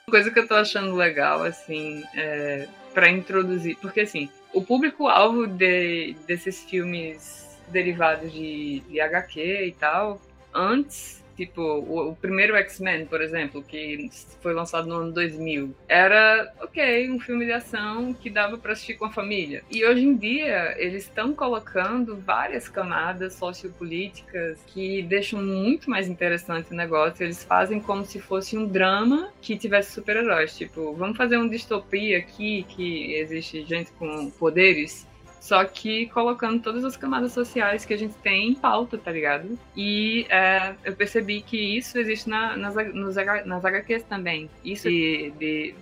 Coisa 0.08 0.30
que 0.30 0.38
eu 0.38 0.46
tô 0.46 0.54
achando 0.54 0.94
legal, 0.94 1.42
assim, 1.44 2.02
é, 2.14 2.66
para 2.94 3.10
introduzir, 3.10 3.76
porque 3.80 4.00
assim, 4.00 4.28
o 4.52 4.62
público-alvo 4.62 5.46
de, 5.46 6.16
desses 6.26 6.64
filmes 6.64 7.58
derivados 7.68 8.32
de, 8.32 8.80
de 8.80 9.00
HQ 9.00 9.66
e 9.66 9.72
tal, 9.72 10.20
antes, 10.54 11.17
tipo, 11.38 11.62
o, 11.62 12.10
o 12.10 12.16
primeiro 12.16 12.56
X-Men, 12.56 13.06
por 13.06 13.22
exemplo, 13.22 13.62
que 13.62 14.10
foi 14.42 14.52
lançado 14.52 14.88
no 14.88 14.96
ano 14.96 15.12
2000, 15.12 15.72
era, 15.86 16.52
ok, 16.60 17.08
um 17.10 17.20
filme 17.20 17.44
de 17.44 17.52
ação 17.52 18.12
que 18.12 18.28
dava 18.28 18.58
para 18.58 18.72
assistir 18.72 18.94
com 18.94 19.04
a 19.04 19.12
família. 19.12 19.62
E 19.70 19.84
hoje 19.84 20.04
em 20.04 20.16
dia, 20.16 20.74
eles 20.76 21.04
estão 21.04 21.32
colocando 21.32 22.16
várias 22.16 22.68
camadas 22.68 23.34
sociopolíticas 23.34 24.58
que 24.66 25.02
deixam 25.02 25.40
muito 25.40 25.88
mais 25.88 26.08
interessante 26.08 26.72
o 26.72 26.76
negócio. 26.76 27.22
Eles 27.22 27.44
fazem 27.44 27.78
como 27.78 28.04
se 28.04 28.18
fosse 28.18 28.58
um 28.58 28.66
drama 28.66 29.32
que 29.40 29.56
tivesse 29.56 29.92
super-heróis. 29.92 30.56
Tipo, 30.56 30.92
vamos 30.94 31.16
fazer 31.16 31.36
uma 31.36 31.48
distopia 31.48 32.18
aqui 32.18 32.66
que 32.68 33.14
existe 33.14 33.64
gente 33.64 33.92
com 33.92 34.28
poderes 34.30 35.06
só 35.40 35.64
que 35.64 36.06
colocando 36.06 36.62
todas 36.62 36.84
as 36.84 36.96
camadas 36.96 37.32
sociais 37.32 37.84
que 37.84 37.94
a 37.94 37.96
gente 37.96 38.14
tem 38.16 38.48
em 38.48 38.54
pauta, 38.54 38.98
tá 38.98 39.10
ligado? 39.10 39.58
E 39.76 40.26
é, 40.28 40.74
eu 40.84 40.94
percebi 40.94 41.40
que 41.40 41.56
isso 41.56 41.98
existe 41.98 42.28
na, 42.28 42.56
nas, 42.56 42.74
nos, 42.94 43.16
nas 43.44 43.64
HQs 43.64 44.02
também. 44.04 44.50
Isso 44.64 44.88
de, 44.88 45.32
de- 45.38 45.74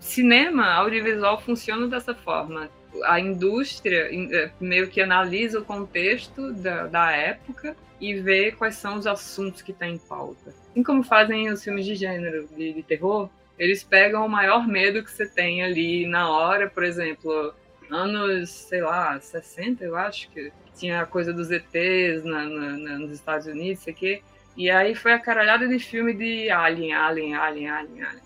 cinema, 0.00 0.66
audiovisual 0.72 1.40
funciona 1.40 1.86
dessa 1.86 2.14
forma. 2.14 2.68
A 3.04 3.20
indústria 3.20 4.08
é, 4.12 4.50
meio 4.60 4.88
que 4.88 5.00
analisa 5.00 5.60
o 5.60 5.64
contexto 5.64 6.52
da, 6.52 6.86
da 6.86 7.12
época 7.12 7.76
e 8.00 8.14
vê 8.14 8.52
quais 8.52 8.76
são 8.76 8.98
os 8.98 9.06
assuntos 9.06 9.62
que 9.62 9.72
estão 9.72 9.88
em 9.88 9.98
pauta. 9.98 10.50
Assim 10.70 10.82
como 10.82 11.02
fazem 11.02 11.48
os 11.48 11.62
filmes 11.62 11.86
de 11.86 11.94
gênero, 11.94 12.48
de, 12.56 12.72
de 12.72 12.82
terror, 12.82 13.30
eles 13.58 13.82
pegam 13.82 14.24
o 14.24 14.28
maior 14.28 14.66
medo 14.68 15.02
que 15.02 15.10
você 15.10 15.26
tem 15.26 15.62
ali 15.62 16.06
na 16.06 16.30
hora, 16.30 16.68
por 16.68 16.84
exemplo, 16.84 17.54
anos, 17.90 18.50
sei 18.50 18.80
lá, 18.82 19.18
60, 19.20 19.84
eu 19.84 19.96
acho 19.96 20.28
que 20.30 20.52
tinha 20.74 21.00
a 21.02 21.06
coisa 21.06 21.32
dos 21.32 21.50
ETs 21.50 22.24
na, 22.24 22.44
na- 22.44 22.76
na- 22.76 22.98
nos 22.98 23.12
Estados 23.12 23.46
Unidos, 23.46 23.86
aqui. 23.88 24.22
E 24.56 24.70
aí 24.70 24.94
foi 24.94 25.12
a 25.12 25.18
caralhada 25.18 25.66
de 25.68 25.78
filme 25.78 26.14
de 26.14 26.50
Alien, 26.50 26.94
Alien, 26.94 27.34
Alien, 27.34 27.68
Alien, 27.70 28.02
Alien. 28.02 28.22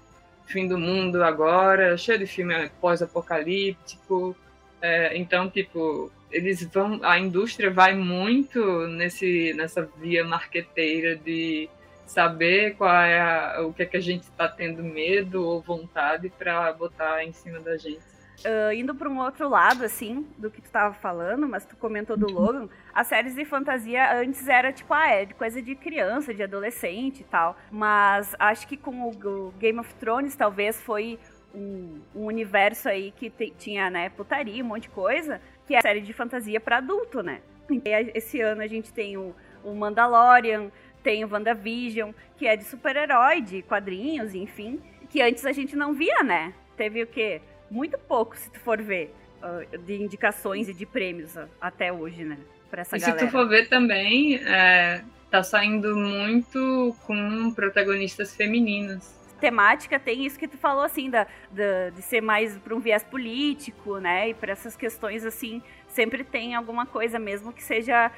Fim 0.46 0.66
do 0.66 0.78
mundo 0.78 1.22
agora, 1.22 1.96
cheio 1.96 2.18
de 2.18 2.26
filme 2.26 2.68
pós-apocalíptico. 2.80 4.36
É, 4.82 5.16
então, 5.16 5.48
tipo, 5.50 6.10
eles 6.30 6.62
vão. 6.72 7.00
A 7.02 7.18
indústria 7.18 7.70
vai 7.70 7.94
muito 7.94 8.86
nesse, 8.88 9.52
nessa 9.54 9.82
via 9.98 10.24
marqueteira 10.24 11.16
de 11.16 11.68
saber 12.06 12.74
qual 12.76 12.92
é 12.94 13.20
a- 13.20 13.62
o 13.62 13.72
que 13.72 13.82
é 13.82 13.86
que 13.86 13.96
a 13.96 14.00
gente 14.00 14.22
está 14.22 14.48
tendo 14.48 14.82
medo 14.82 15.44
ou 15.46 15.60
vontade 15.60 16.28
para 16.36 16.72
botar 16.72 17.24
em 17.24 17.32
cima 17.32 17.60
da 17.60 17.76
gente. 17.76 18.00
Ah, 18.44 18.74
indo 18.74 18.94
para 18.94 19.08
um 19.08 19.18
outro 19.18 19.48
lado, 19.48 19.84
assim, 19.84 20.26
do 20.38 20.50
que 20.50 20.62
tu 20.62 20.70
tava 20.70 20.94
falando, 20.94 21.48
mas 21.48 21.64
tu 21.64 21.76
comentou 21.76 22.16
do 22.16 22.26
Logan, 22.26 22.68
as 22.94 23.06
séries 23.06 23.34
de 23.34 23.44
fantasia 23.44 24.18
antes 24.18 24.48
era 24.48 24.72
tipo, 24.72 24.92
ah, 24.94 25.08
é 25.08 25.24
de 25.24 25.34
coisa 25.34 25.60
de 25.60 25.74
criança, 25.74 26.32
de 26.32 26.42
adolescente 26.42 27.20
e 27.20 27.24
tal. 27.24 27.56
Mas 27.70 28.34
acho 28.38 28.66
que 28.66 28.76
com 28.76 29.08
o, 29.08 29.52
Game 29.58 29.78
of 29.78 29.94
Thrones 29.94 30.34
talvez 30.34 30.80
foi 30.80 31.18
um, 31.54 32.00
um 32.14 32.24
universo 32.24 32.88
aí 32.88 33.12
que 33.12 33.28
te- 33.28 33.52
tinha, 33.58 33.90
né, 33.90 34.08
putaria, 34.08 34.64
um 34.64 34.68
monte 34.68 34.82
de 34.84 34.90
coisa, 34.90 35.40
que 35.66 35.74
é 35.74 35.80
série 35.80 36.00
de 36.00 36.12
fantasia 36.12 36.60
para 36.60 36.78
adulto, 36.78 37.22
né? 37.22 37.40
E 37.70 37.82
esse 38.14 38.40
ano 38.40 38.62
a 38.62 38.66
gente 38.66 38.92
tem 38.92 39.16
o, 39.16 39.34
o 39.62 39.74
Mandalorian, 39.74 40.70
tem 41.02 41.24
o 41.24 41.30
WandaVision, 41.30 42.12
que 42.36 42.46
é 42.46 42.56
de 42.56 42.64
super-herói, 42.64 43.40
de 43.40 43.62
quadrinhos, 43.62 44.34
enfim, 44.34 44.80
que 45.08 45.20
antes 45.22 45.44
a 45.44 45.52
gente 45.52 45.76
não 45.76 45.92
via, 45.92 46.22
né? 46.22 46.52
Teve 46.76 47.02
o 47.02 47.06
quê? 47.06 47.40
Muito 47.70 47.96
pouco, 47.98 48.36
se 48.36 48.50
tu 48.50 48.58
for 48.60 48.80
ver, 48.82 49.14
ah, 49.42 49.60
de 49.84 49.94
indicações 50.02 50.68
e 50.68 50.74
de 50.74 50.84
prêmios 50.86 51.36
ah, 51.36 51.48
até 51.60 51.92
hoje, 51.92 52.24
né? 52.24 52.38
Pra 52.70 52.82
essa 52.82 52.96
e 52.96 53.00
galera. 53.00 53.18
se 53.18 53.26
tu 53.26 53.30
for 53.30 53.48
ver 53.48 53.68
também, 53.68 54.36
é, 54.36 55.02
tá 55.30 55.42
saindo 55.42 55.96
muito 55.96 56.94
com 57.06 57.52
protagonistas 57.54 58.34
femininas. 58.34 59.18
temática 59.40 59.98
tem 59.98 60.26
isso 60.26 60.38
que 60.38 60.46
tu 60.46 60.58
falou, 60.58 60.82
assim, 60.84 61.08
da, 61.08 61.26
da- 61.50 61.90
de 61.90 62.02
ser 62.02 62.20
mais 62.20 62.58
para 62.58 62.74
um 62.74 62.80
viés 62.80 63.02
político, 63.02 63.98
né? 63.98 64.28
E 64.30 64.34
para 64.34 64.52
essas 64.52 64.76
questões, 64.76 65.24
assim, 65.24 65.62
sempre 65.88 66.22
tem 66.24 66.54
alguma 66.54 66.84
coisa, 66.84 67.18
mesmo 67.18 67.52
que 67.52 67.62
seja 67.62 68.10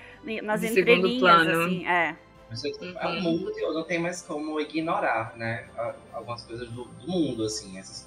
nas 0.43 0.63
De 0.63 0.69
entrelinhas, 0.69 1.21
plano. 1.21 1.63
assim, 1.65 1.87
é. 1.87 2.17
Mas 2.51 2.65
é 2.65 2.71
é 3.01 3.09
um 3.09 3.21
mundo 3.23 3.53
que 3.55 3.61
não 3.63 3.85
tem 3.85 3.99
mais 3.99 4.21
como 4.21 4.61
ignorar, 4.61 5.33
né? 5.37 5.65
Algumas 6.13 6.43
coisas 6.43 6.69
do, 6.71 6.85
do 6.85 7.07
mundo, 7.09 7.45
assim. 7.45 7.79
Essas- 7.79 8.07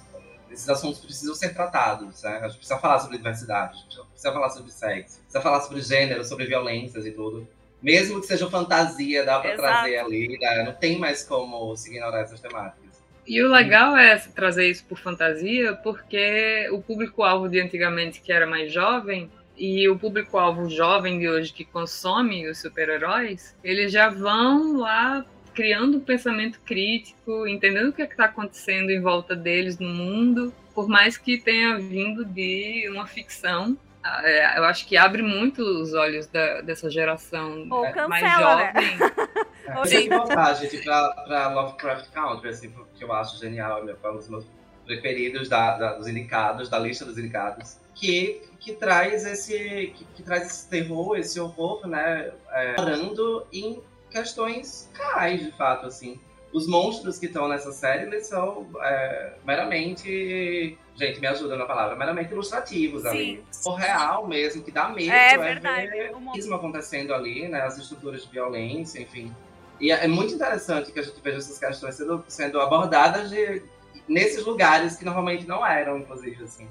esses 0.50 0.68
assuntos 0.68 1.00
precisam 1.00 1.34
ser 1.34 1.54
tratados, 1.54 2.22
né? 2.22 2.38
A 2.42 2.48
gente 2.48 2.58
precisa 2.58 2.78
falar 2.78 2.98
sobre 3.00 3.16
diversidade, 3.16 3.74
a 3.74 3.82
gente 3.82 4.08
precisa 4.10 4.32
falar 4.32 4.50
sobre 4.50 4.70
sexo, 4.70 5.18
precisa 5.20 5.40
falar 5.40 5.60
sobre 5.60 5.80
gênero, 5.82 6.24
sobre 6.24 6.46
violências 6.46 7.04
e 7.06 7.10
tudo. 7.10 7.46
Mesmo 7.82 8.20
que 8.20 8.26
seja 8.26 8.48
fantasia, 8.48 9.24
dá 9.24 9.38
pra 9.38 9.52
Exato. 9.52 9.68
trazer 9.68 9.98
ali, 9.98 10.38
né? 10.38 10.64
não 10.64 10.72
tem 10.72 10.98
mais 10.98 11.22
como 11.22 11.76
se 11.76 11.90
ignorar 11.90 12.20
essas 12.20 12.40
temáticas. 12.40 12.86
E 13.26 13.42
o 13.42 13.48
legal 13.48 13.96
é 13.96 14.16
trazer 14.16 14.68
isso 14.70 14.84
por 14.84 14.98
fantasia, 14.98 15.74
porque 15.74 16.68
o 16.70 16.80
público-alvo 16.80 17.48
de 17.48 17.60
antigamente, 17.60 18.20
que 18.20 18.32
era 18.32 18.46
mais 18.46 18.72
jovem, 18.72 19.30
e 19.56 19.88
o 19.88 19.98
público-alvo 19.98 20.68
jovem 20.68 21.18
de 21.18 21.28
hoje 21.28 21.52
que 21.52 21.64
consome 21.64 22.48
os 22.48 22.58
super-heróis, 22.58 23.56
eles 23.64 23.90
já 23.90 24.08
vão 24.08 24.76
lá 24.76 25.24
criando 25.56 25.96
um 25.96 26.00
pensamento 26.00 26.60
crítico, 26.60 27.46
entendendo 27.46 27.88
o 27.88 27.92
que 27.92 28.02
é 28.02 28.04
está 28.04 28.26
acontecendo 28.26 28.90
em 28.90 29.00
volta 29.00 29.34
deles 29.34 29.78
no 29.78 29.88
mundo, 29.88 30.52
por 30.74 30.86
mais 30.86 31.16
que 31.16 31.38
tenha 31.38 31.78
vindo 31.78 32.24
de 32.26 32.86
uma 32.90 33.06
ficção. 33.06 33.76
é, 34.22 34.58
Eu 34.58 34.64
acho 34.64 34.86
que 34.86 34.96
abre 34.98 35.22
muito 35.22 35.62
os 35.62 35.94
olhos 35.94 36.26
da- 36.26 36.60
dessa 36.60 36.88
geração 36.90 37.66
Ou 37.70 37.80
mais 37.80 37.94
cancela, 37.94 38.56
né? 38.56 38.72
jovem. 38.74 38.98
Eu 39.66 39.82
tenho 39.82 40.02
que 40.02 40.08
voltar, 40.10 40.54
gente, 40.54 40.78
pra, 40.84 41.08
pra 41.26 41.48
Lovecraft 41.54 42.10
Country, 42.12 42.50
assim, 42.50 42.72
que 42.96 43.02
eu 43.02 43.12
acho 43.12 43.36
genial, 43.36 43.82
é 43.88 44.08
um 44.10 44.16
dos 44.16 44.28
meus 44.28 44.46
preferidos 44.84 45.48
da, 45.48 45.76
da, 45.76 45.92
dos 45.94 46.06
indicados, 46.06 46.68
da 46.68 46.78
lista 46.78 47.04
dos 47.04 47.18
indicados, 47.18 47.76
que, 47.92 48.42
que 48.60 48.74
traz 48.74 49.26
esse 49.26 49.92
que, 49.96 50.04
que 50.14 50.22
traz 50.22 50.46
esse 50.46 50.68
terror, 50.70 51.16
esse 51.18 51.40
horror, 51.40 51.84
né, 51.88 52.30
é, 52.52 52.74
parando 52.74 53.44
em 53.52 53.82
questões 54.10 54.90
reais, 54.94 55.44
de 55.44 55.52
fato, 55.52 55.86
assim. 55.86 56.20
Os 56.52 56.66
monstros 56.66 57.18
que 57.18 57.26
estão 57.26 57.48
nessa 57.48 57.72
série, 57.72 58.04
eles 58.04 58.26
são 58.26 58.66
é, 58.80 59.32
meramente 59.44 60.78
gente, 60.96 61.20
me 61.20 61.26
ajuda 61.26 61.56
na 61.56 61.66
palavra, 61.66 61.94
meramente 61.94 62.32
ilustrativos 62.32 63.02
Sim. 63.02 63.08
ali. 63.08 63.44
O 63.64 63.74
real 63.74 64.26
mesmo, 64.26 64.62
que 64.62 64.70
dá 64.70 64.88
medo, 64.88 65.12
É 65.12 65.34
é, 65.34 65.38
verdade. 65.38 65.90
ver 65.90 66.12
O 66.14 66.54
acontecendo 66.54 67.14
ali, 67.14 67.46
né? 67.48 67.60
As 67.60 67.78
estruturas 67.78 68.22
de 68.22 68.30
violência, 68.30 69.00
enfim. 69.00 69.34
E 69.78 69.92
é 69.92 70.04
é 70.04 70.08
muito 70.08 70.34
interessante 70.34 70.90
que 70.90 70.98
a 70.98 71.02
gente 71.02 71.20
veja 71.22 71.38
essas 71.38 71.58
questões 71.58 71.94
sendo, 71.94 72.24
sendo 72.28 72.60
abordadas 72.60 73.28
de, 73.28 73.62
nesses 74.08 74.44
lugares 74.44 74.96
que 74.96 75.04
normalmente 75.04 75.46
não 75.46 75.64
eram, 75.66 75.98
inclusive, 75.98 76.44
assim. 76.44 76.68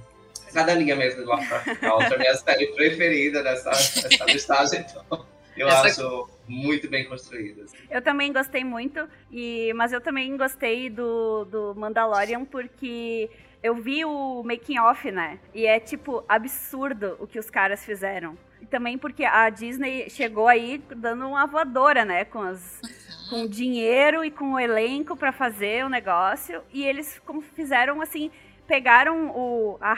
Cadelinha 0.54 0.96
mesmo 0.96 1.20
de 1.20 1.26
Lovecraft 1.26 1.84
a 1.84 2.18
minha 2.18 2.36
série 2.36 2.68
preferida 2.68 3.44
dessa, 3.44 3.70
dessa 3.72 4.24
listagem, 4.32 4.86
então 4.90 5.26
eu 5.58 5.68
Essa- 5.68 5.88
acho 5.88 6.30
muito 6.48 6.90
bem 6.90 7.06
construída. 7.08 7.64
assim. 7.64 7.78
Eu 7.90 8.02
também 8.02 8.32
gostei 8.34 8.64
muito, 8.64 9.08
e 9.32 9.72
mas 9.76 9.92
eu 9.94 10.02
também 10.02 10.36
gostei 10.38 10.90
do, 10.90 11.46
do 11.46 11.74
Mandalorian 11.76 12.46
porque 12.46 13.30
eu 13.64 13.76
vi 13.76 14.06
o 14.06 14.44
making 14.44 14.78
off, 14.80 15.10
né? 15.12 15.40
E 15.54 15.66
é 15.66 15.80
tipo 15.80 16.24
absurdo 16.28 17.16
o 17.20 17.26
que 17.28 17.40
os 17.40 17.50
caras 17.50 17.84
fizeram. 17.84 18.38
E 18.62 18.66
também 18.66 18.98
porque 18.98 19.24
a 19.26 19.50
Disney 19.50 20.10
chegou 20.10 20.48
aí 20.48 20.82
dando 20.96 21.28
uma 21.28 21.46
voadora, 21.48 22.06
né, 22.06 22.26
com 22.26 22.42
as 22.42 22.82
com 23.30 23.48
dinheiro 23.48 24.24
e 24.24 24.30
com 24.30 24.54
o 24.54 24.60
elenco 24.60 25.16
pra 25.18 25.32
fazer 25.32 25.84
o 25.84 25.90
negócio, 25.90 26.62
e 26.72 26.84
eles 26.86 27.20
como 27.26 27.42
fizeram 27.42 28.00
assim, 28.00 28.30
pegaram 28.68 29.30
o, 29.32 29.78
a, 29.82 29.94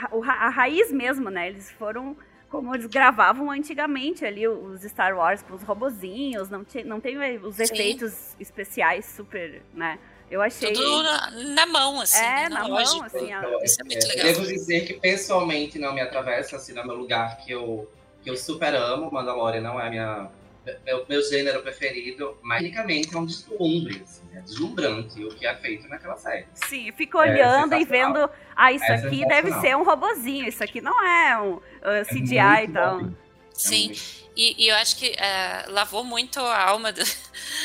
a 0.46 0.48
raiz 0.48 0.90
mesmo, 0.90 1.28
né? 1.28 1.48
Eles 1.48 1.70
foram 1.72 2.16
como 2.50 2.74
eles 2.74 2.86
gravavam 2.86 3.50
antigamente 3.50 4.24
ali 4.24 4.48
os 4.48 4.82
Star 4.82 5.16
Wars 5.16 5.42
com 5.42 5.54
os 5.54 5.62
robozinhos, 5.62 6.48
não, 6.48 6.64
tinha, 6.64 6.84
não 6.84 7.00
tem 7.00 7.16
os 7.38 7.56
Sim. 7.56 7.62
efeitos 7.62 8.34
especiais 8.40 9.04
super, 9.04 9.62
né? 9.74 9.98
Eu 10.30 10.42
achei. 10.42 10.72
Tudo 10.72 11.02
na, 11.02 11.30
na 11.30 11.66
mão, 11.66 12.00
assim. 12.00 12.18
É, 12.18 12.20
né, 12.20 12.48
na 12.50 12.60
mão, 12.62 12.70
lógica. 12.70 13.06
assim. 13.06 13.32
Então, 13.32 13.62
Isso 13.62 13.80
é 13.80 13.84
muito 13.84 14.04
é, 14.04 14.08
legal. 14.08 14.24
Devo 14.24 14.46
dizer 14.46 14.86
que 14.86 14.94
pessoalmente 14.94 15.78
não 15.78 15.94
me 15.94 16.00
atravessa, 16.00 16.56
assim, 16.56 16.72
no 16.74 16.86
meu 16.86 16.96
lugar 16.96 17.38
que 17.38 17.50
eu, 17.50 17.90
que 18.22 18.28
eu 18.28 18.36
super 18.36 18.74
amo. 18.74 19.10
Mandalorian 19.10 19.62
não 19.62 19.80
é 19.80 19.88
minha, 19.88 20.30
meu, 20.84 21.06
meu 21.08 21.22
gênero 21.22 21.62
preferido, 21.62 22.36
mas 22.42 22.60
tecnicamente 22.62 23.14
é 23.14 23.18
um 23.18 23.26
deslumbre, 23.26 24.02
assim, 24.04 24.22
é 24.34 24.40
deslumbrante 24.40 25.24
o 25.24 25.28
que 25.30 25.46
é 25.46 25.54
feito 25.56 25.88
naquela 25.88 26.16
série. 26.16 26.46
Sim, 26.68 26.90
fico 26.92 27.18
É 27.20 27.30
olhando 27.30 27.74
e 27.74 27.78
sensacional. 27.86 28.14
vendo. 28.14 28.30
Ah, 28.56 28.72
isso 28.72 28.84
É 28.84 28.94
aqui 28.96 29.26
deve 29.26 29.52
ser 29.60 29.76
um 29.76 29.84
robozinho, 29.84 30.48
isso 30.48 30.62
aqui 30.64 30.80
não 30.80 31.04
é 31.06 31.38
um 31.40 31.54
uh, 31.54 31.62
É 32.00 32.04
CGI 32.04 32.36
e 32.36 32.56
muito 32.58 32.72
tal. 32.72 33.00
bom. 33.00 33.10
Sim. 33.52 33.84
É 33.84 33.86
muito- 33.86 34.28
E, 34.40 34.66
e 34.66 34.68
eu 34.68 34.76
acho 34.76 34.96
que 34.96 35.06
eh, 35.18 35.64
lavou 35.66 36.04
muito 36.04 36.38
a 36.38 36.62
alma 36.62 36.92
do- 36.92 37.00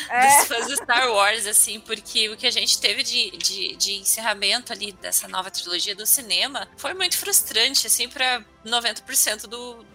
É. 0.09 0.37
dos 0.37 0.47
fãs 0.47 0.65
de 0.67 0.75
Star 0.77 1.07
Wars, 1.11 1.45
assim, 1.45 1.79
porque 1.79 2.29
o 2.29 2.35
que 2.35 2.47
a 2.47 2.51
gente 2.51 2.81
teve 2.81 3.03
de, 3.03 3.29
de, 3.37 3.75
de 3.75 3.91
encerramento 3.99 4.73
ali 4.73 4.91
dessa 4.93 5.27
nova 5.27 5.51
trilogia 5.51 5.95
do 5.95 6.03
cinema 6.07 6.67
foi 6.77 6.95
muito 6.95 7.15
frustrante, 7.15 7.85
assim, 7.85 8.09
para 8.09 8.43
90% 8.65 9.45
do, 9.45 9.85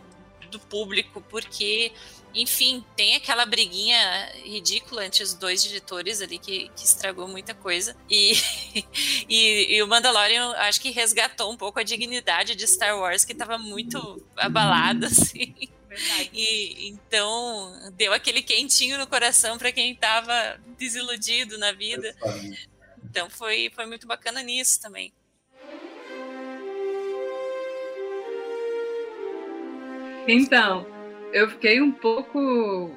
do 0.52 0.60
público, 0.60 1.20
porque, 1.28 1.90
enfim, 2.34 2.84
tem 2.96 3.16
aquela 3.16 3.46
briguinha 3.46 3.98
ridícula 4.44 5.04
entre 5.04 5.22
os 5.22 5.34
dois 5.34 5.62
diretores 5.62 6.20
ali 6.20 6.38
que, 6.38 6.70
que 6.76 6.84
estragou 6.84 7.26
muita 7.26 7.54
coisa. 7.54 7.96
E, 8.08 8.32
e, 9.28 9.76
e 9.76 9.82
o 9.82 9.86
Mandalorian 9.86 10.52
acho 10.58 10.80
que 10.80 10.90
resgatou 10.90 11.52
um 11.52 11.56
pouco 11.56 11.80
a 11.80 11.82
dignidade 11.82 12.54
de 12.54 12.66
Star 12.66 12.98
Wars, 12.98 13.24
que 13.24 13.32
estava 13.32 13.58
muito 13.58 14.24
abalada, 14.36 15.06
assim. 15.08 15.54
Verdade. 15.88 16.30
E 16.34 16.88
então 16.88 17.90
deu 17.96 18.12
aquele 18.12 18.42
quentinho 18.42 18.98
no 18.98 19.06
coração 19.06 19.56
para 19.56 19.72
quem 19.72 19.92
estava 19.92 20.60
desiludido 20.76 21.56
na 21.58 21.72
vida. 21.72 22.14
Então 23.02 23.30
foi, 23.30 23.70
foi 23.74 23.86
muito 23.86 24.06
bacana 24.06 24.42
nisso 24.42 24.80
também. 24.80 25.12
Então, 30.30 30.97
eu 31.32 31.48
fiquei 31.50 31.80
um 31.80 31.92
pouco 31.92 32.90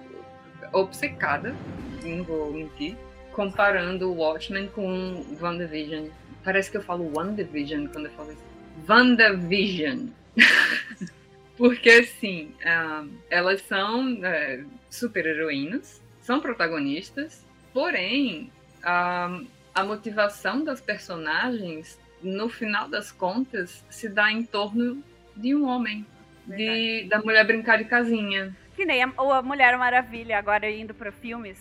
obcecada, 0.71 1.55
não 2.03 2.23
vou 2.23 2.53
mentir, 2.53 2.95
comparando 3.33 4.11
o 4.11 4.17
Watchmen 4.17 4.67
com 4.69 5.25
WandaVision. 5.39 6.07
Parece 6.43 6.71
que 6.71 6.77
eu 6.77 6.83
falo 6.83 7.11
WandaVision 7.15 7.87
quando 7.87 8.05
eu 8.05 8.11
falo 8.11 8.31
isso. 8.31 8.41
WandaVision. 8.87 10.07
Porque, 11.57 11.89
assim, 11.91 12.55
elas 13.29 13.61
são 13.61 14.25
é, 14.25 14.63
super-heroínas, 14.89 16.01
são 16.21 16.39
protagonistas, 16.39 17.45
porém, 17.71 18.51
a 18.83 19.83
motivação 19.85 20.63
das 20.63 20.81
personagens, 20.81 21.99
no 22.23 22.49
final 22.49 22.89
das 22.89 23.11
contas, 23.11 23.85
se 23.89 24.09
dá 24.09 24.31
em 24.31 24.43
torno 24.43 25.03
de 25.35 25.53
um 25.55 25.67
homem. 25.67 26.05
De, 26.47 27.05
da 27.09 27.19
mulher 27.21 27.45
brincar 27.45 27.77
de 27.77 27.85
casinha. 27.85 28.55
Que 28.75 28.85
nem 28.85 29.03
a, 29.03 29.11
ou 29.17 29.31
a 29.31 29.41
Mulher 29.41 29.77
Maravilha, 29.77 30.37
agora 30.37 30.69
indo 30.69 30.93
para 30.93 31.11
filmes. 31.11 31.57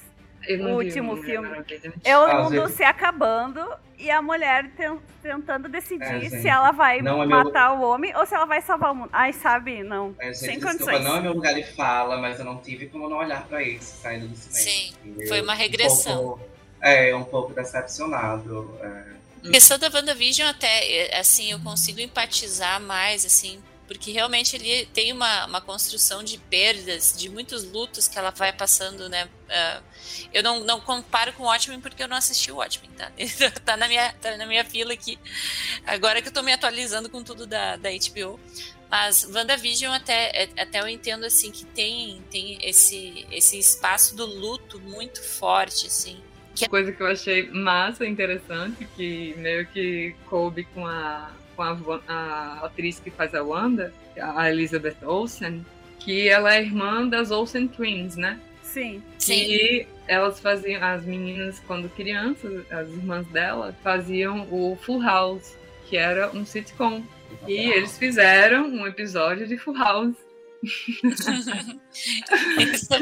O 0.49 0.69
último 0.77 1.17
Mulher 1.17 1.25
filme. 1.27 1.49
Maravilha. 1.51 1.93
É 2.03 2.17
o 2.17 2.23
Ah, 2.25 2.43
mundo 2.45 2.67
se 2.71 2.83
acabando 2.83 3.61
e 3.99 4.11
a 4.11 4.23
mulher 4.23 4.71
ten- 4.75 4.99
tentando 5.23 5.69
decidir 5.69 6.03
É, 6.25 6.29
se 6.31 6.49
ela 6.49 6.71
vai 6.73 7.03
Não 7.03 7.23
é 7.23 7.27
meu- 7.27 7.45
matar 7.45 7.73
o 7.75 7.83
homem 7.83 8.17
ou 8.17 8.25
se 8.25 8.35
ela 8.35 8.47
vai 8.47 8.63
salvar 8.63 8.93
o 8.93 8.95
mundo. 8.95 9.11
Ai, 9.13 9.35
sabe? 9.35 9.83
Não. 9.83 10.15
É, 10.19 10.27
gente, 10.29 10.39
Sem 10.39 10.49
desculpa, 10.59 10.73
condições. 10.79 11.05
não 11.05 11.17
é 11.17 11.21
meu 11.21 11.35
lugar 11.35 11.53
de 11.55 11.63
fala, 11.75 12.17
mas 12.17 12.39
eu 12.39 12.45
não 12.47 12.57
tive 12.57 12.87
como 12.87 13.07
não 13.09 13.19
olhar 13.19 13.47
pra 13.47 13.63
isso 13.63 14.01
saindo 14.01 14.29
do 14.29 14.35
cinema. 14.37 14.59
Sim, 14.71 14.95
entendeu? 15.05 15.29
foi 15.29 15.43
uma 15.43 15.53
Um 15.53 15.57
regressão. 15.57 16.17
pouco- 16.23 16.41
é, 16.81 17.15
um 17.15 17.25
pouco 17.25 17.53
decepcionado. 17.53 18.79
é. 18.83 19.21
A 19.47 19.51
questão 19.53 19.79
da 19.79 19.89
WandaVision 19.93 20.49
até, 20.49 20.69
eh, 20.91 21.19
assim, 21.19 21.51
eu 21.53 21.59
consigo 21.61 21.99
empatizar 22.01 22.81
mais, 22.81 23.25
assim, 23.27 23.59
porque 23.91 24.13
realmente 24.13 24.55
ele 24.55 24.87
tem 24.95 25.13
uma, 25.13 25.47
uma 25.47 25.61
construção 25.61 26.23
de 26.23 26.39
perdas, 26.39 27.13
de 27.19 27.29
muitos 27.29 27.65
lutos 27.65 28.07
que 28.07 28.17
ela 28.17 28.31
vai 28.31 28.53
passando, 28.53 29.09
né? 29.09 29.29
Ah, 29.49 29.83
eu 30.33 30.45
não, 30.45 30.61
não 30.61 30.81
comparo 30.81 31.33
com 31.33 31.43
o 31.43 31.47
Watchmen 31.47 31.81
porque 31.81 32.01
eu 32.01 32.07
não 32.07 32.17
assisti 32.17 32.53
o 32.53 32.59
Watchmen, 32.59 32.89
tá? 32.97 33.11
tá, 33.67 33.77
na 33.77 33.89
minha, 33.89 34.13
tá 34.13 34.37
na 34.37 34.47
minha 34.47 34.65
fila 34.65 34.93
aqui. 34.93 35.19
Agora 35.85 36.23
que 36.23 36.29
eu 36.29 36.33
tô 36.33 36.41
me 36.41 36.53
atualizando 36.53 37.11
com 37.11 37.25
tudo 37.25 37.49
da, 37.49 37.75
da 37.75 37.89
HBO. 37.91 38.39
Mas 38.89 39.25
WandaVision 39.25 39.93
até, 39.93 40.45
é- 40.45 40.63
até 40.63 40.81
eu 40.81 40.87
entendo, 40.87 41.25
assim, 41.25 41.51
que 41.51 41.65
tem, 41.65 42.23
tem 42.31 42.59
esse, 42.63 43.27
esse 43.33 43.59
espaço 43.59 44.15
do 44.15 44.25
luto 44.25 44.79
muito 44.79 45.21
forte, 45.21 45.89
assim. 45.89 46.23
coisa 46.69 46.93
que 46.93 47.03
eu 47.03 47.09
achei 47.09 47.51
massa, 47.51 48.07
interessante, 48.07 48.87
que 48.95 49.35
meio 49.37 49.67
que 49.67 50.15
coube 50.29 50.63
com 50.75 50.87
a, 50.87 51.33
com 51.61 51.63
a, 51.63 52.01
a 52.09 52.67
atriz 52.67 52.99
que 52.99 53.11
faz 53.11 53.35
a 53.35 53.43
Wanda, 53.43 53.93
a 54.21 54.51
Elizabeth 54.51 54.97
Olsen, 55.03 55.65
que 55.99 56.29
ela 56.29 56.55
é 56.55 56.63
irmã 56.63 57.07
das 57.07 57.31
Olsen 57.31 57.69
Twins, 57.69 58.17
né? 58.17 58.41
Sim. 58.63 59.03
Sim. 59.19 59.35
E 59.35 59.87
elas 60.09 60.41
faziam, 60.41 60.83
as 60.83 61.05
meninas, 61.05 61.61
quando 61.67 61.89
crianças, 61.91 62.65
as 62.71 62.89
irmãs 62.89 63.27
dela, 63.29 63.77
faziam 63.83 64.49
o 64.51 64.77
Full 64.83 65.03
House, 65.03 65.57
que 65.89 65.97
era 65.97 66.31
um 66.31 66.45
sitcom. 66.45 67.03
E 67.47 67.71
eles 67.71 67.99
fizeram 67.99 68.67
um 68.67 68.87
episódio 68.87 69.47
de 69.47 69.57
Full 69.57 69.77
House. 69.77 70.17
Isso 70.63 71.25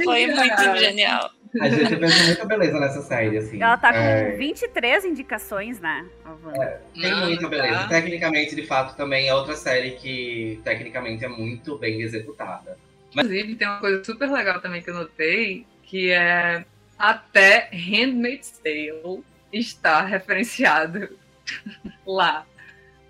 foi 0.04 0.26
muito 0.26 0.78
genial. 0.78 1.30
A 1.60 1.68
gente 1.68 1.94
vê 1.94 2.06
muita 2.06 2.44
beleza 2.44 2.78
nessa 2.80 3.02
série, 3.02 3.38
assim. 3.38 3.62
Ela 3.62 3.76
tá 3.76 3.92
com 3.92 3.98
É, 3.98 4.32
23 4.32 5.04
indicações, 5.04 5.80
né? 5.80 6.06
Wanda? 6.44 6.82
Tem 6.94 7.14
muita 7.14 7.42
tá. 7.42 7.48
beleza. 7.48 7.88
Tecnicamente, 7.88 8.54
de 8.54 8.66
fato, 8.66 8.96
também 8.96 9.28
é 9.28 9.34
outra 9.34 9.54
série 9.54 9.92
que 9.92 10.60
tecnicamente 10.64 11.24
é 11.24 11.28
muito 11.28 11.78
bem 11.78 12.02
executada. 12.02 12.76
Inclusive, 13.12 13.54
tem 13.54 13.68
uma 13.68 13.80
coisa 13.80 14.04
super 14.04 14.30
legal 14.30 14.60
também 14.60 14.82
que 14.82 14.90
eu 14.90 14.94
notei, 14.94 15.66
que 15.82 16.10
é 16.10 16.64
até 16.98 17.70
Handmaid's 17.72 18.60
Tale 18.62 19.22
está 19.52 20.02
referenciado 20.02 21.16
lá. 22.06 22.46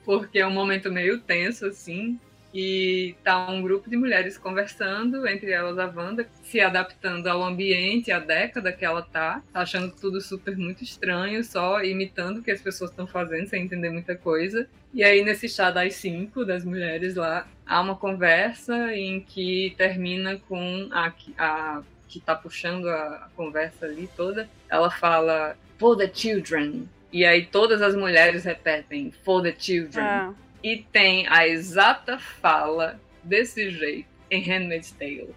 Porque 0.05 0.39
é 0.39 0.47
um 0.47 0.53
momento 0.53 0.91
meio 0.91 1.19
tenso, 1.21 1.67
assim, 1.67 2.19
e 2.53 3.15
tá 3.23 3.51
um 3.51 3.61
grupo 3.61 3.91
de 3.91 3.97
mulheres 3.97 4.39
conversando, 4.39 5.27
entre 5.27 5.51
elas 5.51 5.79
a 5.79 5.87
Wanda, 5.87 6.27
se 6.43 6.61
adaptando 6.61 7.27
ao 7.27 7.43
ambiente, 7.43 8.11
à 8.11 8.19
década 8.19 8.73
que 8.73 8.85
ela 8.85 9.03
tá, 9.03 9.43
achando 9.53 9.95
tudo 9.95 10.21
super 10.21 10.57
muito 10.57 10.83
estranho, 10.83 11.45
só 11.45 11.83
imitando 11.83 12.39
o 12.39 12.43
que 12.43 12.51
as 12.51 12.61
pessoas 12.61 12.91
estão 12.91 13.07
fazendo, 13.07 13.49
sem 13.49 13.65
entender 13.65 13.91
muita 13.91 14.17
coisa. 14.17 14.67
E 14.95 15.05
aí, 15.05 15.23
nesse 15.23 15.49
chá 15.49 15.71
das 15.71 15.95
cinco, 15.95 16.45
das 16.45 16.65
mulheres 16.65 17.15
lá, 17.15 17.47
há 17.67 17.81
uma 17.81 17.95
conversa 17.95 18.95
em 18.95 19.21
que 19.21 19.75
termina 19.77 20.39
com 20.49 20.89
a, 20.91 21.13
a 21.37 21.83
que 22.09 22.19
tá 22.19 22.35
puxando 22.35 22.89
a, 22.89 23.27
a 23.27 23.29
conversa 23.37 23.85
ali 23.85 24.09
toda, 24.17 24.49
ela 24.71 24.91
fala 24.91 25.57
for 25.79 25.97
the 25.97 26.11
children. 26.13 26.89
E 27.13 27.25
aí 27.25 27.47
todas 27.47 27.83
as 27.83 27.95
mulheres 27.95 28.45
repetem 28.45 29.13
for 29.25 29.43
the 29.43 29.55
children. 29.57 30.05
Ah. 30.05 30.35
E 30.63 30.79
tem 30.93 31.27
a 31.29 31.47
exata 31.47 32.19
fala 32.19 33.01
desse 33.23 33.71
jeito 33.71 34.09
em 34.31 34.43
Handmaid's 34.43 34.91
Tale. 34.93 35.35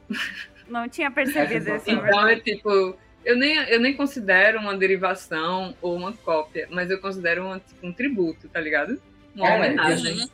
Não 0.67 0.87
tinha 0.87 1.11
percebido 1.11 1.75
isso. 1.75 1.91
na 1.91 2.07
Então 2.09 2.27
é 2.27 2.39
tipo, 2.39 2.95
eu 3.23 3.37
nem, 3.37 3.55
eu 3.69 3.79
nem 3.79 3.93
considero 3.93 4.59
uma 4.59 4.75
derivação 4.75 5.75
ou 5.81 5.95
uma 5.95 6.13
cópia, 6.13 6.67
mas 6.71 6.89
eu 6.89 6.99
considero 6.99 7.45
uma, 7.45 7.59
tipo, 7.59 7.85
um 7.85 7.93
tributo, 7.93 8.47
tá 8.49 8.59
ligado? 8.59 9.01
Uma 9.35 9.49
É, 9.49 9.55
homenagem. 9.55 10.29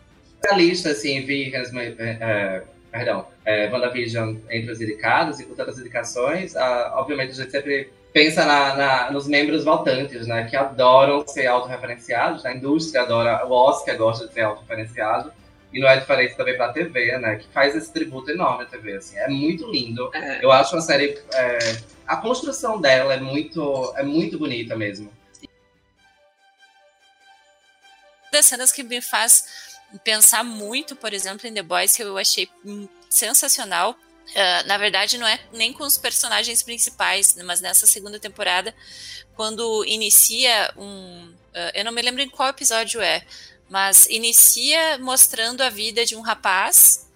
A 0.49 0.55
lista, 0.55 0.91
assim, 0.91 1.21
vi, 1.25 1.51
é, 1.53 1.99
é, 1.99 2.63
perdão, 2.91 3.27
é, 3.43 3.69
WandaVision 3.69 4.37
entre 4.49 4.71
os 4.71 4.79
indicados 4.79 5.39
e 5.39 5.45
com 5.45 5.55
tantas 5.55 5.79
indicações, 5.79 6.55
ah, 6.55 6.93
obviamente 6.95 7.31
a 7.31 7.33
gente 7.33 7.51
sempre 7.51 7.89
pensa 8.17 8.43
na, 8.45 8.75
na- 8.75 9.11
nos 9.11 9.27
membros 9.27 9.63
votantes, 9.63 10.25
né, 10.25 10.47
que 10.49 10.55
adoram 10.55 11.23
ser 11.27 11.45
autorreferenciados, 11.45 12.43
a 12.47 12.51
indústria 12.51 13.03
adora, 13.03 13.45
o 13.45 13.51
Oscar 13.51 13.95
gosta 13.95 14.27
de 14.27 14.33
ser 14.33 14.41
autorreferenciado, 14.41 15.31
e 15.71 15.79
não 15.79 15.87
é 15.87 15.99
diferente 15.99 16.35
também 16.35 16.57
pra 16.57 16.73
TV, 16.73 17.15
né, 17.19 17.35
que 17.35 17.47
faz 17.49 17.75
esse 17.75 17.93
tributo 17.93 18.31
enorme 18.31 18.63
à 18.63 18.65
TV, 18.65 18.93
assim, 18.93 19.19
é 19.19 19.27
muito 19.27 19.69
lindo. 19.69 20.09
É. 20.15 20.43
Eu 20.43 20.51
acho 20.51 20.75
a 20.75 20.81
série, 20.81 21.21
é, 21.31 21.59
a 22.07 22.17
construção 22.17 22.81
dela 22.81 23.13
é 23.13 23.19
muito, 23.19 23.93
é 23.95 24.01
muito 24.01 24.39
bonita 24.39 24.75
mesmo. 24.75 25.15
das 28.31 28.47
cenas 28.47 28.71
que 28.71 28.83
me 28.83 28.99
faz 28.99 29.77
pensar 30.03 30.43
muito, 30.43 30.95
por 30.95 31.13
exemplo, 31.13 31.47
em 31.47 31.53
The 31.53 31.61
Boys, 31.61 31.95
que 31.95 32.03
eu 32.03 32.17
achei 32.17 32.49
hum, 32.65 32.87
sensacional. 33.09 33.95
Ah, 34.35 34.63
na 34.65 34.77
verdade, 34.77 35.17
não 35.17 35.27
é 35.27 35.39
nem 35.53 35.73
com 35.73 35.83
os 35.83 35.97
personagens 35.97 36.61
principais, 36.61 37.35
mas 37.43 37.61
nessa 37.61 37.87
segunda 37.87 38.19
temporada, 38.19 38.75
quando 39.35 39.85
inicia 39.85 40.73
um. 40.77 41.33
ah, 41.53 41.71
eu 41.73 41.85
não 41.85 41.91
me 41.91 42.01
lembro 42.01 42.21
em 42.21 42.29
qual 42.29 42.49
episódio 42.49 43.01
é, 43.01 43.25
mas 43.69 44.05
inicia 44.07 44.97
mostrando 44.99 45.61
a 45.61 45.69
vida 45.69 46.05
de 46.05 46.15
um 46.15 46.21
rapaz 46.21 47.07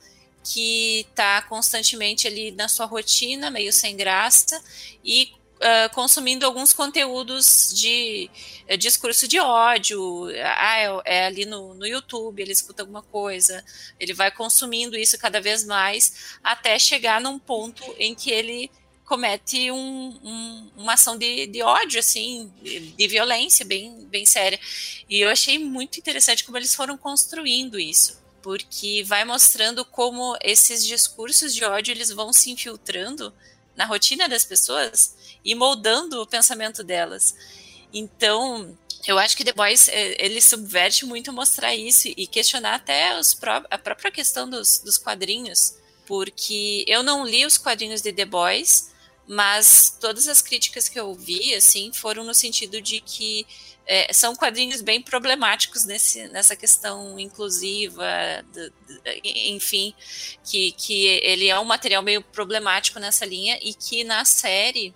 que 0.43 1.06
está 1.10 1.41
constantemente 1.43 2.28
ali 2.28 2.52
na 2.52 2.67
sua 2.67 2.86
rotina, 2.86 3.52
meio 3.52 3.71
sem 3.71 3.95
graça, 3.95 4.62
e 5.04 5.32
ah, 5.62 5.89
consumindo 5.89 6.45
alguns 6.45 6.74
conteúdos 6.74 7.71
de 7.76 8.30
é, 8.67 8.76
discurso 8.78 9.28
de 9.28 9.39
ódio. 9.39 10.28
Ah, 10.58 10.78
é, 11.06 11.19
é 11.21 11.26
ali 11.26 11.45
no, 11.45 11.74
no 11.74 11.86
YouTube, 11.86 12.41
ele 12.41 12.52
escuta 12.52 12.84
alguma 12.84 13.02
coisa, 13.04 13.63
ele 14.00 14.13
vai 14.13 14.32
consumindo 14.32 14.97
isso 14.97 15.17
cada 15.17 15.39
vez 15.41 15.63
mais, 15.65 16.38
até 16.43 16.78
chegar 16.80 17.21
num 17.21 17.38
ponto 17.39 17.84
em 18.00 18.13
que 18.15 18.32
ele 18.32 18.71
comete 19.06 19.69
um- 19.71 20.19
um- 20.24 20.71
uma 20.78 20.93
ação 20.93 21.17
de, 21.17 21.45
de 21.47 21.62
ódio, 21.62 22.00
assim, 22.00 22.50
de, 22.62 22.80
de 22.91 23.08
violência 23.08 23.65
bem, 23.65 24.06
bem 24.06 24.26
séria. 24.26 24.58
E 25.10 25.19
eu 25.19 25.30
achei 25.30 25.60
muito 25.60 26.00
interessante 26.00 26.45
como 26.45 26.58
eles 26.58 26.74
foram 26.74 26.97
construindo 26.97 27.78
isso. 27.78 28.21
Porque 28.41 29.04
vai 29.04 29.24
mostrando 29.24 29.86
como 29.86 30.36
esses 30.41 30.84
discursos 30.86 31.54
de 31.54 31.63
ódio 31.63 31.91
eles 31.91 32.10
vão 32.10 32.34
se 32.34 32.50
infiltrando 32.50 33.32
na 33.75 33.86
rotina 33.86 34.27
das 34.27 34.45
pessoas 34.45 35.15
e 35.43 35.55
moldando 35.55 36.21
o 36.21 36.27
pensamento 36.27 36.84
delas. 36.84 37.36
Então, 37.93 38.77
eu 39.07 39.17
acho 39.17 39.36
que 39.36 39.43
The 39.43 39.53
Boys 39.53 39.88
eh, 39.88 40.15
ele 40.19 40.41
subverte 40.41 41.05
muito 41.05 41.34
mostrar 41.34 41.75
isso 41.75 42.07
e 42.07 42.27
questionar 42.27 42.75
até 42.75 43.12
pró- 43.39 43.65
a 43.69 43.77
própria 43.77 44.12
questão 44.12 44.49
dos, 44.49 44.79
dos 44.79 44.97
quadrinhos, 44.97 45.75
porque 46.05 46.86
eu 46.88 47.03
não 47.03 47.25
li 47.25 47.45
os 47.45 47.57
quadrinhos 47.57 48.01
de 48.01 48.13
The 48.13 48.25
Boys, 48.25 48.91
mas 49.27 49.97
todas 49.99 50.27
as 50.27 50.41
críticas 50.41 50.89
que 50.89 50.99
eu 50.99 51.13
vi 51.13 51.53
assim 51.55 51.91
foram 51.93 52.23
no 52.23 52.34
sentido 52.34 52.81
de 52.81 52.99
que 53.01 53.45
eh, 53.93 54.13
são 54.13 54.34
quadrinhos 54.34 54.80
bem 54.80 55.01
problemáticos 55.01 55.84
nesse, 55.84 56.25
nessa 56.30 56.56
questão 56.56 57.19
inclusiva, 57.19 58.06
enfim, 59.21 59.93
que, 60.45 60.71
que 60.71 61.08
ele 61.08 61.49
é 61.49 61.60
um 61.60 61.65
material 61.65 62.01
meio 62.01 62.21
problemático 62.21 63.01
nessa 63.01 63.25
linha 63.25 63.60
e 63.62 63.73
que 63.73 64.06
na 64.06 64.23
série 64.23 64.95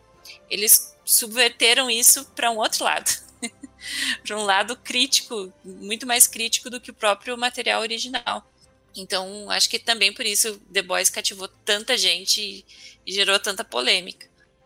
eles 0.50 0.96
subverteram 1.04 1.90
isso 1.90 2.24
para 2.34 2.50
um 2.50 2.58
outro 2.58 2.86
lado. 2.86 3.12
para 4.26 4.38
um 4.38 4.46
lado 4.46 4.78
crítico, 4.78 5.52
muito 5.66 6.08
mais 6.08 6.26
crítico 6.26 6.70
do 6.70 6.80
que 6.80 6.92
o 6.92 6.94
próprio 6.94 7.38
material 7.38 7.82
original. 7.82 8.50
Então, 8.96 9.52
acho 9.52 9.70
que 9.70 9.78
também 9.78 10.14
por 10.14 10.26
isso 10.26 10.58
The 10.72 10.82
Boys 10.82 11.10
cativou 11.10 11.50
tanta 11.66 11.98
gente 11.98 12.66
e 13.06 13.12
gerou 13.12 13.38
tanta 13.42 13.66
polêmica. 13.66 14.26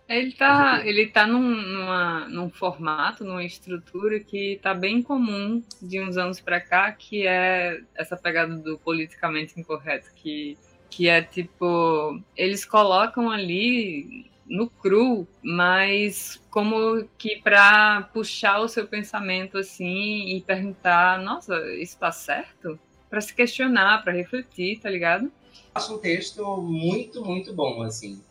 Ele 0.10 0.32
tá, 0.32 0.82
ele 0.88 1.06
tá 1.08 1.28
num, 1.28 1.40
numa- 1.40 2.28
num 2.30 2.50
formato, 2.50 3.24
numa 3.24 3.44
estrutura 3.44 4.20
que 4.20 4.60
tá 4.62 4.74
bem 4.74 5.04
comum 5.04 5.62
de 5.80 6.02
uns 6.02 6.18
anos 6.18 6.42
pra 6.42 6.60
cá, 6.60 6.92
que 6.92 7.28
é 7.28 7.80
essa 7.96 8.18
pegada 8.18 8.56
do 8.58 8.80
politicamente 8.80 9.60
incorreto, 9.60 10.12
que, 10.16 10.58
que 10.90 11.08
é 11.08 11.22
tipo, 11.22 12.20
eles 12.36 12.66
colocam 12.66 13.30
ali 13.30 14.26
no 14.48 14.68
cru, 14.68 15.28
mas 15.44 16.42
como 16.50 17.08
que 17.16 17.36
pra 17.44 18.10
puxar 18.12 18.62
o 18.62 18.68
seu 18.68 18.88
pensamento 18.88 19.60
assim 19.60 20.36
e 20.36 20.42
perguntar, 20.42 21.22
nossa, 21.22 21.56
isso 21.76 22.00
tá 22.00 22.12
certo? 22.12 22.80
Pra 23.12 23.22
se 23.22 23.36
questionar, 23.36 24.04
pra 24.04 24.12
refletir, 24.12 24.80
tá 24.80 24.90
ligado? 24.90 25.32
Acho 25.76 25.94
um 25.96 26.00
texto 26.00 26.58
muito, 26.58 27.24
muito 27.24 27.54
bom, 27.54 27.84
assim. 27.84 28.24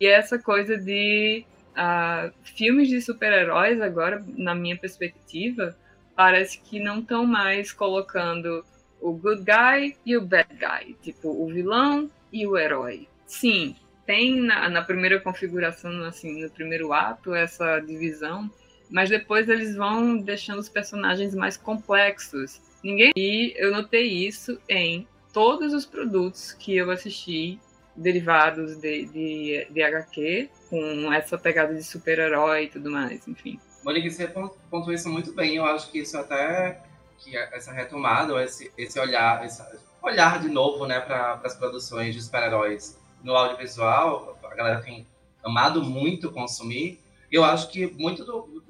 E 0.00 0.06
essa 0.06 0.38
coisa 0.38 0.76
de 0.76 1.44
ah, 1.74 2.30
filmes 2.42 2.88
de 2.88 3.00
super-heróis, 3.00 3.80
agora, 3.80 4.24
na 4.36 4.54
minha 4.54 4.76
perspectiva, 4.76 5.76
parece 6.14 6.60
que 6.60 6.78
não 6.78 7.00
estão 7.00 7.26
mais 7.26 7.72
colocando 7.72 8.64
o 9.00 9.12
good 9.12 9.42
guy 9.42 9.96
e 10.04 10.16
o 10.16 10.22
bad 10.22 10.48
guy. 10.54 10.96
Tipo, 11.02 11.28
o 11.28 11.46
vilão 11.48 12.10
e 12.32 12.46
o 12.46 12.56
herói. 12.56 13.08
Sim, 13.26 13.76
tem 14.06 14.40
na, 14.40 14.68
na 14.68 14.82
primeira 14.82 15.20
configuração, 15.20 16.04
assim, 16.04 16.42
no 16.42 16.50
primeiro 16.50 16.92
ato, 16.92 17.34
essa 17.34 17.80
divisão, 17.80 18.50
mas 18.90 19.10
depois 19.10 19.48
eles 19.48 19.76
vão 19.76 20.16
deixando 20.18 20.58
os 20.58 20.68
personagens 20.68 21.34
mais 21.34 21.56
complexos. 21.56 22.60
Ninguém. 22.82 23.12
E 23.16 23.54
eu 23.56 23.72
notei 23.72 24.06
isso 24.06 24.60
em 24.68 25.06
todos 25.32 25.72
os 25.72 25.84
produtos 25.84 26.52
que 26.52 26.76
eu 26.76 26.90
assisti 26.90 27.58
derivados 27.96 28.76
de, 28.76 29.06
de, 29.06 29.66
de 29.70 29.82
HQ, 29.82 30.50
com 30.70 31.12
essa 31.12 31.38
pegada 31.38 31.74
de 31.74 31.82
super-herói 31.82 32.64
e 32.64 32.68
tudo 32.68 32.90
mais, 32.90 33.26
enfim. 33.28 33.58
Monique, 33.84 34.10
você 34.10 34.26
pon- 34.26 34.50
pontuou 34.70 34.92
isso 34.94 35.08
muito 35.08 35.32
bem. 35.32 35.56
Eu 35.56 35.64
acho 35.66 35.90
que 35.90 35.98
isso 36.00 36.16
até 36.18 36.80
que 37.18 37.36
essa 37.36 37.72
retomada, 37.72 38.42
esse, 38.42 38.72
esse 38.76 38.98
olhar, 38.98 39.44
esse 39.44 39.62
olhar 40.02 40.40
de 40.40 40.48
novo, 40.48 40.86
né, 40.86 41.00
para 41.00 41.40
as 41.44 41.54
produções 41.54 42.14
de 42.14 42.22
super-heróis 42.22 42.98
no 43.22 43.34
audiovisual, 43.34 44.38
a 44.44 44.54
galera 44.54 44.80
tem 44.82 45.06
amado 45.42 45.82
muito 45.82 46.30
consumir. 46.30 47.00
Eu 47.30 47.44
acho 47.44 47.70
que 47.70 47.86
muito 47.86 48.24
do, 48.24 48.62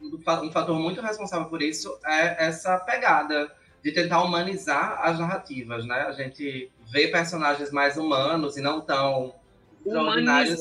do 0.00 0.18
fa- 0.22 0.40
um 0.42 0.50
fator 0.52 0.78
muito 0.78 1.00
responsável 1.00 1.48
por 1.48 1.62
isso 1.62 1.98
é 2.04 2.46
essa 2.46 2.78
pegada 2.78 3.50
de 3.86 3.92
tentar 3.92 4.20
humanizar 4.20 4.98
as 5.00 5.16
narrativas, 5.16 5.86
né? 5.86 6.00
A 6.08 6.10
gente 6.10 6.72
vê 6.90 7.06
personagens 7.06 7.70
mais 7.70 7.96
humanos 7.96 8.56
e 8.56 8.60
não 8.60 8.80
tão 8.80 9.32
extraordinários 9.84 10.58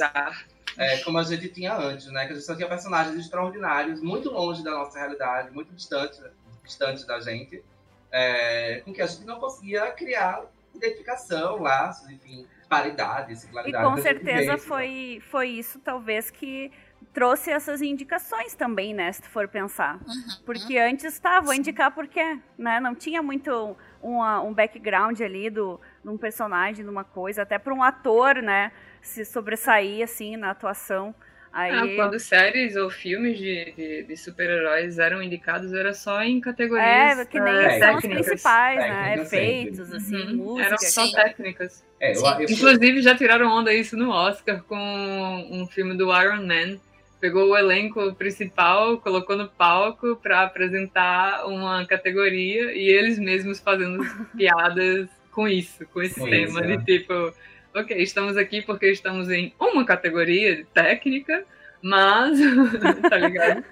é, 0.77 0.97
como 0.99 1.17
a 1.17 1.23
gente 1.23 1.49
tinha 1.49 1.75
antes, 1.75 2.05
né? 2.11 2.27
Que 2.27 2.33
a 2.33 2.35
gente 2.35 2.45
só 2.45 2.55
tinha 2.55 2.67
personagens 2.67 3.17
extraordinários, 3.17 3.99
muito 3.99 4.29
longe 4.29 4.63
da 4.63 4.69
nossa 4.69 4.99
realidade, 4.99 5.49
muito 5.49 5.73
distante, 5.73 6.21
distante 6.63 7.07
da 7.07 7.19
gente, 7.19 7.63
é, 8.11 8.81
com 8.85 8.93
que 8.93 9.01
a 9.01 9.07
gente 9.07 9.25
não 9.25 9.39
conseguia 9.39 9.91
criar 9.93 10.43
identificação, 10.75 11.59
laços, 11.59 12.07
enfim, 12.11 12.45
paridade, 12.69 13.33
E 13.33 13.35
singularidade. 13.37 13.85
com 13.85 13.95
da 13.95 14.01
certeza 14.03 14.39
vivência. 14.41 14.57
foi, 14.59 15.19
foi 15.31 15.47
isso, 15.47 15.79
talvez, 15.79 16.29
que 16.29 16.71
trouxe 17.13 17.49
essas 17.49 17.81
indicações 17.81 18.53
também, 18.55 18.93
né? 18.93 19.11
Se 19.11 19.21
tu 19.21 19.29
for 19.29 19.47
pensar. 19.47 19.99
Porque 20.45 20.77
antes, 20.77 21.17
tá, 21.19 21.39
vou 21.39 21.53
indicar 21.53 21.91
porque, 21.91 22.39
né? 22.57 22.79
Não 22.79 22.93
tinha 22.93 23.21
muito 23.21 23.75
uma- 24.01 24.41
um 24.41 24.53
background 24.53 25.19
ali 25.21 25.49
do, 25.49 25.79
de 26.03 26.09
um 26.09 26.17
personagem, 26.17 26.83
de 26.83 26.89
uma 26.91 27.03
coisa, 27.03 27.43
até 27.43 27.57
para 27.57 27.73
um 27.73 27.81
ator, 27.81 28.35
né? 28.41 28.71
Se 29.01 29.23
sobressair, 29.23 30.03
assim, 30.03 30.35
na 30.35 30.51
atuação. 30.51 31.15
Aí, 31.55 31.71
Ah, 31.73 31.87
quando 31.95 32.19
séries 32.19 32.75
ou 32.75 32.89
filmes 32.89 33.37
de, 33.37 33.71
de, 33.71 34.03
de 34.03 34.17
super-heróis 34.17 34.99
eram 34.99 35.23
indicados, 35.23 35.73
era 35.73 35.93
só 35.93 36.21
em 36.21 36.41
categorias 36.41 37.17
É, 37.17 37.25
que 37.25 37.39
nem 37.39 37.53
ah, 37.65 37.79
são 37.79 37.95
os 37.95 38.01
técnicas. 38.01 38.25
principais, 38.25 38.77
né? 38.79 39.15
Efeitos, 39.15 39.91
assim, 39.93 40.17
Uhum, 40.25 40.35
música. 40.35 40.65
Eram 40.65 40.77
só 40.77 41.07
técnicas. 41.11 41.83
É, 41.99 42.15
eu, 42.15 42.21
eu, 42.39 42.49
Inclusive, 42.49 43.01
já 43.01 43.15
tiraram 43.15 43.47
onda 43.51 43.73
isso 43.73 43.95
no 43.97 44.09
Oscar 44.09 44.63
com 44.63 44.77
um 44.77 45.65
filme 45.67 45.97
do 45.97 46.05
Iron 46.21 46.45
Man. 46.45 46.77
Pegou 47.21 47.49
o 47.51 47.57
elenco 47.57 48.13
principal, 48.15 48.99
colocou 48.99 49.35
no 49.37 49.47
palco 49.49 50.15
para 50.17 50.43
apresentar 50.43 51.45
uma 51.47 51.85
categoria 51.85 52.73
e 52.73 52.89
eles 52.89 53.17
mesmos 53.17 53.59
fazendo 53.59 54.03
piadas 54.35 55.09
com 55.31 55.47
isso, 55.47 55.85
com 55.87 56.01
esse 56.01 56.21
Com 56.21 56.27
tema. 56.27 56.61
isso, 56.61 56.61
de 56.61 56.77
né? 56.77 56.83
tipo, 56.83 57.33
ok, 57.75 57.97
estamos 58.01 58.37
aqui 58.37 58.61
porque 58.61 58.87
estamos 58.91 59.29
em 59.29 59.53
uma 59.59 59.85
categoria 59.85 60.65
técnica, 60.73 61.45
mas. 61.81 62.39
tá 63.09 63.17
ligado? 63.17 63.63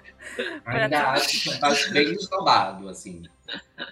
Ainda 0.66 1.10
acho, 1.12 1.50
acho 1.64 1.92
bem 1.92 2.12
esnobado, 2.12 2.88
assim. 2.88 3.22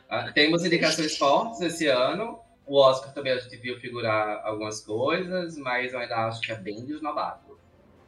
Ah, 0.08 0.30
Temos 0.32 0.64
indicações 0.64 1.16
fortes 1.16 1.60
esse 1.60 1.86
ano. 1.86 2.38
O 2.66 2.78
Oscar 2.78 3.12
também 3.12 3.32
a 3.32 3.38
gente 3.38 3.56
viu 3.56 3.78
figurar 3.80 4.40
algumas 4.44 4.80
coisas, 4.80 5.56
mas 5.58 5.92
eu 5.92 5.98
ainda 5.98 6.26
acho 6.28 6.40
que 6.40 6.52
é 6.52 6.54
bem 6.54 6.84
desnobado. 6.86 7.58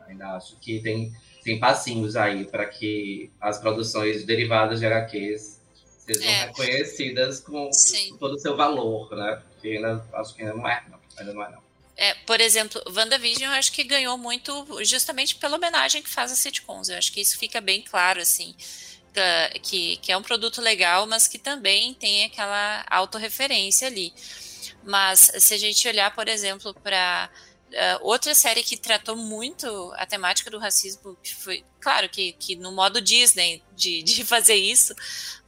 Ainda 0.07 0.37
acho 0.37 0.59
que 0.61 0.81
tem, 0.81 1.12
tem 1.43 1.59
passinhos 1.59 2.14
aí 2.17 2.45
para 2.45 2.64
que 2.67 3.31
as 3.40 3.59
produções 3.59 4.25
derivadas 4.25 4.79
de 4.81 4.87
HQs 4.87 5.61
sejam 6.07 6.31
É. 6.31 6.45
reconhecidas 6.47 7.40
com, 7.40 7.69
com 7.69 8.17
todo 8.19 8.35
o 8.35 8.38
seu 8.38 8.57
valor, 8.57 9.14
né? 9.17 9.43
Porque 9.51 9.69
ainda 9.69 10.05
acho 10.14 10.35
que 10.35 10.43
ainda 10.43 10.55
não 10.55 10.69
é, 10.69 10.83
não. 10.88 10.99
Ainda 11.19 11.35
não 11.35 11.43
é, 11.43 11.51
não. 11.51 11.63
É, 11.96 12.14
por 12.26 12.40
exemplo, 12.40 12.83
WandaVision 12.88 13.52
eu 13.52 13.59
acho 13.59 13.72
que 13.72 13.85
ganhou 13.85 14.18
muito 14.18 14.66
justamente 14.85 15.37
pela 15.37 15.57
homenagem 15.57 16.02
que 16.02 16.11
faz 16.11 16.33
a 16.33 16.37
sitcoms. 16.37 16.88
Eu 16.88 16.98
acho 16.98 17.12
que 17.12 17.20
isso 17.20 17.38
fica 17.38 17.61
bem 17.61 17.83
claro, 17.83 18.20
assim, 18.20 18.54
que, 19.62 19.96
que 19.98 20.11
é 20.11 20.16
um 20.16 20.22
produto 20.22 20.61
legal, 20.61 21.07
mas 21.07 21.28
que 21.28 21.38
também 21.38 21.94
tem 21.94 22.24
aquela 22.24 22.85
autorreferência 22.88 23.87
ali. 23.87 24.12
Mas 24.83 25.30
se 25.38 25.54
a 25.54 25.59
gente 25.59 25.87
olhar, 25.87 26.14
por 26.14 26.28
exemplo, 26.28 26.74
para 26.74 27.30
outra 28.00 28.35
série 28.35 28.62
que 28.62 28.76
tratou 28.76 29.16
muito 29.16 29.92
a 29.96 30.07
temática 30.07 30.50
do 30.50 30.59
racismo, 30.59 31.16
que 31.22 31.35
foi, 31.35 31.64
claro, 31.80 32.09
que, 32.09 32.33
que 32.33 32.57
no 32.57 32.72
modo 32.72 33.00
Disney 33.00 33.62
de, 33.74 34.02
de 34.02 34.22
fazer 34.26 34.54
isso, 34.54 34.94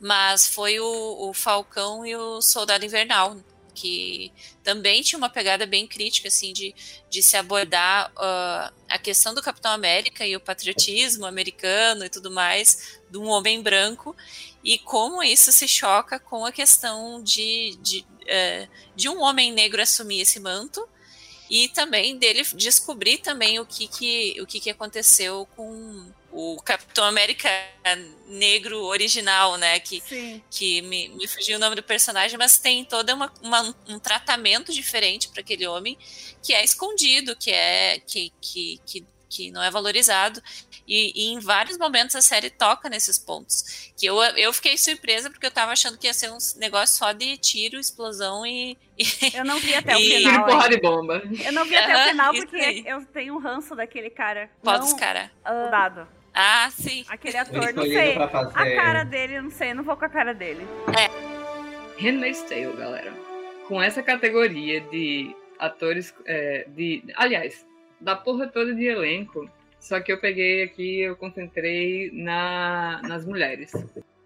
mas 0.00 0.46
foi 0.46 0.78
o, 0.80 1.28
o 1.28 1.32
Falcão 1.32 2.04
e 2.06 2.14
o 2.16 2.40
Soldado 2.40 2.84
Invernal, 2.84 3.36
que 3.76 4.32
também 4.64 5.02
tinha 5.02 5.18
uma 5.18 5.28
pegada 5.28 5.66
bem 5.66 5.86
crítica, 5.86 6.28
assim, 6.28 6.52
de, 6.52 6.74
de 7.10 7.22
se 7.22 7.36
abordar 7.36 8.10
ah, 8.16 8.72
a 8.88 8.98
questão 8.98 9.34
do 9.34 9.42
Capitão 9.42 9.70
América 9.70 10.26
e 10.26 10.34
o 10.34 10.40
patriotismo 10.40 11.26
americano 11.26 12.04
e 12.04 12.08
tudo 12.08 12.30
mais, 12.30 12.98
de 13.10 13.18
um 13.18 13.26
homem 13.26 13.62
branco, 13.62 14.16
e 14.64 14.78
como 14.78 15.22
isso 15.22 15.52
se 15.52 15.68
choca 15.68 16.18
com 16.18 16.44
a 16.44 16.50
questão 16.50 17.22
de, 17.22 17.78
de, 17.82 18.04
eh, 18.26 18.66
de 18.96 19.08
um 19.08 19.20
homem 19.20 19.52
negro 19.52 19.80
assumir 19.80 20.22
esse 20.22 20.40
manto, 20.40 20.88
e 21.48 21.68
também 21.68 22.16
dele 22.16 22.42
descobrir 22.54 23.18
também 23.18 23.60
o 23.60 23.66
que, 23.66 23.86
que, 23.86 24.40
o 24.40 24.46
que, 24.46 24.58
que 24.58 24.70
aconteceu 24.70 25.46
com 25.54 26.10
o 26.38 26.60
Capitão 26.62 27.04
América 27.04 27.48
negro 28.28 28.78
original, 28.84 29.56
né? 29.56 29.78
Que, 29.80 30.00
Sim. 30.00 30.42
que 30.50 30.82
me, 30.82 31.08
me 31.10 31.26
fugiu 31.26 31.56
o 31.56 31.60
nome 31.60 31.76
do 31.76 31.82
personagem, 31.82 32.36
mas 32.38 32.58
tem 32.58 32.84
todo 32.84 33.10
uma, 33.14 33.32
uma- 33.42 33.74
um 33.88 33.98
tratamento 33.98 34.72
diferente 34.72 35.28
para 35.28 35.40
aquele 35.40 35.66
homem 35.66 35.96
que 36.42 36.52
é 36.52 36.62
escondido, 36.64 37.34
que 37.36 37.50
é 37.50 38.00
que, 38.06 38.32
que, 38.40 38.80
que, 38.84 39.06
que 39.28 39.50
não 39.50 39.62
é 39.62 39.70
valorizado. 39.70 40.42
E, 40.88 41.12
e 41.16 41.32
em 41.32 41.40
vários 41.40 41.76
momentos 41.78 42.14
a 42.14 42.22
série 42.22 42.48
toca 42.50 42.88
nesses 42.88 43.18
pontos. 43.18 43.90
Que 43.96 44.06
eu, 44.06 44.16
eu 44.22 44.52
fiquei 44.52 44.76
surpresa 44.78 45.28
porque 45.30 45.46
eu 45.46 45.50
tava 45.50 45.72
achando 45.72 45.98
que 45.98 46.06
ia 46.06 46.14
ser 46.14 46.30
um 46.30 46.38
negócio 46.56 46.96
só 46.96 47.12
de 47.12 47.36
tiro, 47.38 47.78
explosão 47.80 48.44
e. 48.46 48.76
Eu 49.34 49.44
não 49.44 49.58
vi 49.58 49.74
até 49.74 49.96
o 49.96 49.98
E- 50.00 50.16
final. 50.18 50.32
Tiro, 50.32 50.44
porrada 50.46 50.74
e 50.74 50.80
bomba. 50.80 51.22
Eu 51.44 51.52
não 51.52 51.64
vi 51.64 51.74
até 51.76 52.04
o 52.04 52.08
final 52.10 52.32
porque 52.34 52.56
aí. 52.56 52.84
eu 52.86 53.04
tenho 53.06 53.34
um 53.34 53.38
ranço 53.40 53.74
daquele 53.74 54.10
cara. 54.10 54.48
Qual 54.62 54.78
não, 54.78 54.84
dos 54.84 54.92
caras? 54.94 55.28
O 55.44 55.70
dado. 55.70 56.06
Ah, 56.38 56.68
sim. 56.70 57.02
Aquele 57.08 57.38
ator, 57.38 57.72
não 57.72 57.82
sei. 57.84 58.14
A 58.14 58.76
cara 58.76 59.04
dele, 59.04 59.40
não 59.40 59.50
sei, 59.50 59.72
não 59.72 59.82
vou 59.82 59.96
com 59.96 60.04
a 60.04 60.08
cara 60.08 60.34
dele. 60.34 60.66
Handmaid's 61.98 62.42
Tale, 62.42 62.76
galera. 62.76 63.10
Com 63.66 63.80
essa 63.80 64.02
categoria 64.02 64.82
de 64.82 65.34
atores, 65.58 66.14
é, 66.26 66.66
de, 66.68 67.02
aliás, 67.16 67.66
da 67.98 68.14
porra 68.14 68.46
toda 68.46 68.74
de 68.74 68.84
elenco, 68.84 69.50
só 69.80 69.98
que 69.98 70.12
eu 70.12 70.20
peguei 70.20 70.62
aqui, 70.62 71.00
eu 71.00 71.16
concentrei 71.16 72.10
na, 72.12 73.00
nas 73.02 73.24
mulheres. 73.24 73.72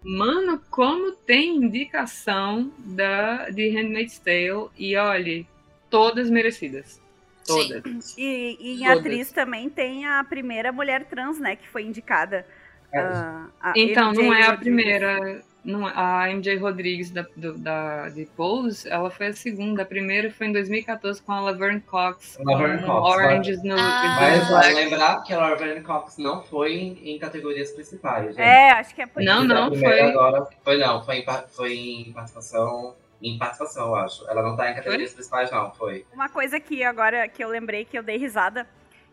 Mano, 0.03 0.61
como 0.69 1.13
tem 1.13 1.55
indicação 1.55 2.73
da, 2.79 3.49
de 3.49 3.69
Handmaid's 3.69 4.19
Tale 4.19 4.69
e 4.77 4.97
olhe, 4.97 5.47
todas 5.89 6.29
merecidas. 6.29 7.01
Todas. 7.45 8.15
E, 8.17 8.57
e 8.59 8.73
em 8.83 8.85
Todas. 8.87 8.99
atriz 8.99 9.31
também 9.31 9.69
tem 9.69 10.05
a 10.05 10.23
primeira 10.23 10.71
mulher 10.71 11.05
trans, 11.05 11.39
né, 11.39 11.55
que 11.55 11.67
foi 11.67 11.83
indicada. 11.83 12.45
Ah, 12.93 13.45
a 13.61 13.73
Então, 13.75 14.09
MJ 14.11 14.23
não 14.27 14.33
é 14.33 14.41
a 14.43 14.51
Rodrigues. 14.51 14.59
primeira. 14.63 15.41
Não, 15.63 15.85
a 15.85 16.27
MJ 16.31 16.57
Rodrigues 16.57 17.11
da, 17.11 17.23
do- 17.37 17.55
da, 17.55 18.09
de 18.09 18.25
Pose, 18.35 18.89
ela 18.89 19.11
foi 19.11 19.27
a 19.27 19.33
segunda. 19.33 19.83
A 19.83 19.85
primeira 19.85 20.31
foi 20.31 20.47
em 20.47 20.51
2014 20.51 21.21
com 21.21 21.31
a 21.31 21.39
Laverne 21.39 21.79
Cox. 21.81 22.39
Laverne 22.43 22.79
com 22.81 22.87
Cox, 22.87 23.15
Orange 23.15 23.51
is 23.51 23.63
no 23.63 23.75
Ah. 23.77 24.17
Mas 24.19 24.47
Black. 24.47 24.73
lembrar 24.73 25.21
que 25.23 25.31
a 25.31 25.37
Laverne 25.39 25.81
Cox 25.81 26.17
não 26.17 26.41
foi 26.41 26.73
em, 26.73 27.13
em 27.13 27.19
categorias 27.19 27.69
principais, 27.71 28.29
gente. 28.35 28.41
É, 28.41 28.71
acho 28.71 28.95
que 28.95 29.03
é 29.03 29.05
por 29.05 29.21
Não, 29.21 29.43
não, 29.43 29.73
foi. 29.75 30.01
Agora, 30.01 30.47
foi 30.63 30.77
não, 30.79 31.03
foi 31.05 31.17
em, 31.19 31.25
foi 31.51 31.73
em 31.75 32.11
participação. 32.11 32.95
Em 33.21 33.37
participação, 33.37 33.87
eu 33.87 33.95
acho. 33.95 34.27
Ela 34.29 34.41
não 34.41 34.55
tá 34.55 34.71
em 34.71 34.75
categorias 34.75 35.13
principais, 35.13 35.51
não, 35.51 35.71
foi. 35.73 36.05
Uma 36.11 36.29
coisa 36.29 36.59
que 36.59 36.83
agora 36.83 37.27
que 37.27 37.43
eu 37.43 37.49
lembrei 37.49 37.85
que 37.85 37.97
eu 37.97 38.01
dei 38.01 38.17
risada, 38.17 38.67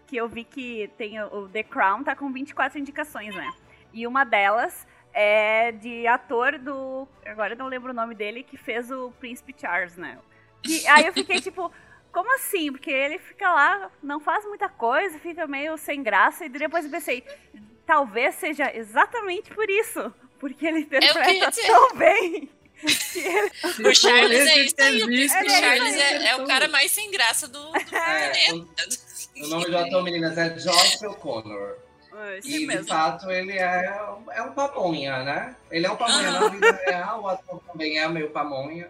que 0.06 0.16
eu 0.16 0.26
vi 0.28 0.44
que 0.44 0.90
tem 0.96 1.20
o, 1.22 1.48
The 1.48 1.62
Crown 1.62 2.02
tá 2.02 2.16
com 2.16 2.32
24 2.32 2.78
indicações, 2.78 3.34
né? 3.34 3.52
E 3.92 4.06
uma 4.06 4.24
delas 4.24 4.86
é 5.12 5.72
de 5.72 6.06
ator 6.06 6.58
do. 6.58 7.06
Agora 7.26 7.52
eu 7.52 7.58
não 7.58 7.66
lembro 7.66 7.90
o 7.90 7.94
nome 7.94 8.14
dele, 8.14 8.42
que 8.42 8.56
fez 8.56 8.90
o 8.90 9.10
Príncipe 9.20 9.54
Charles, 9.58 9.96
né? 9.96 10.18
E 10.66 10.86
aí 10.88 11.06
eu 11.06 11.12
fiquei 11.12 11.40
tipo. 11.40 11.70
Como 12.10 12.34
assim? 12.34 12.72
Porque 12.72 12.90
ele 12.90 13.18
fica 13.18 13.52
lá, 13.52 13.90
não 14.02 14.18
faz 14.18 14.42
muita 14.46 14.66
coisa, 14.66 15.18
fica 15.18 15.46
meio 15.46 15.76
sem 15.76 16.02
graça, 16.02 16.46
e 16.46 16.48
depois 16.48 16.86
eu 16.86 16.90
pensei, 16.90 17.22
talvez 17.84 18.34
seja 18.36 18.74
exatamente 18.74 19.54
por 19.54 19.68
isso. 19.68 20.12
Porque 20.38 20.66
ele 20.66 20.80
interpreta 20.80 21.50
dizer. 21.50 21.66
tão 21.66 21.96
bem. 21.96 22.48
O 22.84 23.94
Charles 23.94 24.46
é 24.46 24.58
isso 24.60 24.74
aí. 24.78 25.02
O 25.02 25.10
é 25.12 25.28
Charles 25.28 25.94
é, 25.96 26.26
é 26.28 26.36
o 26.36 26.46
cara 26.46 26.68
mais 26.68 26.90
sem 26.92 27.10
graça 27.10 27.48
do, 27.48 27.70
do 27.70 27.76
É, 27.76 27.84
planeta. 27.84 28.54
o, 29.36 29.44
o 29.44 29.48
nome 29.48 29.64
do 29.66 29.78
ator, 29.78 30.02
meninas, 30.02 30.36
é 30.38 30.48
Josh 30.50 31.02
O'Connor. 31.02 31.76
Esse 32.38 32.48
E, 32.48 32.58
de 32.60 32.66
mesmo. 32.66 32.88
fato, 32.88 33.30
ele 33.30 33.52
é, 33.52 33.96
é 34.32 34.42
um 34.42 34.52
pamonha, 34.52 35.22
né? 35.22 35.56
Ele 35.70 35.86
é 35.86 35.90
um 35.90 35.96
pamonha 35.96 36.30
na 36.32 36.48
vida 36.48 36.72
real, 36.86 37.22
o 37.22 37.28
ator 37.28 37.60
também 37.70 37.98
é 37.98 38.08
meio 38.08 38.30
pamonha. 38.30 38.88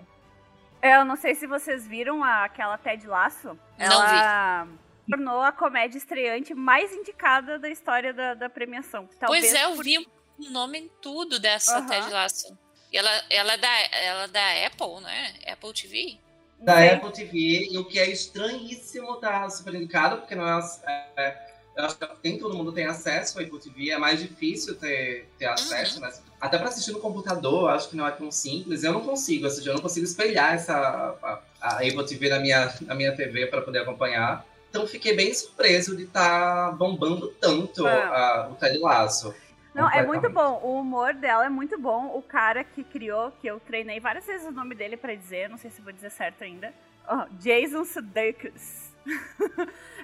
Eu 0.80 1.04
não 1.04 1.16
sei 1.16 1.34
se 1.34 1.46
vocês 1.46 1.86
viram 1.86 2.24
a- 2.24 2.44
aquela 2.44 2.78
Ted 2.78 3.06
Lasso. 3.06 3.48
Não 3.48 3.58
Ela 3.78 4.68
tornou 5.10 5.42
a 5.42 5.52
comédia 5.52 5.98
estreante 5.98 6.54
mais 6.54 6.92
indicada 6.92 7.58
da 7.58 7.68
história 7.68 8.12
da, 8.14 8.34
da 8.34 8.48
premiação. 8.48 9.08
Talvez 9.18 9.44
Pois 9.50 9.54
é, 9.54 9.64
eu 9.64 9.74
por- 9.74 9.84
vi 9.84 9.98
o 9.98 10.50
nome 10.50 10.78
em 10.78 10.88
tudo 11.02 11.38
dessa 11.38 11.78
Aham. 11.78 11.86
Ted 11.86 12.10
Lasso. 12.10 12.56
E 12.92 12.96
ela, 12.96 13.10
ela, 13.30 13.52
é 13.52 13.56
da, 13.58 13.80
ela 13.92 14.24
é 14.24 14.28
da 14.28 14.66
Apple, 14.66 15.02
né? 15.02 15.34
Apple 15.46 15.72
TV? 15.72 16.18
Da 16.60 16.76
Sim. 16.78 16.86
Apple 16.88 17.12
TV, 17.12 17.68
e 17.70 17.78
o 17.78 17.84
que 17.84 17.98
é 17.98 18.10
estranhíssimo 18.10 19.16
tá 19.16 19.48
super 19.50 19.74
indicado, 19.74 20.18
porque 20.18 20.34
não 20.34 20.48
é, 20.48 20.60
é, 21.16 21.36
eu 21.76 21.84
acho 21.84 21.96
que 21.96 22.06
nem 22.24 22.38
todo 22.38 22.56
mundo 22.56 22.72
tem 22.72 22.86
acesso 22.86 23.38
à 23.38 23.42
Apple 23.42 23.60
TV, 23.60 23.90
é 23.90 23.98
mais 23.98 24.18
difícil 24.20 24.74
ter, 24.74 25.28
ter 25.38 25.46
acesso, 25.46 26.00
né? 26.00 26.12
Até 26.40 26.56
pra 26.58 26.68
assistir 26.68 26.92
no 26.92 27.00
computador, 27.00 27.62
eu 27.64 27.68
acho 27.68 27.88
que 27.88 27.96
não 27.96 28.06
é 28.06 28.10
tão 28.12 28.30
simples. 28.30 28.82
Eu 28.84 28.92
não 28.92 29.00
consigo 29.00 29.46
assistir, 29.46 29.68
eu 29.68 29.74
não 29.74 29.82
consigo 29.82 30.06
espelhar 30.06 30.54
essa, 30.54 30.74
a, 31.22 31.40
a 31.60 31.72
Apple 31.78 32.06
TV 32.06 32.28
na 32.28 32.38
minha, 32.38 32.74
na 32.82 32.94
minha 32.94 33.14
TV 33.14 33.46
para 33.46 33.60
poder 33.60 33.80
acompanhar. 33.80 34.44
Então 34.70 34.86
fiquei 34.86 35.14
bem 35.16 35.32
surpreso 35.34 35.96
de 35.96 36.04
estar 36.04 36.72
bombando 36.76 37.28
tanto 37.40 37.86
É. 37.86 38.02
a- 38.02 38.48
o 38.52 38.54
Ted 38.54 38.78
Laço. 38.78 39.34
Não, 39.78 39.90
é 39.90 40.04
muito 40.06 40.28
bom. 40.30 40.60
O 40.62 40.80
humor 40.80 41.14
dela 41.14 41.46
é 41.46 41.48
muito 41.48 41.78
bom. 41.78 42.06
O 42.16 42.22
cara 42.22 42.62
que 42.64 42.82
criou, 42.84 43.30
que 43.40 43.46
eu 43.46 43.60
treinei 43.60 44.00
várias 44.00 44.26
vezes 44.26 44.46
o 44.46 44.50
nome 44.52 44.74
dele 44.74 44.96
pra 44.96 45.14
dizer, 45.14 45.48
não 45.48 45.56
sei 45.56 45.70
se 45.70 45.80
vou 45.80 45.92
dizer 45.92 46.10
certo 46.10 46.42
ainda. 46.44 46.72
Ó, 47.06 47.26
Jason 47.40 47.84
Sudeikis. 47.84 48.94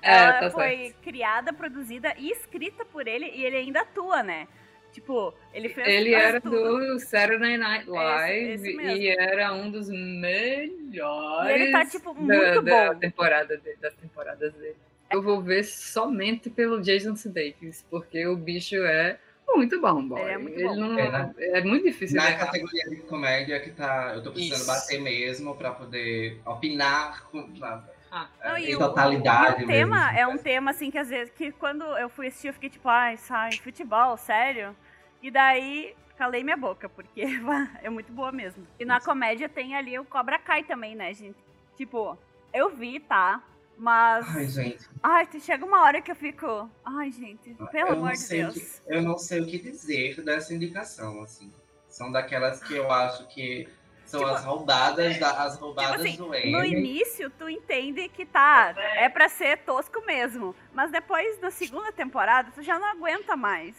É, 0.01 0.17
Ela 0.17 0.33
tá 0.41 0.51
foi 0.51 0.77
certo. 0.87 0.97
criada, 1.03 1.53
produzida 1.53 2.15
e 2.19 2.31
escrita 2.31 2.85
por 2.85 3.07
ele 3.07 3.27
e 3.35 3.45
ele 3.45 3.57
ainda 3.57 3.81
atua, 3.83 4.23
né? 4.23 4.47
Tipo, 4.93 5.35
ele 5.53 5.69
fez 5.69 5.89
Ele 5.89 6.15
era 6.15 6.41
tudo. 6.41 6.57
do 6.95 7.01
Saturday 7.01 7.57
Night 7.57 7.89
Live 7.91 8.49
Esse- 8.53 8.69
esse 8.81 9.01
e 9.03 9.09
era 9.09 9.53
um 9.53 9.71
dos 9.71 9.89
melhores 9.89 11.51
E 11.51 11.53
ele 11.53 11.73
tá, 11.73 11.85
tipo, 11.85 12.15
da, 12.15 12.21
muito 12.21 12.63
da 12.63 12.93
bom. 12.93 12.99
temporada 12.99 13.57
de- 13.59 13.75
das 13.77 13.95
temporadas 13.95 14.53
dele. 14.55 14.77
Eu 15.11 15.21
vou 15.23 15.41
ver 15.43 15.65
somente 15.65 16.49
pelo 16.49 16.81
Jason 16.81 17.17
Sudeikis, 17.17 17.85
porque 17.91 18.27
o 18.27 18.37
bicho 18.37 18.77
é 18.77 19.19
muito 19.55 19.81
bom, 19.81 20.07
boy. 20.09 20.21
Ele 20.21 20.31
é 20.33 20.39
muito 20.39 20.63
bom. 20.63 20.75
não- 20.77 20.99
É, 20.99 21.11
né? 21.11 21.35
é 21.39 21.61
muito 21.63 21.85
difícil. 21.85 22.17
Na 22.17 22.33
categoria 22.35 22.85
de 22.91 22.97
comédia 23.03 23.61
que 23.61 23.71
tá. 23.71 24.13
Eu 24.15 24.23
tô 24.23 24.31
precisando 24.33 24.59
Isso. 24.59 24.67
bater 24.67 25.01
mesmo 25.01 25.55
pra 25.55 25.71
poder 25.73 26.41
opinar 26.47 27.25
com, 27.31 27.47
na, 27.59 27.83
Ah, 28.17 28.29
Não, 28.45 28.57
em 28.57 28.77
o- 28.77 28.79
totalidade. 28.79 29.65
O 29.65 29.67
mesmo. 29.67 29.73
tema 29.73 30.17
é 30.17 30.25
um 30.25 30.39
tema, 30.39 30.71
assim, 30.71 30.89
que 30.89 30.97
às 30.99 31.09
vezes, 31.09 31.33
que 31.35 31.51
quando 31.51 31.83
eu 31.99 32.09
fui 32.09 32.29
assistir, 32.29 32.47
eu 32.47 32.53
fiquei 32.55 32.71
tipo, 32.71 32.89
ai, 32.89 33.17
sai, 33.17 33.51
futebol, 33.55 34.17
sério? 34.17 34.75
E 35.21 35.33
daí, 35.33 35.97
calei 36.17 36.45
minha 36.45 36.57
boca, 36.57 36.89
porque 36.89 37.23
é 37.83 37.91
muito 37.91 38.13
boa 38.13 38.31
mesmo. 38.31 38.65
E 38.79 38.85
na 38.85 39.01
comédia 39.01 39.49
tem 39.49 39.75
ali 39.75 39.99
o 39.99 40.05
Cobra 40.05 40.39
Kai 40.39 40.63
também, 40.63 40.95
né, 40.95 41.13
gente? 41.13 41.37
Tipo, 41.77 42.17
eu 42.53 42.71
vi, 42.71 43.01
tá? 43.01 43.43
Mas. 43.77 44.27
Ai, 44.37 44.47
gente. 44.47 44.89
Ai, 45.03 45.29
chega 45.41 45.65
uma 45.65 45.83
hora 45.83 46.01
que 46.01 46.11
eu 46.11 46.17
fico. 46.17 46.71
Ai, 46.85 47.11
gente, 47.11 47.55
pelo 47.73 47.89
eu 47.89 47.93
amor 47.95 48.13
de 48.13 48.29
Deus. 48.29 48.55
que- 48.55 48.67
eu 48.87 49.03
não 49.03 49.19
sei 49.19 49.41
o 49.41 49.47
que 49.47 49.59
dizer 49.59 50.23
dessa 50.23 50.55
indicação, 50.55 51.23
assim. 51.23 51.53
São 51.89 52.11
daquelas 52.11 52.63
que 52.63 52.75
eu 52.75 52.91
acho 52.91 53.27
que 53.29 53.69
são 54.05 54.21
Tipo, 54.21 54.33
as 54.33 54.45
roubadas, 54.45 55.19
da, 55.19 55.31
as 55.45 55.53
Tipo 55.55 55.65
roubadas 55.67 56.01
assim, 56.01 56.17
do 56.17 56.27
no 56.27 56.35
M. 56.35 56.67
início 56.79 57.31
tu 57.31 57.49
entende 57.49 58.09
que 58.09 58.25
tá, 58.27 58.75
é 58.97 59.09
pra 59.09 59.29
ser 59.29 59.59
tosco 59.59 60.05
mesmo. 60.07 60.55
Mas 60.73 60.91
depois, 60.91 61.41
na 61.41 61.51
segunda 61.51 61.91
temporada, 61.93 62.51
tu 62.55 62.63
já 62.63 62.79
não 62.79 62.87
aguenta 62.87 63.37
mais. 63.37 63.77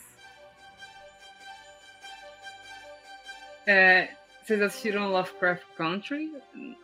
É, 3.67 4.09
vocês 4.45 4.61
assistiram 4.61 5.09
Lovecraft 5.09 5.63
Country, 5.75 6.31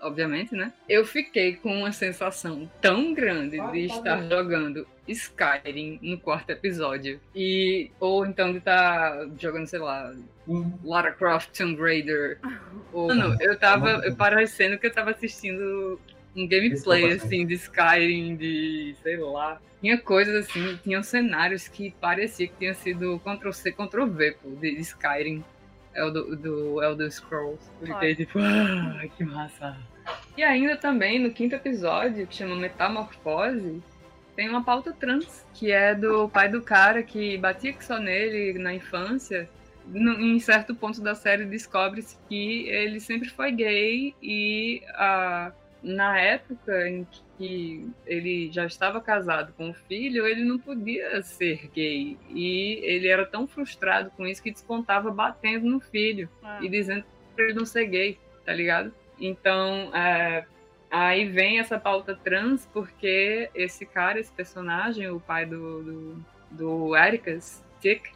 obviamente, 0.02 0.56
né? 0.56 0.74
Eu 0.90 1.06
fiquei 1.06 1.56
com 1.56 1.72
uma 1.78 1.92
sensação 1.92 2.70
tão 2.82 3.14
grande 3.14 3.58
de 3.72 3.88
tá 3.88 3.96
estar 3.96 4.24
jogando 4.28 4.88
Skyrim 5.08 6.00
no 6.02 6.20
quarto 6.20 6.50
episódio. 6.50 7.20
E, 7.36 7.92
ou 8.00 8.26
então 8.26 8.52
de 8.52 8.58
estar 8.58 9.28
jogando, 9.38 9.68
sei 9.68 9.80
lá, 9.80 10.12
Hum. 10.48 10.74
Lara 10.84 11.12
Croft 11.12 11.56
Tomb 11.56 11.80
Raider. 11.80 12.40
Ou, 12.92 13.08
mano, 13.08 13.38
eu 13.40 13.58
tava 13.58 14.02
eu 14.04 14.16
parecendo 14.16 14.78
que 14.78 14.88
eu 14.88 14.94
tava 14.94 15.12
assistindo 15.12 16.00
um 16.36 16.48
gameplay, 16.48 17.10
Desculpa, 17.10 17.26
assim, 17.26 17.46
de 17.46 17.54
Skyrim, 17.54 18.36
de, 18.36 18.96
sei 19.02 19.18
lá. 19.18 19.62
Tinha 19.82 19.98
coisas 19.98 20.46
assim, 20.46 20.78
tinham 20.84 21.02
cenários 21.02 21.68
que 21.68 21.92
parecia 22.00 22.48
que 22.48 22.54
tinha 22.58 22.74
sido 22.74 23.20
Ctrl-C, 23.20 23.72
Ctrl-V, 23.72 24.38
de 24.60 24.70
Skyrim. 24.80 25.44
É 25.94 26.04
o 26.04 26.10
do, 26.12 26.36
do 26.36 26.84
Elder 26.84 27.12
Scrolls. 27.12 27.70
Fiquei 27.84 28.16
tipo, 28.16 28.40
ah, 28.40 29.06
que 29.18 29.24
massa. 29.24 29.78
E 30.38 30.44
ainda 30.44 30.78
também, 30.78 31.20
no 31.20 31.32
quinto 31.32 31.56
episódio, 31.56 32.26
que 32.26 32.36
chama 32.36 32.56
Metamorfose, 32.56 33.82
tem 34.36 34.50
uma 34.50 34.64
pauta 34.64 34.94
trans, 34.94 35.46
que 35.54 35.72
é 35.72 35.94
do 35.94 36.30
pai 36.30 36.48
do 36.50 36.62
cara 36.62 37.04
que 37.04 37.38
batia 37.38 37.76
só 37.82 38.00
nele 38.00 38.58
na 38.58 38.74
infância. 38.74 39.50
No- 39.86 40.20
em 40.20 40.40
certo 40.40 40.74
ponto 40.76 41.02
da 41.02 41.14
série 41.16 41.44
descobre-se 41.46 42.16
que 42.30 42.68
ele 42.70 43.00
sempre 43.00 43.30
foi 43.30 43.52
gay 43.52 44.16
e 44.22 44.82
ah, 44.94 45.52
na 45.84 46.18
época 46.20 46.88
em 46.88 47.04
que 47.04 47.20
ele 48.06 48.52
já 48.52 48.66
estava 48.66 49.00
casado 49.02 49.54
com 49.54 49.70
o 49.70 49.74
filho, 49.74 50.26
ele 50.26 50.44
não 50.44 50.58
podia 50.60 51.22
ser 51.22 51.70
gay. 51.74 52.18
E 52.30 52.80
ele 52.84 53.08
era 53.08 53.26
tão 53.26 53.48
frustrado 53.48 54.12
com 54.12 54.26
isso 54.28 54.42
que 54.42 54.52
descontava 54.52 55.12
batendo 55.12 55.66
no 55.68 55.80
filho 55.80 56.30
Ah. 56.44 56.60
e 56.62 56.70
dizendo 56.70 57.04
pra 57.36 57.46
ele 57.46 57.54
não 57.54 57.66
ser 57.66 57.86
gay, 57.86 58.20
tá 58.46 58.54
ligado? 58.54 58.94
Então, 59.20 59.92
é, 59.96 60.46
aí 60.90 61.28
vem 61.30 61.60
essa 61.60 61.80
pauta 61.80 62.16
trans, 62.16 62.68
porque 62.74 63.50
esse 63.56 63.86
cara, 63.86 64.20
esse 64.20 64.32
personagem, 64.32 65.10
o 65.10 65.20
pai 65.20 65.46
do, 65.46 65.84
do, 65.84 66.26
do 66.52 66.96
Ericas, 66.96 67.64
Tick, 67.80 68.12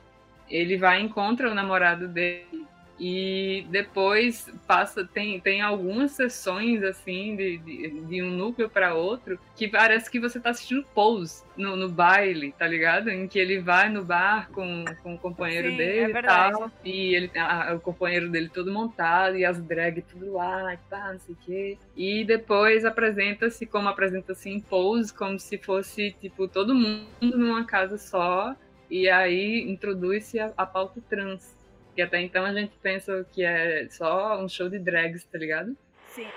ele 0.50 0.78
vai 0.78 1.02
e 1.02 1.04
encontra 1.04 1.50
o 1.50 1.56
namorado 1.56 2.08
dele 2.08 2.66
e 3.00 3.66
depois 3.70 4.50
passa 4.66 5.06
tem, 5.06 5.40
tem 5.40 5.62
algumas 5.62 6.12
sessões 6.12 6.82
assim 6.84 7.36
de, 7.36 7.58
de, 7.58 7.90
de 8.02 8.24
um 8.24 8.30
núcleo 8.32 8.70
para 8.70 8.94
outro 8.94 9.38
que 9.56 9.68
parece 9.68 10.10
que 10.10 10.20
você 10.20 10.40
tá 10.40 10.52
assistindo 10.52 10.86
Pose 10.94 11.44
no, 11.58 11.76
no 11.76 11.90
baile, 11.90 12.54
tá 12.58 12.66
ligado? 12.68 13.10
Em 13.10 13.28
que 13.28 13.38
ele 13.38 13.60
vai 13.60 13.90
no 13.90 14.04
bar 14.04 14.50
com, 14.52 14.86
com 15.04 15.16
o 15.16 15.20
companheiro 15.20 15.72
Sim, 15.72 15.78
dele 15.78 16.14
é 16.14 16.20
e 16.20 16.24
tal, 16.24 16.72
e 16.84 17.16
ele 17.16 17.32
a- 17.38 17.74
o 17.76 17.80
companheiro 17.80 18.30
dele 18.30 18.50
todo 18.50 18.72
montado 18.72 19.38
e 19.38 19.44
as 19.46 19.62
drag 19.62 20.02
tudo 20.02 20.34
lá 20.34 20.74
e 20.74 20.78
pá, 20.90 21.12
não 21.12 21.20
sei 21.20 21.36
o 21.36 21.38
quê. 21.46 21.78
E 21.96 22.24
depois 22.24 22.86
apresenta-se 22.86 23.66
como 23.66 23.90
apresenta-se 23.90 24.50
em 24.50 24.60
Pose, 24.62 25.14
como 25.14 25.40
se 25.40 25.58
fosse 25.58 26.12
tipo 26.22 26.48
todo 26.48 26.74
mundo 26.74 27.08
numa 27.22 27.66
casa 27.66 27.98
só 27.98 28.56
e 28.90 29.10
aí 29.10 29.62
introduz-se 29.70 30.40
a, 30.40 30.54
a 30.56 30.66
pauta 30.66 31.02
trans. 31.10 31.55
Que 31.96 32.02
até 32.02 32.20
então 32.20 32.44
a 32.44 32.52
gente 32.52 32.78
pensa 32.80 33.26
que 33.32 33.42
é 33.42 33.88
só 33.90 34.38
um 34.38 34.50
show 34.50 34.68
de 34.68 34.78
drags, 34.78 35.24
tá 35.24 35.38
ligado? 35.38 35.78
Sim. 36.10 36.28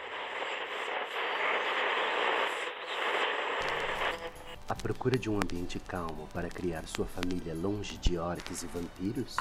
À 4.69 4.75
procura 4.77 5.19
de 5.19 5.29
um 5.29 5.35
ambiente 5.35 5.81
calmo 5.81 6.29
para 6.33 6.49
criar 6.49 6.87
sua 6.87 7.07
família 7.07 7.55
longe 7.55 7.99
de 7.99 8.17
orques 8.17 8.63
e 8.63 8.69
vampiros? 8.69 9.35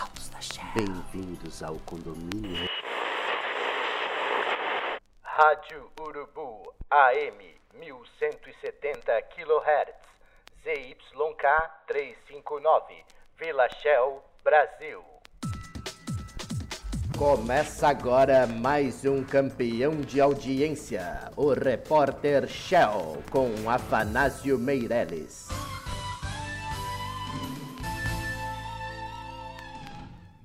Bem-vindos 0.73 1.61
ao 1.61 1.75
condomínio. 1.81 2.67
Rádio 5.21 5.91
Urubu 6.01 6.73
AM 6.89 7.55
1170 7.75 9.21
kHz 9.21 9.93
ZYK 10.63 11.45
359 11.85 13.05
Vila 13.37 13.69
Shell, 13.69 14.23
Brasil. 14.43 15.16
Começa 17.17 17.87
agora 17.87 18.45
mais 18.45 19.03
um 19.03 19.23
campeão 19.23 20.01
de 20.01 20.21
audiência, 20.21 21.31
o 21.35 21.51
repórter 21.51 22.47
Shell, 22.47 23.17
com 23.31 23.49
Afanásio 23.67 24.59
Meirelles. 24.59 25.47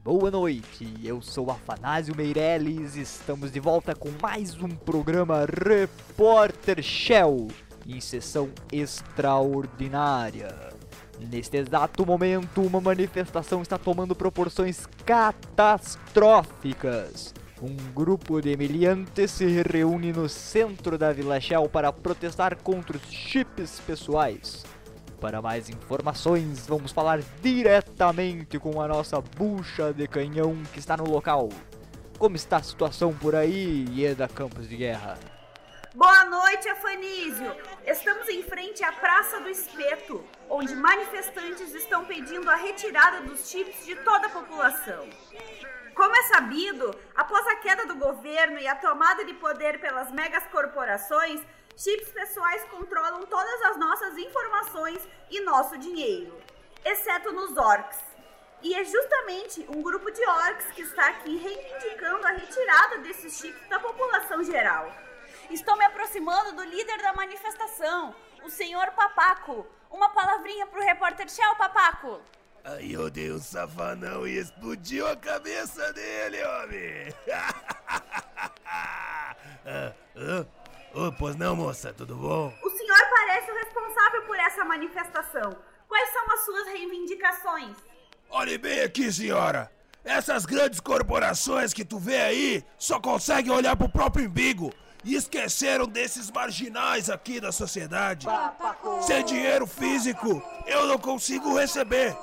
Boa 0.02 0.30
noite, 0.30 0.94
eu 1.04 1.20
sou 1.20 1.50
Afanásio 1.50 2.16
Meirelles, 2.16 2.96
estamos 2.96 3.52
de 3.52 3.60
volta 3.60 3.94
com 3.94 4.08
mais 4.22 4.54
um 4.54 4.70
programa 4.70 5.44
Repórter 5.44 6.82
Shell, 6.82 7.48
em 7.86 8.00
sessão 8.00 8.48
extraordinária. 8.72 10.72
Neste 11.30 11.58
exato 11.58 12.04
momento, 12.04 12.60
uma 12.62 12.80
manifestação 12.80 13.62
está 13.62 13.78
tomando 13.78 14.12
proporções 14.14 14.86
catastróficas. 15.04 17.32
Um 17.60 17.76
grupo 17.94 18.40
de 18.40 18.50
emiliantes 18.50 19.30
se 19.30 19.46
reúne 19.62 20.12
no 20.12 20.28
centro 20.28 20.98
da 20.98 21.12
Vila 21.12 21.40
Shell 21.40 21.68
para 21.68 21.92
protestar 21.92 22.56
contra 22.56 22.96
os 22.96 23.04
chips 23.04 23.80
pessoais. 23.86 24.64
Para 25.20 25.40
mais 25.40 25.70
informações, 25.70 26.66
vamos 26.66 26.90
falar 26.90 27.20
diretamente 27.40 28.58
com 28.58 28.80
a 28.80 28.88
nossa 28.88 29.20
bucha 29.20 29.92
de 29.92 30.08
canhão 30.08 30.60
que 30.72 30.80
está 30.80 30.96
no 30.96 31.08
local. 31.08 31.48
Como 32.18 32.34
está 32.34 32.56
a 32.56 32.62
situação 32.62 33.14
por 33.14 33.36
aí, 33.36 33.86
Ieda 33.90 34.26
Campos 34.26 34.68
de 34.68 34.76
Guerra? 34.76 35.16
Boa 35.94 36.24
noite, 36.24 36.66
Afanísio! 36.70 37.54
Estamos 37.86 38.26
em 38.26 38.42
frente 38.42 38.82
à 38.82 38.90
Praça 38.92 39.40
do 39.40 39.50
Espeto, 39.50 40.24
onde 40.48 40.74
manifestantes 40.74 41.74
estão 41.74 42.06
pedindo 42.06 42.50
a 42.50 42.54
retirada 42.54 43.20
dos 43.20 43.50
chips 43.50 43.84
de 43.84 43.94
toda 43.96 44.26
a 44.26 44.30
população. 44.30 45.06
Como 45.94 46.16
é 46.16 46.22
sabido, 46.22 46.98
após 47.14 47.46
a 47.46 47.56
queda 47.56 47.84
do 47.84 47.96
governo 47.96 48.58
e 48.58 48.66
a 48.66 48.74
tomada 48.74 49.22
de 49.22 49.34
poder 49.34 49.80
pelas 49.80 50.10
megas 50.10 50.46
corporações, 50.46 51.42
chips 51.76 52.08
pessoais 52.08 52.64
controlam 52.70 53.26
todas 53.26 53.62
as 53.64 53.76
nossas 53.76 54.16
informações 54.16 55.06
e 55.30 55.42
nosso 55.42 55.76
dinheiro, 55.76 56.34
exceto 56.86 57.32
nos 57.32 57.54
orcs. 57.58 57.98
E 58.62 58.74
é 58.74 58.82
justamente 58.82 59.66
um 59.68 59.82
grupo 59.82 60.10
de 60.10 60.24
orcs 60.24 60.72
que 60.72 60.80
está 60.80 61.08
aqui 61.08 61.36
reivindicando 61.36 62.26
a 62.26 62.30
retirada 62.30 62.96
desses 62.98 63.36
chips 63.36 63.68
da 63.68 63.78
população 63.78 64.42
geral. 64.42 65.01
Estou 65.52 65.76
me 65.76 65.84
aproximando 65.84 66.52
do 66.52 66.64
líder 66.64 66.96
da 67.02 67.12
manifestação, 67.12 68.14
o 68.42 68.48
senhor 68.48 68.90
Papaco. 68.92 69.66
Uma 69.90 70.08
palavrinha 70.08 70.66
pro 70.66 70.80
repórter 70.80 71.28
Shell, 71.28 71.54
Papaco. 71.56 72.22
Aí 72.64 72.94
eu 72.94 73.10
dei 73.10 73.30
um 73.30 73.38
safanão 73.38 74.26
e 74.26 74.38
explodiu 74.38 75.06
a 75.06 75.14
cabeça 75.14 75.92
dele, 75.92 76.42
homem! 76.42 77.14
ah, 78.64 79.36
ah, 79.66 80.46
Ô, 80.94 81.12
pois 81.12 81.36
não, 81.36 81.54
moça, 81.54 81.92
tudo 81.92 82.16
bom? 82.16 82.50
O 82.62 82.70
senhor 82.70 83.10
parece 83.10 83.50
o 83.50 83.54
responsável 83.54 84.22
por 84.22 84.38
essa 84.38 84.64
manifestação. 84.64 85.54
Quais 85.86 86.12
são 86.14 86.32
as 86.32 86.40
suas 86.46 86.66
reivindicações? 86.68 87.76
Olhe 88.30 88.56
bem 88.56 88.80
aqui, 88.80 89.12
senhora! 89.12 89.70
Essas 90.02 90.46
grandes 90.46 90.80
corporações 90.80 91.74
que 91.74 91.84
tu 91.84 91.98
vê 91.98 92.16
aí 92.22 92.64
só 92.78 92.98
conseguem 92.98 93.52
olhar 93.52 93.76
pro 93.76 93.90
próprio 93.90 94.26
umbigo 94.26 94.72
e 95.04 95.14
esqueceram 95.14 95.86
desses 95.86 96.30
marginais 96.30 97.10
aqui 97.10 97.40
da 97.40 97.50
sociedade. 97.50 98.26
Sem 99.00 99.24
dinheiro 99.24 99.66
físico, 99.66 100.42
eu 100.66 100.86
não 100.86 100.98
consigo 100.98 101.56
receber. 101.58 102.16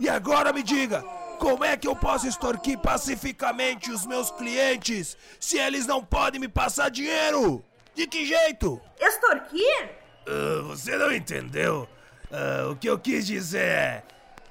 E 0.00 0.08
agora 0.08 0.52
me 0.52 0.62
diga, 0.62 1.02
como 1.38 1.64
é 1.64 1.76
que 1.76 1.86
eu 1.86 1.94
posso 1.94 2.26
extorquir 2.26 2.78
pacificamente 2.78 3.90
os 3.90 4.06
meus 4.06 4.30
clientes 4.30 5.16
se 5.38 5.58
eles 5.58 5.86
não 5.86 6.02
podem 6.04 6.40
me 6.40 6.48
passar 6.48 6.88
dinheiro? 6.88 7.64
De 7.94 8.06
que 8.06 8.24
jeito? 8.24 8.80
Extorquir? 8.98 9.90
Ah, 10.26 10.62
você 10.64 10.96
não 10.96 11.12
entendeu? 11.12 11.88
Ah, 12.30 12.68
o 12.70 12.76
que 12.76 12.88
eu 12.88 12.98
quis 12.98 13.26
dizer 13.26 13.64
é. 13.64 14.02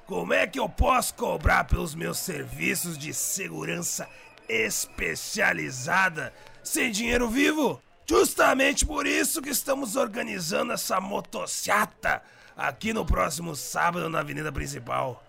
Como 0.06 0.34
é 0.34 0.46
que 0.46 0.58
eu 0.58 0.68
posso 0.68 1.14
cobrar 1.14 1.64
pelos 1.64 1.94
meus 1.94 2.18
serviços 2.18 2.98
de 2.98 3.14
segurança 3.14 4.06
especializada 4.48 6.32
sem 6.62 6.90
dinheiro 6.90 7.28
vivo? 7.28 7.80
Justamente 8.08 8.84
por 8.84 9.06
isso 9.06 9.40
que 9.40 9.50
estamos 9.50 9.96
organizando 9.96 10.72
essa 10.72 11.00
motociata 11.00 12.22
aqui 12.56 12.92
no 12.92 13.04
próximo 13.04 13.56
sábado 13.56 14.08
na 14.08 14.20
avenida 14.20 14.52
principal. 14.52 15.22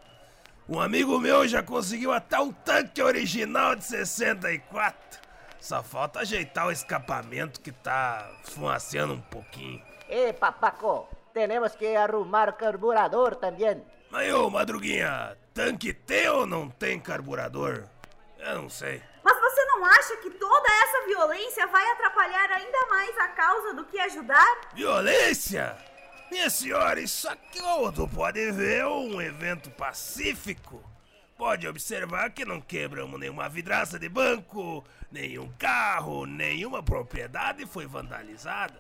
Um 0.68 0.80
amigo 0.80 1.20
meu 1.20 1.48
já 1.48 1.62
conseguiu 1.62 2.12
até 2.12 2.40
um 2.40 2.52
tanque 2.52 3.02
original 3.02 3.76
de 3.76 3.84
64. 3.84 5.22
Só 5.60 5.82
falta 5.82 6.20
ajeitar 6.22 6.68
o 6.68 6.72
escapamento 6.72 7.62
que 7.62 7.72
tá 7.72 8.30
fumaceando 8.44 9.14
um 9.14 9.22
pouquinho. 9.22 9.82
Epa, 10.10 10.52
Paco, 10.52 11.08
tenemos 11.34 11.76
que 11.76 11.96
arrumar 11.96 12.54
carburador 12.54 13.36
también. 13.36 13.82
Mas 14.12 14.32
ô, 14.34 14.50
Madruguinha, 14.50 15.38
tanque 15.54 15.94
tem 15.94 16.28
ou 16.30 16.46
não 16.46 16.70
tem 16.70 17.00
carburador? 17.00 17.86
Eu 18.40 18.62
não 18.62 18.70
sei. 18.70 19.02
Mas 19.24 19.40
você 19.40 19.66
não 19.66 19.86
acha 19.86 20.18
que 20.18 20.30
toda 20.32 20.68
essa 20.84 21.06
violência 21.06 21.66
vai 21.68 21.90
atrapalhar 21.92 22.52
ainda 22.52 22.86
mais 22.90 23.18
a 23.18 23.28
causa 23.30 23.74
do 23.74 23.86
que 23.86 24.00
ajudar? 24.00 24.62
Violência? 24.74 25.78
Minha 26.30 26.50
senhora, 26.50 27.00
isso 27.00 27.30
aqui 27.30 27.60
tu 27.96 28.08
pode 28.08 28.52
ver 28.52 28.86
um 28.86 29.22
evento 29.22 29.70
pacífico. 29.72 30.84
Pode 31.38 31.68
observar 31.68 32.32
que 32.32 32.46
não 32.46 32.60
quebramos 32.60 33.20
nenhuma 33.20 33.48
vidraça 33.50 34.00
de 34.00 34.10
banco, 34.10 34.84
nenhum 35.12 35.52
carro, 35.60 36.26
nenhuma 36.26 36.82
propriedade 36.82 37.66
foi 37.66 37.86
vandalizada. 37.86 38.80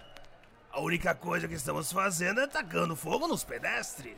A 0.71 0.79
única 0.81 1.13
coisa 1.13 1.47
que 1.47 1.53
estamos 1.53 1.91
fazendo 1.91 2.41
é 2.41 2.47
tacando 2.47 2.95
fogo 2.95 3.27
nos 3.27 3.43
pedestres. 3.43 4.15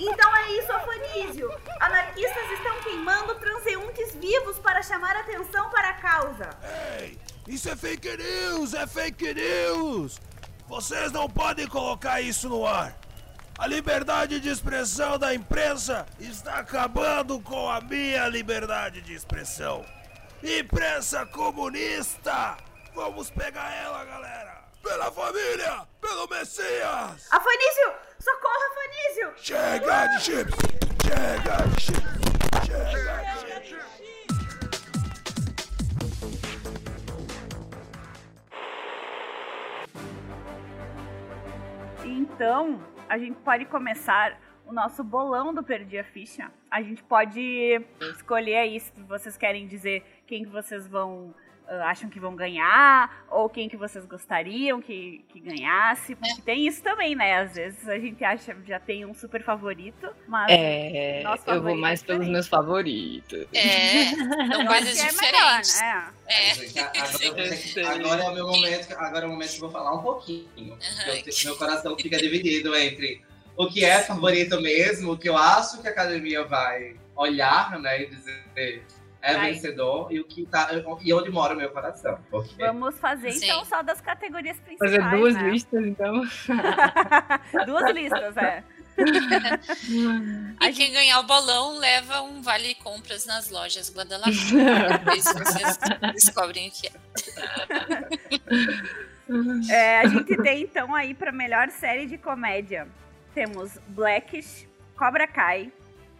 Então 0.00 0.36
é 0.36 0.52
isso, 0.52 0.72
Afanísio. 0.72 1.50
Anarquistas 1.80 2.50
estão 2.52 2.80
queimando 2.82 3.34
transeuntes 3.36 4.14
vivos 4.14 4.58
para 4.58 4.82
chamar 4.82 5.16
atenção 5.16 5.68
para 5.70 5.90
a 5.90 5.94
causa. 5.94 6.50
Ei, 7.00 7.18
isso 7.46 7.68
é 7.68 7.76
fake 7.76 8.16
news, 8.16 8.74
é 8.74 8.86
fake 8.86 9.34
news. 9.34 10.20
Vocês 10.68 11.10
não 11.10 11.28
podem 11.28 11.66
colocar 11.66 12.20
isso 12.20 12.48
no 12.48 12.66
ar. 12.66 12.96
A 13.58 13.66
liberdade 13.66 14.38
de 14.38 14.48
expressão 14.48 15.18
da 15.18 15.34
imprensa 15.34 16.06
está 16.20 16.60
acabando 16.60 17.40
com 17.40 17.68
a 17.68 17.80
minha 17.80 18.28
liberdade 18.28 19.00
de 19.00 19.14
expressão. 19.14 19.84
Imprensa 20.40 21.26
comunista! 21.26 22.56
Vamos 22.94 23.30
pegar 23.30 23.74
ela, 23.74 24.04
galera! 24.04 24.62
Pela 24.80 25.10
família! 25.10 25.88
Pelo 26.00 26.28
Messias! 26.28 27.26
Afanísio! 27.30 28.07
Socorro, 28.20 28.64
Afanísio! 28.72 29.32
Chega 29.36 30.06
de 30.06 30.20
chips! 30.20 30.54
Chega 31.04 31.56
de 31.68 31.80
chips! 31.80 32.02
Chega 32.66 33.22
de 33.22 33.38
chips! 33.38 33.88
Então, 42.04 42.80
a 43.08 43.16
gente 43.18 43.38
pode 43.40 43.64
começar 43.66 44.36
o 44.66 44.72
nosso 44.72 45.04
bolão 45.04 45.54
do 45.54 45.62
Perdi 45.62 45.96
a 45.98 46.04
Ficha. 46.04 46.50
A 46.68 46.82
gente 46.82 47.04
pode 47.04 47.80
escolher 48.16 48.56
aí 48.56 48.80
se 48.80 48.92
vocês 49.02 49.36
querem 49.36 49.68
dizer 49.68 50.04
quem 50.26 50.44
que 50.44 50.50
vocês 50.50 50.88
vão 50.88 51.32
uh, 51.68 51.82
acham 51.82 52.08
que 52.08 52.18
vão 52.18 52.34
ganhar 52.34 53.26
ou 53.30 53.48
quem 53.48 53.68
que 53.68 53.76
vocês 53.76 54.04
gostariam 54.06 54.80
que, 54.80 55.24
que 55.28 55.40
ganhasse. 55.40 56.14
Porque 56.14 56.42
tem 56.42 56.66
isso 56.66 56.82
também, 56.82 57.14
né? 57.14 57.40
Às 57.40 57.54
vezes 57.54 57.88
a 57.88 57.98
gente 57.98 58.24
acha 58.24 58.56
já 58.66 58.80
tem 58.80 59.04
um 59.04 59.14
super 59.14 59.42
favorito, 59.42 60.08
mas 60.26 60.50
É, 60.50 61.22
nosso 61.22 61.42
eu 61.46 61.54
vou 61.54 61.54
favorito 61.54 61.80
mais 61.80 62.02
é 62.02 62.06
pelos 62.06 62.28
meus 62.28 62.48
favoritos. 62.48 63.46
É, 63.52 64.06
são 64.52 64.66
coisas 64.66 64.98
é 64.98 65.06
diferentes. 65.06 65.20
melhor, 65.20 65.60
né? 65.80 66.12
É. 66.28 67.82
Agora, 67.86 68.02
agora 68.02 68.22
é 68.22 68.28
o 68.28 68.34
meu 68.34 68.46
momento, 68.46 68.92
agora 68.92 69.24
é 69.24 69.28
o 69.28 69.30
momento 69.30 69.50
que 69.50 69.56
eu 69.56 69.60
vou 69.60 69.70
falar 69.70 69.94
um 69.94 70.02
pouquinho. 70.02 70.78
Meu 71.44 71.56
coração 71.56 71.96
fica 71.96 72.16
dividido 72.18 72.74
entre 72.74 73.22
o 73.56 73.68
que 73.68 73.84
é 73.84 74.00
favorito 74.02 74.60
mesmo, 74.60 75.12
o 75.12 75.18
que 75.18 75.28
eu 75.28 75.36
acho 75.36 75.80
que 75.80 75.88
a 75.88 75.90
academia 75.90 76.44
vai 76.44 76.96
olhar, 77.16 77.78
né, 77.80 78.02
e 78.02 78.06
dizer 78.06 78.84
é 79.20 79.34
Vai. 79.34 79.52
vencedor, 79.52 80.12
e 80.12 80.20
o 80.20 80.24
que 80.24 80.46
tá 80.46 80.68
e 81.02 81.12
onde 81.12 81.30
mora 81.30 81.54
o 81.54 81.56
meu 81.56 81.70
coração. 81.70 82.18
Porque 82.30 82.54
Vamos 82.64 82.98
fazer 82.98 83.32
Sim. 83.32 83.46
então 83.46 83.64
só 83.64 83.82
das 83.82 84.00
categorias 84.00 84.58
principais. 84.60 84.92
Fazer 84.92 85.10
duas 85.16 85.34
né? 85.34 85.50
listas, 85.50 85.86
então. 85.86 86.22
duas 87.66 87.94
listas, 87.94 88.36
é. 88.36 88.62
E 90.60 90.72
quem 90.72 90.92
ganhar 90.92 91.20
o 91.20 91.22
bolão 91.24 91.78
leva 91.78 92.22
um 92.22 92.42
vale 92.42 92.74
compras 92.76 93.26
nas 93.26 93.50
lojas 93.50 93.92
Guadalajara. 93.94 94.98
Depois 94.98 95.24
vocês 95.24 95.78
descobrem 96.12 96.68
o 96.68 96.70
que 96.70 96.88
é. 96.88 96.92
É, 99.70 100.00
a 100.00 100.06
gente 100.06 100.36
tem 100.38 100.62
então 100.62 100.94
aí 100.94 101.14
pra 101.14 101.30
melhor 101.30 101.70
série 101.70 102.06
de 102.06 102.18
comédia. 102.18 102.88
Temos 103.34 103.78
Blackish, 103.88 104.66
Cobra 104.96 105.26
Kai, 105.26 105.70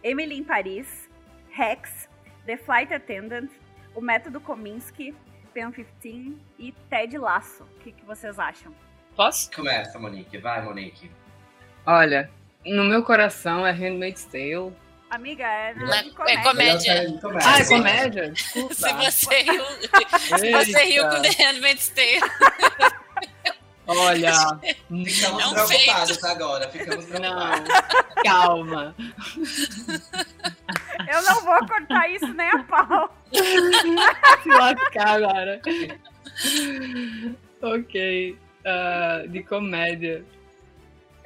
Emily 0.03 0.37
em 0.37 0.43
Paris, 0.43 1.09
Rex, 1.49 2.08
The 2.49 2.57
Flight 2.57 2.91
Attendant, 2.91 3.51
O 3.93 4.01
Método 4.01 4.41
Kominsky, 4.41 5.13
Pen 5.53 5.71
15 5.71 6.35
e 6.57 6.71
Ted 6.89 7.15
Lasso. 7.15 7.61
O 7.61 7.79
que, 7.83 7.91
que 7.91 8.03
vocês 8.03 8.39
acham? 8.39 8.73
Posso? 9.15 9.51
começa, 9.51 9.99
Monique, 9.99 10.35
vai, 10.39 10.59
Monique. 10.63 11.11
Olha, 11.85 12.27
no 12.65 12.85
meu 12.85 13.03
coração 13.03 13.67
é 13.67 13.71
Handmaid's 13.71 14.25
Tale. 14.25 14.73
Amiga, 15.11 15.43
é, 15.43 15.69
é- 15.69 15.73
de 15.75 15.83
é 15.83 16.41
comédia. 16.43 17.07
de 17.07 17.21
comédia. 17.21 17.47
Ah, 17.47 17.59
é 17.59 17.65
comédia? 17.65 18.31
Desculpa. 18.31 18.73
Se 18.73 18.93
você 18.93 19.41
riu, 19.43 19.65
se 20.39 20.51
você 20.51 20.83
riu 20.85 21.07
com 21.07 21.21
The 21.21 21.43
Handmaid's 21.43 21.89
Tale. 21.89 22.19
Olha, 23.91 24.31
Ficamos 25.03 25.43
É 25.43 25.47
um 25.47 25.53
preocupados 25.65 26.23
agora, 26.23 26.69
ficamos 26.69 27.05
preocupados. 27.05 27.67
não, 27.69 28.23
calma. 28.23 28.95
Eu 31.11 31.21
não 31.23 31.41
vou 31.41 31.67
cortar 31.67 32.07
isso 32.11 32.27
nem 32.33 32.47
a 32.49 32.63
pau. 32.65 33.15
Se 34.43 34.49
lascar 34.49 35.07
agora. 35.23 35.61
ok. 37.61 38.37
ah, 38.65 39.23
de 39.27 39.43
comédia. 39.43 40.23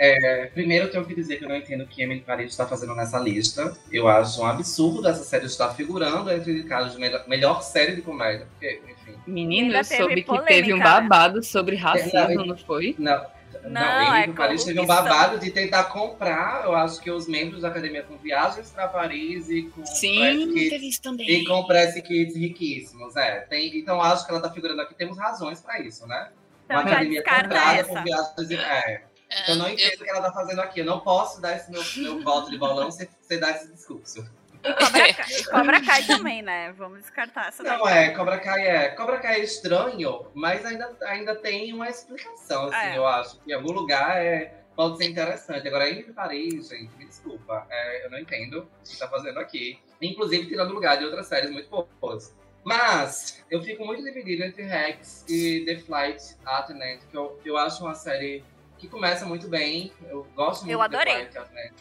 É, 0.06 0.48
primeiro 0.48 0.88
eu 0.88 0.92
tenho 0.92 1.06
que 1.06 1.16
dizer 1.16 1.38
que 1.38 1.46
eu 1.46 1.50
não 1.50 1.56
entendo 1.56 1.86
o 1.86 1.88
que 1.88 2.04
Emily 2.04 2.20
Paris 2.20 2.52
está 2.52 2.68
fazendo 2.68 2.94
nessa 2.94 3.18
lista. 3.18 3.74
Eu 3.90 4.10
acho 4.10 4.42
um 4.42 4.46
absurdo 4.46 5.08
essa 5.08 5.24
série 5.24 5.46
estar 5.46 5.74
figurando 5.76 6.30
entre 6.30 6.52
indicados 6.52 6.92
de 6.92 7.00
melhor, 7.00 7.24
melhor 7.26 7.62
série 7.62 7.96
de 7.96 8.02
comédia. 8.02 8.46
Porque, 8.52 8.82
enfim. 8.86 9.18
Menino, 9.26 9.74
eu 9.74 9.84
soube 9.86 10.16
que 10.16 10.24
polêmica, 10.24 10.54
teve 10.54 10.74
um 10.74 10.78
né? 10.78 10.84
babado 10.84 11.42
sobre 11.42 11.78
racismo, 11.78 12.36
Não, 12.36 12.46
não 12.48 12.58
foi? 12.58 12.94
Não, 13.00 13.26
não, 13.64 13.72
Não, 13.72 14.08
Emily 14.18 14.32
é 14.32 14.34
Paris 14.34 14.66
teve 14.66 14.82
um 14.82 14.86
babado 14.86 15.40
de 15.40 15.50
tentar 15.52 15.86
comprar, 15.86 16.66
eu 16.66 16.76
acho 16.76 17.00
que 17.00 17.10
os 17.10 17.26
membros 17.26 17.62
da 17.62 17.70
academia 17.70 18.04
com 18.04 18.18
viagens 18.18 18.72
para 18.72 18.90
Paris 18.90 19.50
e 19.50 19.64
com 19.64 19.86
Sim, 19.86 20.70
press 20.70 21.00
também. 21.00 21.30
e 21.30 21.46
com 21.46 21.64
press 21.66 21.94
kits 22.02 22.36
riquíssimos. 22.36 23.16
É, 23.16 23.40
tem, 23.50 23.78
então 23.78 24.02
acho 24.02 24.26
que 24.26 24.32
ela 24.32 24.42
tá 24.42 24.52
figurando 24.52 24.82
aqui, 24.82 24.94
temos 24.96 25.18
razões 25.18 25.62
para 25.62 25.80
isso, 25.80 26.06
né? 26.06 26.30
Então 26.66 26.82
Uma 26.82 26.92
academia 26.92 27.24
comprada 27.24 27.74
essa. 27.74 27.88
com 27.88 28.04
viagens 28.04 28.52
e. 28.52 28.56
É. 28.56 29.13
É, 29.48 29.52
Eu 29.52 29.56
não 29.56 29.70
entendo 29.70 30.02
o 30.02 30.04
que 30.04 30.10
ela 30.10 30.22
tá 30.22 30.32
fazendo 30.32 30.60
aqui. 30.62 30.80
Eu 30.82 30.86
não 30.86 31.00
posso 31.00 31.42
dar 31.42 31.56
esse 31.56 31.72
meu, 31.72 31.82
meu 31.98 32.22
voto 32.24 32.50
de 32.50 32.58
bolão 32.58 32.92
sem 32.92 33.08
você 33.22 33.38
dar 33.38 33.52
esse 33.52 33.72
discurso. 33.72 34.24
Cobra 34.64 35.14
Kai, 35.14 35.44
Cobra 35.52 35.82
Kai 35.82 36.04
também, 36.06 36.42
né? 36.42 36.72
Vamos 36.78 37.00
descartar 37.02 37.48
essa. 37.50 37.62
Não, 37.64 37.88
é, 37.88 38.12
Cobra 38.12 38.40
Kai 38.40 38.66
é. 38.66 38.90
Cobra 38.90 39.20
Kai 39.20 39.42
é 39.42 39.44
estranho, 39.44 40.28
mas 40.34 40.66
ainda, 40.66 40.96
ainda 41.02 41.36
tem 41.36 41.74
uma 41.74 41.90
explicação, 41.90 42.68
assim, 42.68 42.94
É. 42.94 42.98
eu 42.98 43.06
acho. 43.06 43.40
Que 43.42 43.52
em 43.52 43.56
algum 43.56 43.72
lugar 43.74 44.24
é, 44.24 44.54
pode 44.76 44.98
ser 44.98 45.06
interessante. 45.10 45.68
Agora, 45.68 45.90
em 45.90 46.02
Paris, 46.14 46.70
gente, 46.70 46.96
me 46.96 47.06
desculpa. 47.06 47.68
é, 47.70 48.06
eu 48.06 48.12
não 48.12 48.18
entendo 48.20 48.60
o 48.60 48.90
que 48.90 48.98
tá 48.98 49.08
fazendo 49.10 49.38
aqui. 49.40 49.80
Inclusive, 50.02 50.48
tirando 50.48 50.74
lugar 50.74 50.98
de 50.98 51.06
outras 51.06 51.28
séries 51.28 51.52
muito 51.52 51.70
boas. 52.00 52.34
Mas, 52.64 53.44
eu 53.52 53.62
fico 53.62 53.86
muito 53.86 54.02
dividido 54.02 54.44
entre 54.44 54.64
Rex 54.64 55.26
e 55.28 55.66
The 55.66 55.80
Flight 55.80 56.38
Attendant, 56.46 57.02
que 57.12 57.18
eu, 57.18 57.38
eu 57.44 57.58
acho 57.58 57.84
uma 57.84 57.94
série 57.94 58.42
que 58.84 58.90
começa 58.90 59.26
muito 59.26 59.48
bem. 59.48 59.94
Eu 60.10 60.28
gosto 60.36 60.66
muito 60.66 60.74
Eu 60.74 60.80
de 60.80 60.96
adorei. 60.96 61.22
Attendant. 61.22 61.72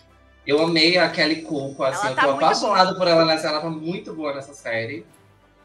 Eu 0.46 0.62
amei 0.62 0.98
a 0.98 1.08
Kelly 1.10 1.42
Cuoco, 1.42 1.82
assim, 1.84 2.06
Ela 2.06 2.10
eu 2.10 2.16
tá 2.16 2.22
tô 2.22 2.28
muito 2.28 2.44
apaixonado 2.44 2.96
por 2.96 3.06
ela 3.06 3.24
nessa, 3.24 3.48
ela 3.48 3.60
tá 3.60 3.70
muito 3.70 4.14
boa 4.14 4.34
nessa 4.34 4.54
série. 4.54 5.04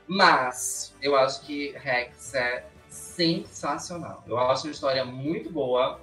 Mas 0.07 0.93
eu 1.01 1.15
acho 1.15 1.41
que 1.41 1.73
Rex 1.77 2.33
é 2.33 2.65
sensacional. 2.89 4.23
Eu 4.27 4.37
acho 4.37 4.65
uma 4.65 4.71
história 4.71 5.03
muito 5.05 5.51
boa. 5.51 5.99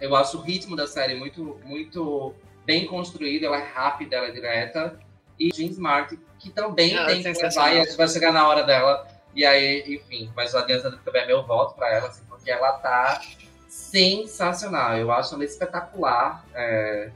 Eu 0.00 0.14
acho 0.14 0.38
o 0.38 0.40
ritmo 0.40 0.76
da 0.76 0.86
série 0.86 1.14
muito, 1.14 1.60
muito 1.64 2.34
bem 2.64 2.86
construído. 2.86 3.44
Ela 3.44 3.58
é 3.58 3.64
rápida, 3.64 4.16
ela 4.16 4.28
é 4.28 4.30
direta. 4.30 4.98
E 5.38 5.50
Jean 5.54 5.70
Smart, 5.70 6.18
que 6.38 6.50
também 6.50 6.94
Ela 6.94 7.10
é 7.10 7.14
tem 7.14 7.32
que 7.32 7.42
levar 7.42 7.74
e 7.74 7.80
a 7.80 7.96
vai 7.96 8.08
chegar 8.08 8.32
na 8.32 8.46
hora 8.46 8.62
dela. 8.62 9.06
E 9.34 9.44
aí, 9.44 9.84
enfim, 9.86 10.30
mas 10.34 10.52
já 10.52 10.60
adiantando 10.60 10.98
também 10.98 11.22
é 11.22 11.26
meu 11.26 11.46
voto 11.46 11.74
pra 11.74 11.92
ela, 11.92 12.08
assim, 12.08 12.24
porque 12.28 12.50
ela 12.50 12.72
tá 12.72 13.20
sensacional. 13.68 14.96
Eu 14.96 15.12
acho 15.12 15.34
ela 15.34 15.44
espetacular. 15.44 16.44
É, 16.54 17.10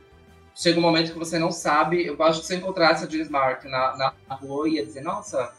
Chega 0.55 0.79
um 0.79 0.83
momento 0.83 1.13
que 1.13 1.19
você 1.19 1.39
não 1.39 1.51
sabe. 1.51 2.07
Eu 2.07 2.23
acho 2.23 2.41
que 2.41 2.47
se 2.47 2.55
eu 2.55 2.59
encontrasse 2.59 3.05
a 3.05 3.09
Jean 3.09 3.23
Smart 3.23 3.67
na, 3.67 3.97
na 4.29 4.35
rua, 4.35 4.69
ia 4.69 4.85
dizer, 4.85 5.01
nossa, 5.01 5.53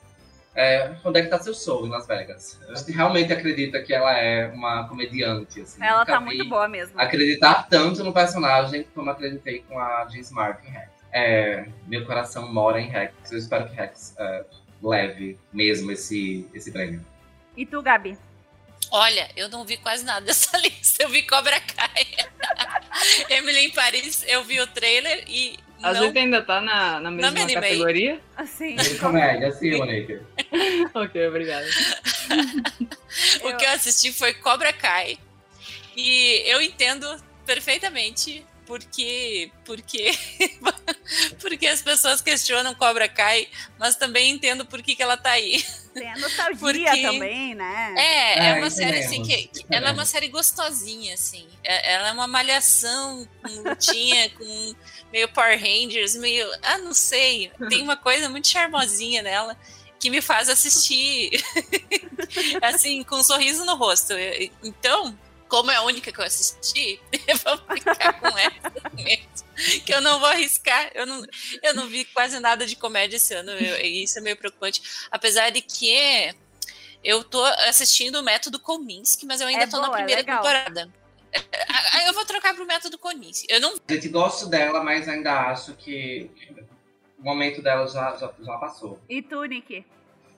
é, 0.55 0.95
onde 1.03 1.19
é 1.19 1.23
que 1.23 1.29
tá 1.29 1.39
seu 1.39 1.53
show 1.53 1.85
em 1.85 1.89
Las 1.89 2.05
Vegas? 2.05 2.59
A 2.69 2.75
gente 2.75 2.91
realmente 2.91 3.33
acredita 3.33 3.81
que 3.81 3.93
ela 3.93 4.15
é 4.15 4.47
uma 4.47 4.87
comediante. 4.87 5.61
Assim. 5.61 5.83
Ela 5.83 6.01
Nunca 6.01 6.13
tá 6.13 6.19
muito 6.19 6.47
boa 6.47 6.67
mesmo. 6.67 6.99
Acreditar 6.99 7.67
tanto 7.67 8.03
no 8.03 8.13
personagem 8.13 8.85
como 8.93 9.09
acreditei 9.09 9.63
com 9.67 9.79
a 9.79 10.07
Jean 10.09 10.21
Smart 10.21 10.65
em 10.65 10.71
Rex. 10.71 10.89
É, 11.11 11.67
meu 11.87 12.05
coração 12.05 12.51
mora 12.51 12.79
em 12.79 12.87
Rex. 12.87 13.31
Eu 13.31 13.39
espero 13.39 13.67
que 13.67 13.75
Rex 13.75 14.15
é, 14.17 14.45
leve 14.81 15.39
mesmo 15.51 15.91
esse, 15.91 16.47
esse 16.53 16.71
prêmio. 16.71 17.03
E 17.57 17.65
tu, 17.65 17.81
Gabi? 17.81 18.17
Olha, 18.95 19.27
eu 19.35 19.49
não 19.49 19.65
vi 19.65 19.75
quase 19.77 20.05
nada 20.05 20.21
dessa 20.27 20.55
lista. 20.59 21.01
Eu 21.01 21.09
vi 21.09 21.23
Cobra 21.23 21.59
Kai. 21.59 22.05
Emily 23.27 23.65
em 23.65 23.71
Paris, 23.71 24.23
eu 24.27 24.43
vi 24.43 24.61
o 24.61 24.67
trailer 24.67 25.23
e. 25.27 25.57
A 25.81 25.91
não... 25.91 26.03
gente 26.03 26.17
ainda 26.17 26.41
tá 26.43 26.61
na, 26.61 26.99
na 26.99 27.09
mesma 27.11 27.31
me 27.31 27.41
animei. 27.41 27.71
categoria? 27.71 28.21
Assim. 28.37 28.75
Comédia, 28.99 29.51
sim, 29.51 29.75
Monique. 29.75 30.21
ok, 30.93 31.27
obrigado. 31.27 31.65
o 33.43 33.57
que 33.57 33.65
eu 33.65 33.69
assisti 33.71 34.13
foi 34.13 34.33
Cobra 34.35 34.71
Kai. 34.71 35.17
E 35.97 36.43
eu 36.45 36.61
entendo 36.61 37.05
perfeitamente 37.45 38.45
porque 38.65 39.51
porque 39.65 40.11
porque 41.41 41.67
as 41.67 41.81
pessoas 41.81 42.21
questionam 42.21 42.73
Cobra 42.75 43.07
Kai, 43.09 43.47
mas 43.77 43.95
também 43.95 44.31
entendo 44.31 44.65
por 44.65 44.81
que, 44.81 44.95
que 44.95 45.03
ela 45.03 45.17
tá 45.17 45.31
aí. 45.31 45.63
Tem 45.93 46.11
a 46.11 46.17
nostalgia 46.17 46.57
Porque- 46.89 47.01
também, 47.03 47.53
né? 47.53 47.93
É, 47.97 48.39
é 48.39 48.45
É, 48.49 48.53
uma 48.55 48.69
série 48.69 48.99
assim 48.99 49.21
que, 49.23 49.47
que 49.47 49.65
ela 49.69 49.89
é 49.89 49.91
uma 49.91 50.05
série 50.05 50.27
gostosinha 50.27 51.13
assim. 51.13 51.47
É- 51.63 51.93
ela 51.93 52.09
é 52.09 52.11
uma 52.11 52.27
malhação 52.27 53.27
com 53.43 53.69
lutinha, 53.69 54.29
com 54.37 54.75
meio 55.11 55.27
Power 55.29 55.59
Rangers, 55.59 56.15
meio, 56.15 56.49
ah, 56.63 56.77
não 56.79 56.93
sei, 56.93 57.51
tem 57.69 57.81
uma 57.83 57.95
coisa 57.95 58.27
muito 58.29 58.47
charmosinha 58.47 59.21
nela 59.21 59.55
que 59.99 60.09
me 60.09 60.19
faz 60.21 60.49
assistir 60.49 61.31
assim 62.61 63.03
com 63.03 63.17
um 63.17 63.23
sorriso 63.23 63.63
no 63.65 63.75
rosto. 63.75 64.13
Então, 64.63 65.17
como 65.53 65.69
é 65.69 65.75
a 65.75 65.83
única 65.83 66.11
que 66.11 66.19
eu 66.19 66.25
assisti, 66.25 66.99
eu 67.27 67.37
vou 67.37 67.57
ficar 67.77 68.19
com 68.19 68.25
essa 68.35 68.89
mesmo. 68.95 69.85
Que 69.85 69.93
eu 69.93 70.01
não 70.01 70.19
vou 70.19 70.27
arriscar. 70.27 70.89
Eu 70.95 71.05
não, 71.05 71.23
eu 71.61 71.75
não 71.75 71.85
vi 71.85 72.05
quase 72.05 72.39
nada 72.39 72.65
de 72.65 72.75
comédia 72.75 73.17
esse 73.17 73.35
ano. 73.35 73.51
eu- 73.51 73.79
e 73.85 74.01
isso 74.03 74.17
é 74.17 74.21
meio 74.23 74.35
preocupante. 74.35 74.81
Apesar 75.11 75.51
de 75.51 75.61
que 75.61 76.33
eu 77.03 77.23
tô 77.23 77.43
assistindo 77.69 78.15
o 78.19 78.23
método 78.23 78.59
Kominsky, 78.59 79.27
mas 79.27 79.41
eu 79.41 79.47
ainda 79.47 79.65
É 79.65 79.67
tô 79.67 79.79
na 79.79 79.85
boa, 79.89 79.97
é 79.99 80.01
primeira 80.01 80.21
legal. 80.21 80.37
temporada. 80.41 80.89
Eu 82.07 82.13
vou 82.15 82.25
trocar 82.25 82.55
pro 82.55 82.65
método 82.65 82.97
Kominsky. 82.97 83.45
Eu 83.47 83.59
não 83.61 83.75
A 83.87 83.93
gente 83.93 84.09
gosta 84.09 84.47
dela, 84.47 84.83
mas 84.83 85.07
ainda 85.07 85.51
acho 85.51 85.75
que 85.75 86.31
o 87.19 87.23
momento 87.23 87.61
dela 87.61 87.85
já, 87.85 88.17
já, 88.17 88.33
já 88.43 88.57
passou. 88.57 88.99
E 89.07 89.21
tu, 89.21 89.43
Nick? 89.43 89.85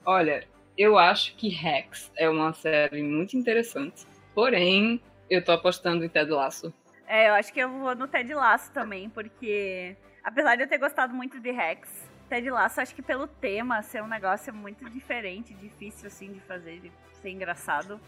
Olha, 0.05 0.45
eu 0.77 0.97
acho 0.97 1.33
que 1.37 1.47
Rex 1.47 2.11
é 2.17 2.29
uma 2.29 2.53
série 2.53 3.01
muito 3.01 3.37
interessante. 3.37 4.05
Porém, 4.35 5.01
eu 5.29 5.43
tô 5.43 5.53
apostando 5.53 6.03
em 6.03 6.09
Ted 6.09 6.29
Lasso. 6.29 6.71
É, 7.07 7.29
eu 7.29 7.33
acho 7.35 7.53
que 7.53 7.59
eu 7.59 7.69
vou 7.69 7.95
no 7.95 8.07
Ted 8.07 8.33
Lasso 8.33 8.69
também, 8.71 9.09
porque 9.09 9.95
apesar 10.23 10.55
de 10.57 10.63
eu 10.63 10.67
ter 10.67 10.77
gostado 10.77 11.13
muito 11.13 11.39
de 11.39 11.51
Rex, 11.51 11.87
Ted 12.29 12.49
Lasso 12.49 12.81
acho 12.81 12.93
que 12.93 13.01
pelo 13.01 13.27
tema 13.27 13.81
ser 13.81 14.03
um 14.03 14.07
negócio 14.07 14.53
muito 14.53 14.89
diferente, 14.89 15.53
difícil 15.53 16.07
assim 16.07 16.33
de 16.33 16.39
fazer, 16.41 16.79
de 16.81 16.91
ser 17.21 17.29
engraçado. 17.29 17.99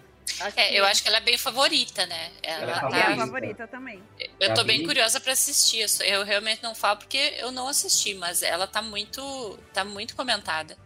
Acho 0.42 0.60
É, 0.60 0.68
que 0.70 0.76
eu 0.76 0.86
acho 0.86 1.02
que 1.02 1.08
ela 1.08 1.18
é 1.18 1.22
bem 1.22 1.38
favorita, 1.38 2.06
né? 2.06 2.32
Ela 2.44 2.64
é 2.64 2.64
Ela, 2.64 2.72
é 2.72 2.74
a 2.74 2.82
favorita. 2.82 3.16
favorita 3.16 3.68
também. 3.68 4.04
eu 4.40 4.54
tô 4.54 4.64
bem 4.66 4.86
curiosa 4.86 5.20
pra 5.22 5.32
assistir. 5.32 5.88
Só- 5.88 6.04
eu 6.04 6.24
realmente 6.26 6.62
não 6.62 6.76
falo 6.76 7.00
porque 7.00 7.36
eu 7.38 7.50
não 7.52 7.68
assisti, 7.68 8.14
mas 8.16 8.44
ela 8.44 8.68
tá 8.68 8.82
muito, 8.82 9.58
tá 9.74 9.86
muito 9.86 10.16
comentada. 10.16 10.78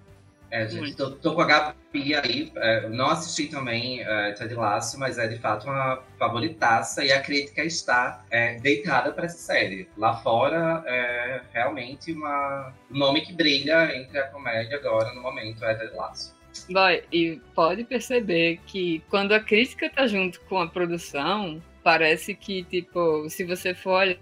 É, 0.51 0.67
gente, 0.67 0.95
tô, 0.95 1.11
tô 1.11 1.33
com 1.33 1.41
a 1.41 1.45
Gabi 1.45 2.13
aí. 2.13 2.51
é, 2.57 2.89
não 2.89 3.07
assisti 3.07 3.47
também 3.47 4.01
é, 4.01 4.33
Ted 4.33 4.53
Lasso, 4.53 4.99
mas 4.99 5.17
é 5.17 5.25
de 5.27 5.39
fato 5.39 5.65
uma 5.65 6.03
favoritaça 6.19 7.03
e 7.05 7.11
a 7.11 7.21
crítica 7.21 7.63
está 7.63 8.23
é, 8.29 8.55
deitada 8.59 9.13
para 9.13 9.25
essa 9.25 9.37
série. 9.37 9.87
Lá 9.97 10.17
fora 10.17 10.83
é 10.85 11.41
realmente 11.53 12.11
uma, 12.11 12.73
um 12.91 12.97
nome 12.97 13.21
que 13.21 13.31
brilha 13.33 13.95
entre 13.95 14.19
a 14.19 14.27
comédia 14.27 14.77
agora 14.77 15.13
no 15.13 15.21
momento 15.21 15.63
é 15.63 15.73
Ted 15.75 15.95
Lasso. 15.95 16.35
Vai, 16.69 17.03
e 17.11 17.39
pode 17.55 17.85
perceber 17.85 18.59
que 18.65 19.01
quando 19.09 19.31
a 19.31 19.39
crítica 19.39 19.89
tá 19.89 20.05
junto 20.05 20.41
com 20.41 20.59
a 20.59 20.67
produção, 20.67 21.61
parece 21.81 22.35
que, 22.35 22.63
tipo, 22.63 23.29
se 23.29 23.45
você 23.45 23.73
for 23.73 24.01
olhar 24.01 24.17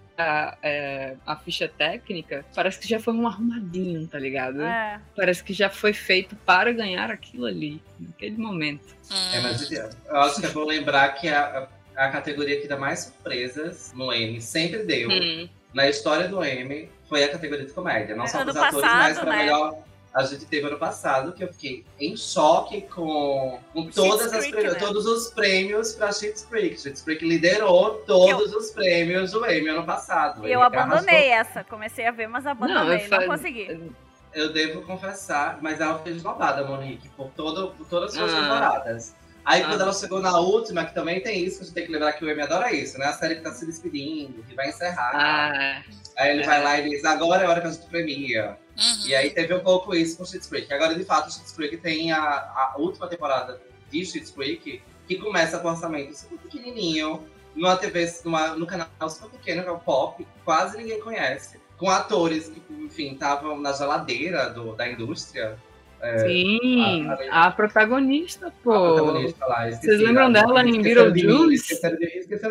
é, 0.61 1.15
a 1.25 1.35
ficha 1.35 1.67
técnica, 1.67 2.45
parece 2.55 2.79
que 2.79 2.87
já 2.87 2.99
foi 2.99 3.13
um 3.13 3.27
arrumadinho, 3.27 4.07
tá 4.07 4.19
ligado? 4.19 4.61
É. 4.61 4.99
Parece 5.15 5.43
que 5.43 5.53
já 5.53 5.69
foi 5.69 5.93
feito 5.93 6.35
para 6.37 6.71
ganhar 6.71 7.09
aquilo 7.11 7.45
ali, 7.45 7.81
naquele 7.99 8.37
momento. 8.37 8.95
Hum, 9.11 9.33
É, 9.33 9.41
mas 9.41 9.71
eu 9.71 9.89
acho 10.17 10.39
que 10.39 10.45
é 10.45 10.49
bom 10.49 10.65
lembrar 10.65 11.09
que 11.15 11.27
a, 11.27 11.67
a, 11.95 12.05
a 12.05 12.11
categoria 12.11 12.59
que 12.61 12.67
dá 12.67 12.77
mais 12.77 12.99
surpresas 12.99 13.91
no 13.95 14.11
M 14.13 14.41
sempre 14.41 14.83
deu. 14.83 15.09
Hum. 15.09 15.49
na 15.73 15.87
história 15.89 16.27
do 16.27 16.43
M 16.43 16.89
foi 17.07 17.23
a 17.23 17.29
categoria 17.29 17.65
de 17.65 17.73
comédia. 17.73 18.15
Não 18.15 18.27
só 18.27 18.41
Ano 18.41 18.53
para 18.53 18.61
os 18.61 18.67
atores, 18.67 18.81
passado, 18.81 18.99
mas 19.03 19.19
para 19.19 19.31
né? 19.31 19.37
melhor. 19.43 19.83
A 20.13 20.23
gente 20.23 20.45
teve 20.45 20.65
ano 20.65 20.79
passado 20.79 21.33
que 21.33 21.43
eu 21.43 21.47
fiquei 21.53 21.85
em 21.99 22.17
choque 22.17 22.81
com, 22.81 23.59
com 23.71 23.85
todas 23.91 24.33
as 24.33 24.47
Creek, 24.47 24.67
né? 24.67 24.73
todos 24.73 25.05
os 25.05 25.29
prêmios 25.31 25.93
para 25.93 26.11
Schitt's 26.11 26.43
Creek. 26.49 26.81
Schitt's 26.81 27.01
Creek 27.03 27.23
liderou 27.23 27.95
todos 28.07 28.51
os 28.53 28.71
prêmios 28.71 29.31
do 29.31 29.45
Emmy 29.45 29.69
ano 29.69 29.85
passado. 29.85 30.47
E 30.47 30.51
eu 30.51 30.63
abandonei 30.63 31.31
arrasou. 31.31 31.51
essa, 31.51 31.63
comecei 31.63 32.07
a 32.07 32.11
ver, 32.11 32.27
mas 32.27 32.47
abandonei, 32.47 33.07
não, 33.07 33.07
fa- 33.07 33.25
consegui. 33.27 33.91
Eu 34.33 34.51
devo 34.51 34.81
confessar, 34.81 35.59
mas 35.61 35.79
ela 35.79 35.99
fez 35.99 36.17
esnobada, 36.17 36.63
Monique, 36.65 37.07
por, 37.09 37.29
todo, 37.35 37.71
por 37.71 37.87
todas 37.87 38.09
as 38.11 38.15
suas 38.17 38.33
Ah. 38.33 38.41
temporadas. 38.41 39.15
Aí 39.45 39.63
quando 39.63 39.79
Ah. 39.81 39.83
ela 39.85 39.93
chegou 39.93 40.19
na 40.19 40.39
última, 40.39 40.85
que 40.85 40.93
também 40.93 41.21
tem 41.21 41.43
isso, 41.43 41.57
que 41.57 41.63
a 41.63 41.65
gente 41.65 41.73
tem 41.75 41.85
que 41.85 41.91
lembrar 41.91 42.13
que 42.13 42.25
o 42.25 42.29
Emmy 42.31 42.41
adora 42.41 42.71
isso, 42.73 42.97
né? 42.97 43.05
A 43.05 43.13
série 43.13 43.35
que 43.35 43.41
tá 43.41 43.51
se 43.51 43.65
despedindo, 43.65 44.43
que 44.43 44.55
vai 44.55 44.69
encerrar. 44.69 45.11
Ah, 45.13 45.81
Aí 46.17 46.31
ele 46.31 46.43
vai 46.43 46.61
lá 46.63 46.77
e 46.79 46.89
diz, 46.89 47.05
agora 47.05 47.43
é 47.43 47.45
a 47.45 47.49
hora 47.49 47.61
que 47.61 47.67
a 47.67 47.71
gente 47.71 47.85
premia. 47.87 48.57
Uhum. 48.79 49.07
E 49.07 49.15
aí 49.15 49.29
teve 49.31 49.53
um 49.53 49.59
pouco 49.59 49.93
isso 49.95 50.17
com 50.17 50.25
Schitt's 50.25 50.47
Creek. 50.47 50.71
Agora, 50.73 50.95
de 50.95 51.03
fato, 51.03 51.31
Schitt's 51.31 51.51
Creek 51.53 51.77
tem 51.77 52.11
a, 52.11 52.19
a 52.21 52.75
última 52.77 53.07
temporada 53.07 53.59
de 53.91 54.05
Schitt's 54.05 54.31
Creek, 54.31 54.81
que 55.07 55.15
começa 55.17 55.59
com 55.59 55.67
um 55.67 55.71
orçamento 55.71 56.13
super 56.15 56.37
pequenininho, 56.39 57.25
numa 57.55 57.75
TV, 57.75 58.11
numa, 58.23 58.49
no 58.55 58.65
canal 58.67 58.87
super 59.09 59.29
pequeno, 59.29 59.63
que 59.63 59.69
é 59.69 59.71
o 59.71 59.79
Pop, 59.79 60.25
quase 60.45 60.77
ninguém 60.77 60.99
conhece. 60.99 61.59
Com 61.77 61.89
atores 61.89 62.49
que, 62.49 62.61
enfim, 62.73 63.13
estavam 63.13 63.59
na 63.59 63.71
geladeira 63.73 64.49
do, 64.49 64.73
da 64.75 64.87
indústria. 64.89 65.57
É, 66.01 66.19
sim, 66.19 67.05
a- 67.29 67.47
a, 67.47 67.51
protagonista, 67.51 68.53
pô. 68.63 68.71
a 68.71 68.93
protagonista 68.95 69.45
lá, 69.45 69.67
esqueci, 69.67 69.87
Vocês 69.87 70.01
lembram 70.01 70.27
a- 70.27 70.29
dela 70.29 70.63
em 70.65 70.81
Beetlejuice? 70.81 71.77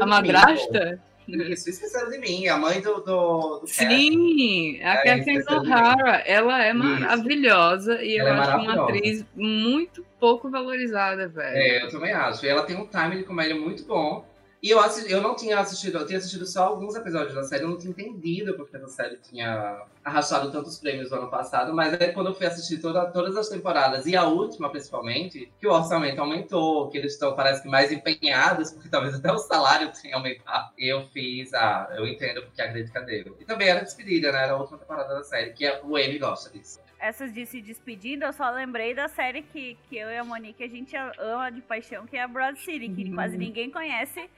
A 0.01 0.07
madrasta? 0.07 1.01
Isso, 1.29 1.69
esqueceram 1.69 2.09
de 2.11 2.19
mim, 2.19 2.49
a 2.49 2.57
mãe 2.57 2.81
do, 2.81 3.01
do, 3.01 3.59
do 3.61 3.67
Sim, 3.67 4.81
a 4.83 4.95
É, 4.95 4.97
Catherine 5.05 5.39
mim. 5.39 5.45
O'Hara, 5.51 6.17
ela 6.27 6.65
é 6.65 6.71
Isso. 6.71 6.79
maravilhosa 6.79 8.03
e 8.03 8.17
Ela 8.17 8.31
eu 8.31 8.35
é 8.35 8.39
acho 8.39 8.57
uma 8.57 8.85
atriz 8.85 9.25
muito 9.35 10.05
pouco 10.19 10.51
valorizada, 10.51 11.29
velho. 11.29 11.57
É, 11.57 11.85
eu 11.85 11.89
também 11.91 12.13
acho. 12.13 12.45
E 12.45 12.49
ela 12.49 12.63
tem 12.63 12.77
um 12.77 12.87
time 12.87 13.19
de 13.19 13.25
comédia 13.25 13.55
muito 13.55 13.85
bom. 13.85 14.25
E 14.61 14.71
eu, 14.71 14.81
assisti, 14.81 15.11
eu 15.13 15.21
não 15.21 15.37
tinha 15.37 15.61
assistido, 15.61 15.99
eu 15.99 16.07
tinha 16.07 16.19
assistido 16.19 16.45
só 16.45 16.65
alguns 16.65 16.97
episódios 16.97 17.33
da 17.35 17.45
série, 17.45 17.63
eu 17.63 17.69
não 17.69 17.79
tinha 17.79 17.93
entendido 17.93 18.55
porque 18.55 18.77
essa 18.77 18.89
série 18.89 19.17
tinha 19.19 19.83
arrastado 20.05 20.51
tantos 20.51 20.79
prêmios 20.79 21.11
no 21.13 21.19
ano 21.19 21.31
passado, 21.31 21.73
mas 21.73 21.95
aí 21.95 22.13
quando 22.13 22.29
eu 22.31 22.35
fui 22.35 22.45
assistir 22.47 22.79
toda, 22.79 23.07
todas 23.07 23.37
as 23.37 23.49
temporadas, 23.49 24.05
e 24.07 24.17
a 24.17 24.25
última 24.25 24.69
principalmente, 24.69 25.53
que 25.61 25.67
o 25.67 25.73
orçamento 25.73 26.21
aumentou, 26.21 26.89
que 26.89 26.99
eles 26.99 27.13
estão, 27.13 27.37
parece 27.37 27.63
que, 27.63 27.69
mais 27.69 27.93
empenhados, 27.93 28.73
porque 28.73 28.89
talvez 28.89 29.15
até 29.15 29.31
o 29.31 29.39
salário 29.39 29.93
tenha 30.03 30.17
aumentado. 30.17 30.73
Eu 30.77 31.07
fiz, 31.09 31.55
ah, 31.55 31.89
eu 31.97 32.05
entendo 32.07 32.43
porque 32.43 32.61
a 32.61 32.73
crítica 32.73 33.01
deu. 33.03 33.37
E 33.39 33.45
também 33.45 33.69
era 33.69 33.81
despedida, 33.85 34.33
né? 34.33 34.43
Era 34.43 34.55
a 34.55 34.57
última 34.57 34.79
temporada 34.79 35.15
da 35.15 35.23
série, 35.23 35.53
que 35.53 35.65
é- 35.67 35.81
o 35.85 35.97
Amy 35.97 36.19
gosta 36.19 36.51
disso. 36.51 36.81
Essas 37.01 37.33
de 37.33 37.47
se 37.47 37.61
despedindo, 37.61 38.25
eu 38.25 38.33
só 38.33 38.51
lembrei 38.51 38.93
da 38.95 39.07
série 39.09 39.43
que, 39.43 39.77
que 39.89 39.97
eu 39.97 40.09
e 40.11 40.17
a 40.19 40.25
Monique 40.25 40.65
a 40.65 40.69
gente 40.69 40.97
ama 40.97 41.51
de 41.51 41.61
paixão, 41.61 42.07
que 42.07 42.17
é 42.17 42.23
a 42.23 42.29
Broad 42.29 42.59
City, 42.61 42.89
que 42.89 43.05
Uhum. 43.05 43.15
quase 43.15 43.39
ninguém 43.39 43.71
conhece. 43.71 44.29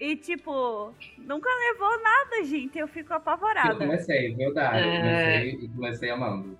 E, 0.00 0.16
tipo, 0.16 0.92
nunca 1.18 1.48
levou 1.48 2.02
nada, 2.02 2.44
gente. 2.44 2.76
Eu 2.76 2.88
fico 2.88 3.12
Eu 3.12 3.18
apavorada. 3.18 3.76
comecei, 3.76 4.34
verdade. 4.34 4.78
Eu 4.84 4.90
É. 4.90 4.98
comecei 4.98 5.50
e 5.64 5.68
comecei 5.68 6.10
amando. 6.10 6.58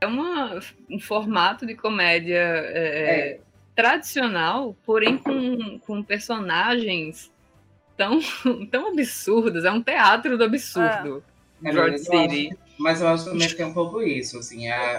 É 0.00 0.06
uma, 0.06 0.60
um 0.88 0.98
formato 1.00 1.66
de 1.66 1.74
comédia 1.74 2.38
é, 2.38 3.40
tradicional, 3.74 4.74
porém 4.86 5.18
com, 5.18 5.78
com 5.80 6.02
personagens 6.02 7.30
tão, 7.96 8.18
tão 8.70 8.88
absurdos. 8.92 9.64
É 9.64 9.70
um 9.70 9.82
teatro 9.82 10.38
do 10.38 10.44
absurdo. 10.44 11.22
É, 11.64 11.72
Broad 11.72 11.92
eu 11.92 11.98
City. 11.98 12.56
Mas 12.78 13.00
eu 13.00 13.08
acho 13.08 13.24
também 13.24 13.48
que 13.48 13.54
tem 13.54 13.66
um 13.66 13.74
pouco 13.74 14.02
isso, 14.02 14.38
assim, 14.38 14.68
a, 14.68 14.96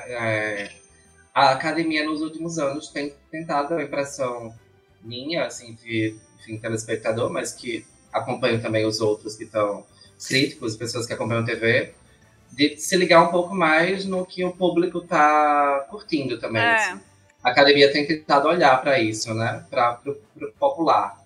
a, 1.34 1.44
a 1.44 1.52
academia 1.52 2.06
nos 2.06 2.22
últimos 2.22 2.58
anos 2.58 2.90
tem 2.90 3.14
tentado 3.32 3.74
a 3.74 3.84
impressão 3.84 4.54
minha, 5.02 5.46
assim, 5.46 5.74
de 5.74 6.16
enfim, 6.40 6.58
telespectador, 6.58 7.30
mas 7.30 7.54
que 7.54 7.86
acompanho 8.12 8.62
também 8.62 8.86
os 8.86 9.02
outros 9.02 9.36
que 9.36 9.44
estão 9.44 9.86
críticos, 10.28 10.78
pessoas 10.78 11.06
que 11.06 11.14
acompanham 11.14 11.44
TV, 11.44 11.94
de 12.52 12.78
se 12.78 12.96
ligar 12.96 13.22
um 13.22 13.32
pouco 13.32 13.54
mais 13.54 14.06
no 14.06 14.26
que 14.26 14.44
o 14.44 14.52
público 14.52 15.02
tá 15.02 15.86
curtindo 15.90 16.40
também. 16.40 16.62
É. 16.62 16.76
assim. 16.76 17.02
A 17.44 17.50
academia 17.50 17.92
tem 17.92 18.08
tentado 18.08 18.48
olhar 18.48 18.82
para 18.82 19.00
isso, 19.00 19.34
né? 19.34 19.64
Para 19.70 20.00
o 20.06 20.52
popular. 20.58 21.24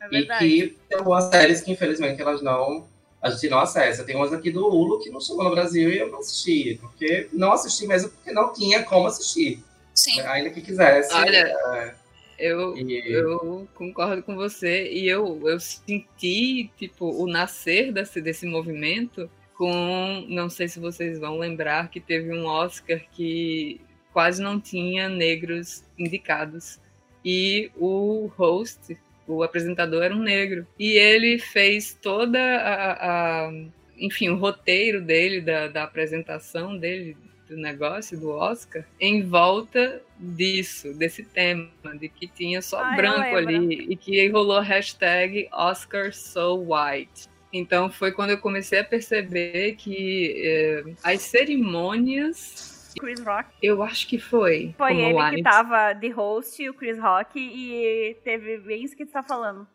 É 0.00 0.16
e 0.16 0.26
que 0.26 0.78
tem 0.88 0.98
algumas 0.98 1.24
séries 1.24 1.60
que, 1.60 1.72
infelizmente, 1.72 2.20
elas 2.20 2.40
não. 2.40 2.86
A 3.22 3.30
gente 3.30 3.48
não 3.48 3.58
acessa. 3.58 4.04
Tem 4.04 4.14
umas 4.14 4.32
aqui 4.32 4.50
do 4.50 4.66
Hulu 4.66 5.00
que 5.00 5.10
não 5.10 5.20
chegou 5.20 5.44
no 5.44 5.50
Brasil 5.50 5.90
e 5.90 5.98
eu 5.98 6.10
não 6.10 6.18
assisti. 6.18 6.78
Porque 6.80 7.28
não 7.32 7.52
assisti 7.52 7.86
mesmo 7.86 8.10
porque 8.10 8.30
não 8.32 8.52
tinha 8.52 8.82
como 8.84 9.06
assistir. 9.06 9.62
Sim. 9.94 10.20
Ainda 10.20 10.50
que 10.50 10.60
quisesse. 10.60 11.12
Olha, 11.14 11.56
é, 11.74 11.94
Eu, 12.38 12.76
E- 12.76 13.10
eu 13.10 13.66
concordo 13.74 14.22
com 14.22 14.36
você 14.36 14.90
e 14.92 15.08
eu, 15.08 15.40
eu 15.48 15.58
senti 15.58 16.70
tipo 16.76 17.06
o 17.10 17.26
nascer 17.26 17.90
desse, 17.92 18.20
desse 18.20 18.44
movimento 18.46 19.30
com 19.56 20.26
não 20.28 20.50
sei 20.50 20.68
se 20.68 20.78
vocês 20.78 21.18
vão 21.18 21.38
lembrar 21.38 21.88
que 21.88 21.98
teve 21.98 22.30
um 22.30 22.44
Oscar 22.44 23.00
que 23.12 23.80
quase 24.12 24.42
não 24.42 24.60
tinha 24.60 25.08
negros 25.08 25.82
indicados 25.98 26.78
e 27.24 27.70
o 27.76 28.30
host 28.36 28.96
o 29.26 29.42
apresentador 29.42 30.02
era 30.02 30.14
um 30.14 30.22
negro 30.22 30.66
e 30.78 30.92
ele 30.98 31.38
fez 31.38 31.96
toda 32.00 32.38
a, 32.38 33.46
a- 33.46 33.52
enfim 33.98 34.28
o 34.28 34.36
roteiro 34.36 35.00
dele 35.00 35.40
da, 35.40 35.68
da 35.68 35.82
apresentação 35.84 36.76
dele 36.76 37.16
do 37.48 37.56
negócio 37.56 38.18
do 38.18 38.30
Oscar 38.30 38.84
em 39.00 39.22
volta 39.22 40.02
disso, 40.18 40.92
desse 40.94 41.22
tema, 41.24 41.68
de 41.98 42.08
que 42.08 42.26
tinha 42.26 42.60
só 42.60 42.80
Ah, 42.80 42.90
eu 42.90 42.96
branco 42.96 43.36
ali 43.36 43.86
e 43.92 43.96
que 43.96 44.26
rolou 44.28 44.56
a 44.56 44.62
hashtag 44.62 45.48
Oscar 45.52 46.12
So 46.12 46.56
White. 46.68 47.28
Então 47.52 47.88
foi 47.88 48.10
quando 48.12 48.30
eu 48.30 48.38
comecei 48.38 48.80
a 48.80 48.84
perceber 48.84 49.76
que 49.76 50.34
eh, 50.36 50.84
as 51.04 51.22
cerimônias, 51.22 52.75
Chris 52.98 53.20
Rock. 53.24 53.48
eu 53.62 53.82
acho 53.82 54.06
que 54.06 54.18
foi. 54.18 54.74
Foi 54.76 54.88
como 54.88 55.00
ele 55.00 55.14
que 55.14 55.36
white. 55.36 55.42
tava 55.42 55.92
de 55.94 56.08
host, 56.10 56.68
o 56.68 56.74
Chris 56.74 56.98
Rock, 56.98 57.38
e 57.38 58.14
teve 58.24 58.58
bem 58.58 58.82
isso 58.84 58.96
que 58.96 59.04
tu 59.06 59.12
tá 59.12 59.22
falando. 59.22 59.66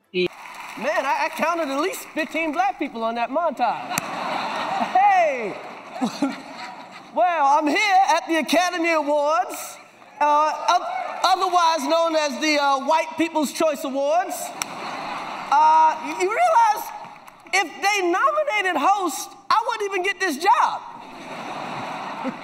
Man, 0.77 0.87
I, 1.03 1.25
I 1.25 1.29
counted 1.35 1.69
at 1.69 1.79
least 1.81 2.07
15 2.13 2.53
black 2.53 2.79
people 2.79 3.03
on 3.03 3.15
that 3.15 3.29
montage. 3.29 3.99
Hey! 4.95 5.53
well, 7.13 7.45
I'm 7.59 7.67
here 7.67 8.01
at 8.15 8.25
the 8.27 8.37
Academy 8.37 8.91
Awards, 8.93 9.77
uh, 10.21 10.53
oth- 10.69 11.25
otherwise 11.25 11.83
known 11.87 12.15
as 12.15 12.39
the 12.39 12.57
uh, 12.57 12.79
White 12.87 13.17
People's 13.17 13.51
Choice 13.51 13.83
Awards. 13.83 14.35
Uh, 15.51 15.97
you- 16.07 16.21
you 16.23 16.29
realize 16.31 16.83
if 17.53 17.67
they 17.81 18.07
nominated 18.09 18.77
host, 18.81 19.29
I 19.49 19.61
wouldn't 19.67 19.91
even 19.91 20.03
get 20.03 20.19
this 20.21 20.37
job. 20.37 20.81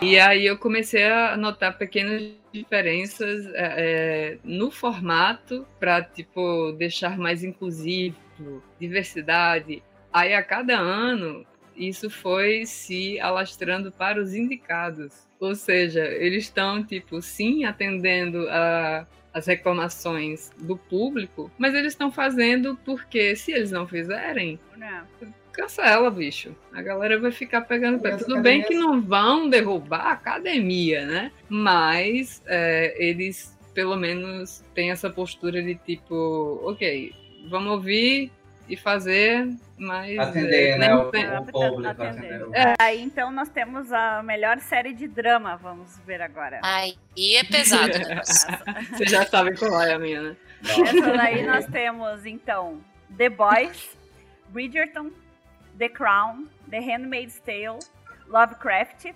E 0.01 0.19
aí 0.19 0.45
eu 0.45 0.57
comecei 0.57 1.03
a 1.05 1.35
notar 1.37 1.77
pequenas 1.77 2.23
diferenças 2.51 3.45
é, 3.47 3.53
é, 3.55 4.37
no 4.43 4.71
formato 4.71 5.65
para 5.79 6.01
tipo 6.01 6.71
deixar 6.73 7.17
mais 7.17 7.43
inclusivo, 7.43 8.17
diversidade. 8.79 9.83
Aí 10.11 10.33
a 10.33 10.43
cada 10.43 10.77
ano 10.77 11.45
isso 11.75 12.09
foi 12.09 12.65
se 12.65 13.19
alastrando 13.19 13.91
para 13.91 14.19
os 14.19 14.33
indicados. 14.33 15.27
Ou 15.39 15.53
seja, 15.53 16.03
eles 16.05 16.45
estão 16.45 16.83
tipo 16.83 17.21
sim 17.21 17.65
atendendo 17.65 18.47
a 18.49 19.05
as 19.37 19.45
reclamações 19.45 20.51
do 20.57 20.75
público, 20.75 21.51
mas 21.59 21.75
eles 21.75 21.93
estão 21.93 22.11
fazendo 22.11 22.75
porque 22.83 23.35
se 23.35 23.51
eles 23.51 23.71
não 23.71 23.87
fizerem, 23.87 24.59
Né? 24.75 25.05
Cancela, 25.57 26.09
bicho. 26.11 26.55
A 26.73 26.81
galera 26.81 27.19
vai 27.19 27.31
ficar 27.31 27.61
pegando 27.61 27.99
pé. 27.99 28.15
Tudo 28.15 28.39
bem 28.41 28.61
que 28.63 28.75
não 28.75 29.01
vão 29.01 29.49
derrubar 29.49 30.07
a 30.07 30.11
academia, 30.11 31.05
né? 31.05 31.31
Mas 31.49 32.41
é, 32.45 32.95
eles, 33.03 33.57
pelo 33.73 33.95
menos, 33.97 34.63
têm 34.73 34.91
essa 34.91 35.09
postura 35.09 35.61
de 35.61 35.75
tipo, 35.75 36.61
ok, 36.63 37.11
vamos 37.49 37.71
ouvir 37.71 38.31
e 38.69 38.75
fazer, 38.77 39.47
mas. 39.77 40.17
Atender, 40.19 40.69
é, 40.71 40.77
né? 40.77 40.95
O, 40.95 41.05
tem- 41.09 41.25
o 41.37 41.43
público. 41.45 42.01
Atender. 42.03 42.43
O- 42.47 42.53
É, 42.55 42.75
Aí 42.79 43.01
então 43.01 43.31
nós 43.31 43.49
temos 43.49 43.91
a 43.91 44.21
melhor 44.23 44.59
série 44.59 44.93
de 44.93 45.07
drama, 45.07 45.55
vamos 45.57 45.97
ver 46.05 46.21
agora. 46.21 46.59
Ai, 46.63 46.93
e 47.15 47.35
é 47.35 47.43
pesado. 47.43 47.93
Vocês 48.93 49.09
já 49.09 49.25
sabem 49.25 49.55
qual 49.55 49.81
é 49.81 49.93
a 49.93 49.99
minha, 49.99 50.21
né? 50.21 50.35
Essa 50.63 51.11
daí 51.15 51.45
nós 51.45 51.65
temos, 51.67 52.25
então, 52.25 52.81
The 53.15 53.29
Boys, 53.29 53.95
Bridgerton, 54.49 55.11
The 55.77 55.89
Crown, 55.89 56.47
The 56.69 56.79
Handmaid's 56.79 57.39
Tale, 57.39 57.79
Lovecraft, 58.27 59.13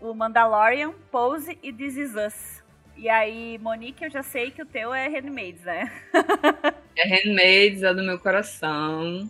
o 0.00 0.14
Mandalorian, 0.14 0.92
Pose 1.10 1.58
e 1.62 1.72
This 1.72 1.96
Is 1.96 2.14
Us. 2.14 2.62
E 2.96 3.08
aí, 3.08 3.58
Monique, 3.58 4.04
eu 4.04 4.10
já 4.10 4.22
sei 4.22 4.50
que 4.50 4.62
o 4.62 4.66
teu 4.66 4.92
é 4.92 5.08
Handmaid's, 5.08 5.62
né? 5.64 5.90
É 6.94 7.08
Handmaids, 7.08 7.82
é 7.82 7.94
do 7.94 8.02
meu 8.02 8.18
coração. 8.18 9.26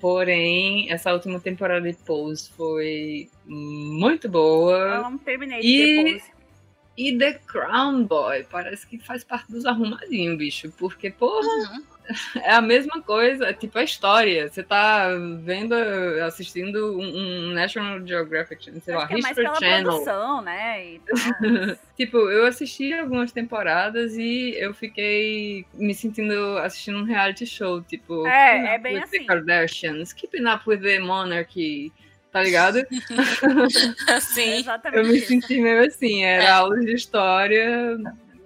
Porém, 0.00 0.90
essa 0.90 1.12
última 1.12 1.38
temporada 1.38 1.88
de 1.90 1.96
Pose 1.98 2.50
foi 2.50 3.30
muito 3.46 4.28
boa. 4.28 4.76
Eu 4.76 5.02
não 5.02 5.16
terminei 5.16 5.60
de 5.60 5.66
E- 5.68 6.02
ver 6.02 6.12
Pose. 6.18 6.30
E 6.98 7.16
The 7.16 7.34
Crown 7.46 8.04
Boy, 8.04 8.44
parece 8.50 8.86
que 8.86 8.98
faz 8.98 9.22
parte 9.22 9.52
dos 9.52 9.64
arrumadinhos, 9.66 10.36
bicho. 10.36 10.72
Porque, 10.78 11.10
porra, 11.10 11.46
Uhum. 11.46 11.84
É 12.36 12.52
a 12.52 12.60
mesma 12.60 13.00
coisa, 13.02 13.46
é 13.46 13.52
tipo 13.52 13.78
a 13.78 13.82
história. 13.84 14.48
Você 14.48 14.62
tá 14.62 15.08
vendo, 15.42 15.74
assistindo 16.24 16.98
um, 16.98 17.02
um 17.48 17.52
National 17.52 18.06
Geographic, 18.06 18.64
sei 18.80 18.94
lá, 18.94 19.06
que 19.06 19.14
é 19.14 19.18
mais 19.18 19.36
History 19.36 19.46
pela 19.46 19.58
Channel. 19.58 19.84
produção, 19.84 20.42
né? 20.42 20.84
E. 20.84 21.00
Tipo, 21.96 22.18
eu 22.30 22.44
assisti 22.44 22.92
algumas 22.92 23.32
temporadas 23.32 24.16
e 24.18 24.54
eu 24.58 24.74
fiquei 24.74 25.64
me 25.72 25.94
sentindo 25.94 26.58
assistindo 26.58 26.98
um 26.98 27.04
reality 27.04 27.46
show, 27.46 27.80
tipo, 27.80 28.26
É, 28.26 28.74
é 28.74 28.74
Up 28.74 28.82
bem 28.82 28.94
with 28.96 29.02
assim. 29.04 29.18
The 29.20 29.24
Kardashians, 29.24 30.12
Keeping 30.12 30.46
Up 30.46 30.68
with 30.68 30.80
the 30.82 30.98
Monarchy, 30.98 31.90
tá 32.30 32.42
ligado? 32.42 32.84
Sim. 34.20 34.50
Eu 34.50 34.58
Exatamente 34.60 35.08
me 35.08 35.20
senti 35.20 35.60
meio 35.60 35.86
assim, 35.86 36.22
era 36.22 36.44
É. 36.44 36.50
aula 36.50 36.78
de 36.80 36.92
história 36.94 37.96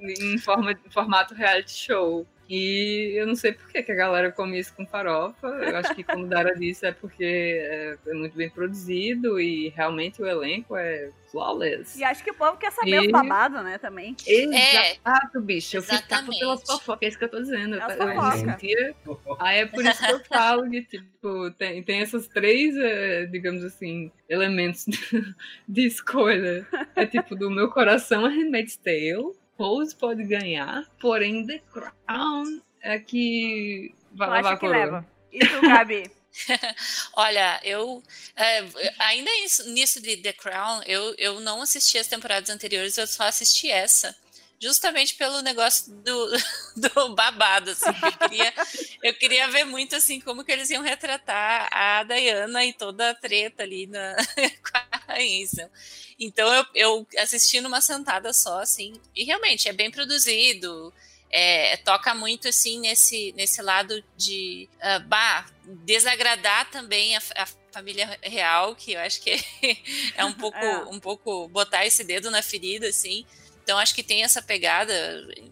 em, 0.00 0.38
forma, 0.38 0.72
em 0.72 0.90
formato 0.90 1.34
reality 1.34 1.72
show. 1.72 2.24
E 2.50 3.12
eu 3.14 3.28
não 3.28 3.36
sei 3.36 3.52
por 3.52 3.68
que, 3.68 3.80
que 3.80 3.92
a 3.92 3.94
galera 3.94 4.32
come 4.32 4.58
isso 4.58 4.74
com 4.74 4.84
farofa. 4.84 5.46
Eu 5.46 5.76
acho 5.76 5.94
que, 5.94 6.02
como 6.02 6.26
Dara 6.26 6.52
disse, 6.56 6.84
é 6.84 6.90
porque 6.90 7.22
é, 7.24 7.96
é 8.08 8.12
muito 8.12 8.36
bem 8.36 8.50
produzido 8.50 9.40
e 9.40 9.68
realmente 9.68 10.20
o 10.20 10.26
elenco 10.26 10.74
é 10.74 11.10
flawless. 11.30 11.96
E 11.96 12.02
acho 12.02 12.24
que 12.24 12.32
o 12.32 12.34
povo 12.34 12.58
quer 12.58 12.72
saber 12.72 12.90
E- 12.90 13.06
os 13.06 13.12
babados, 13.12 13.62
né, 13.62 13.78
também. 13.78 14.16
Exato, 14.26 15.40
bicho. 15.40 15.76
Eu 15.76 15.82
fico 15.82 16.08
pelas 16.38 16.62
fofocas, 16.64 17.02
é 17.02 17.08
isso 17.08 17.18
que 17.18 17.24
eu 17.24 17.28
tô 17.30 17.40
dizendo. 17.40 17.76
É 17.76 17.82
as 17.82 17.96
Eu 17.96 18.32
sentia. 18.50 18.94
Aí 19.38 19.58
é 19.60 19.66
por 19.66 19.84
isso 19.84 20.04
que 20.04 20.10
eu 20.12 20.20
falo 20.24 20.68
que, 20.68 20.82
tipo, 20.82 21.50
tem, 21.52 21.82
tem 21.84 22.00
esses 22.00 22.26
três, 22.26 22.76
eh, 22.76 23.26
digamos 23.26 23.62
assim, 23.62 24.10
elementos 24.28 24.86
de 25.68 25.86
escolha. 25.86 26.66
É 26.96 27.06
tipo, 27.06 27.36
do 27.36 27.48
meu 27.48 27.70
coração, 27.70 28.24
a 28.24 28.28
Handmaid's 28.28 28.76
Tale. 28.76 29.38
Pose 29.60 29.94
pode 29.94 30.24
ganhar, 30.24 30.86
porém 30.98 31.46
The 31.46 31.60
Crown 31.70 32.62
é 32.80 32.98
que 32.98 33.94
vai 34.10 34.30
levar 34.30 34.52
a 34.54 34.56
coroa. 34.56 34.74
leva? 34.78 35.06
Tu, 35.30 35.60
Gabi? 35.60 36.10
Olha, 37.12 37.60
eu. 37.62 38.02
é, 38.34 38.64
ainda 39.00 39.30
isso- 39.44 39.68
nisso 39.68 40.00
de 40.00 40.16
The 40.16 40.32
Crown, 40.32 40.80
eu, 40.86 41.14
eu 41.18 41.40
não 41.40 41.60
assisti 41.60 41.98
as 41.98 42.06
temporadas 42.06 42.48
anteriores, 42.48 42.96
eu 42.96 43.06
só 43.06 43.24
assisti 43.24 43.70
essa. 43.70 44.16
Justamente 44.62 45.14
pelo 45.14 45.40
negócio 45.40 45.90
do, 45.92 46.30
do 46.76 47.14
babado, 47.14 47.70
assim. 47.70 47.96
Eu 48.02 48.12
queria, 48.12 48.54
eu 49.02 49.14
queria 49.14 49.48
ver 49.48 49.64
muito, 49.64 49.96
assim, 49.96 50.20
como 50.20 50.44
que 50.44 50.52
eles 50.52 50.68
iam 50.70 50.82
retratar 50.82 51.68
a 51.72 52.02
Diana 52.04 52.64
e 52.64 52.72
toda 52.72 53.10
a 53.10 53.14
treta 53.14 53.62
ali 53.62 53.86
na, 53.86 54.14
com 54.62 54.76
a 54.92 54.96
rainha. 55.14 55.70
Então 56.18 56.52
eu, 56.52 56.66
eu 56.74 57.06
assisti 57.18 57.60
numa 57.60 57.80
sentada 57.80 58.32
só, 58.34 58.60
assim, 58.60 59.00
e 59.16 59.24
realmente 59.24 59.68
é 59.68 59.72
bem 59.72 59.90
produzido. 59.90 60.92
é, 61.30 61.76
toca 61.78 62.14
muito 62.14 62.48
assim 62.48 62.80
nesse, 62.80 63.32
nesse 63.36 63.62
lado 63.62 64.02
de 64.16 64.68
ah, 64.82 64.98
bah, 64.98 65.46
desagradar 65.64 66.68
também 66.70 67.16
a, 67.16 67.22
a 67.36 67.46
família 67.72 68.18
real, 68.22 68.74
que 68.74 68.92
eu 68.92 69.00
acho 69.00 69.20
que 69.22 69.30
é 70.16 70.24
um 70.24 70.32
pouco, 70.34 70.58
É. 70.58 70.84
um 70.90 70.98
pouco 71.00 71.48
botar 71.48 71.86
esse 71.86 72.02
dedo 72.04 72.30
na 72.30 72.42
ferida, 72.42 72.88
assim. 72.88 73.24
Então 73.62 73.78
acho 73.78 73.94
que 73.94 74.02
tem 74.02 74.22
essa 74.22 74.42
pegada, 74.42 74.92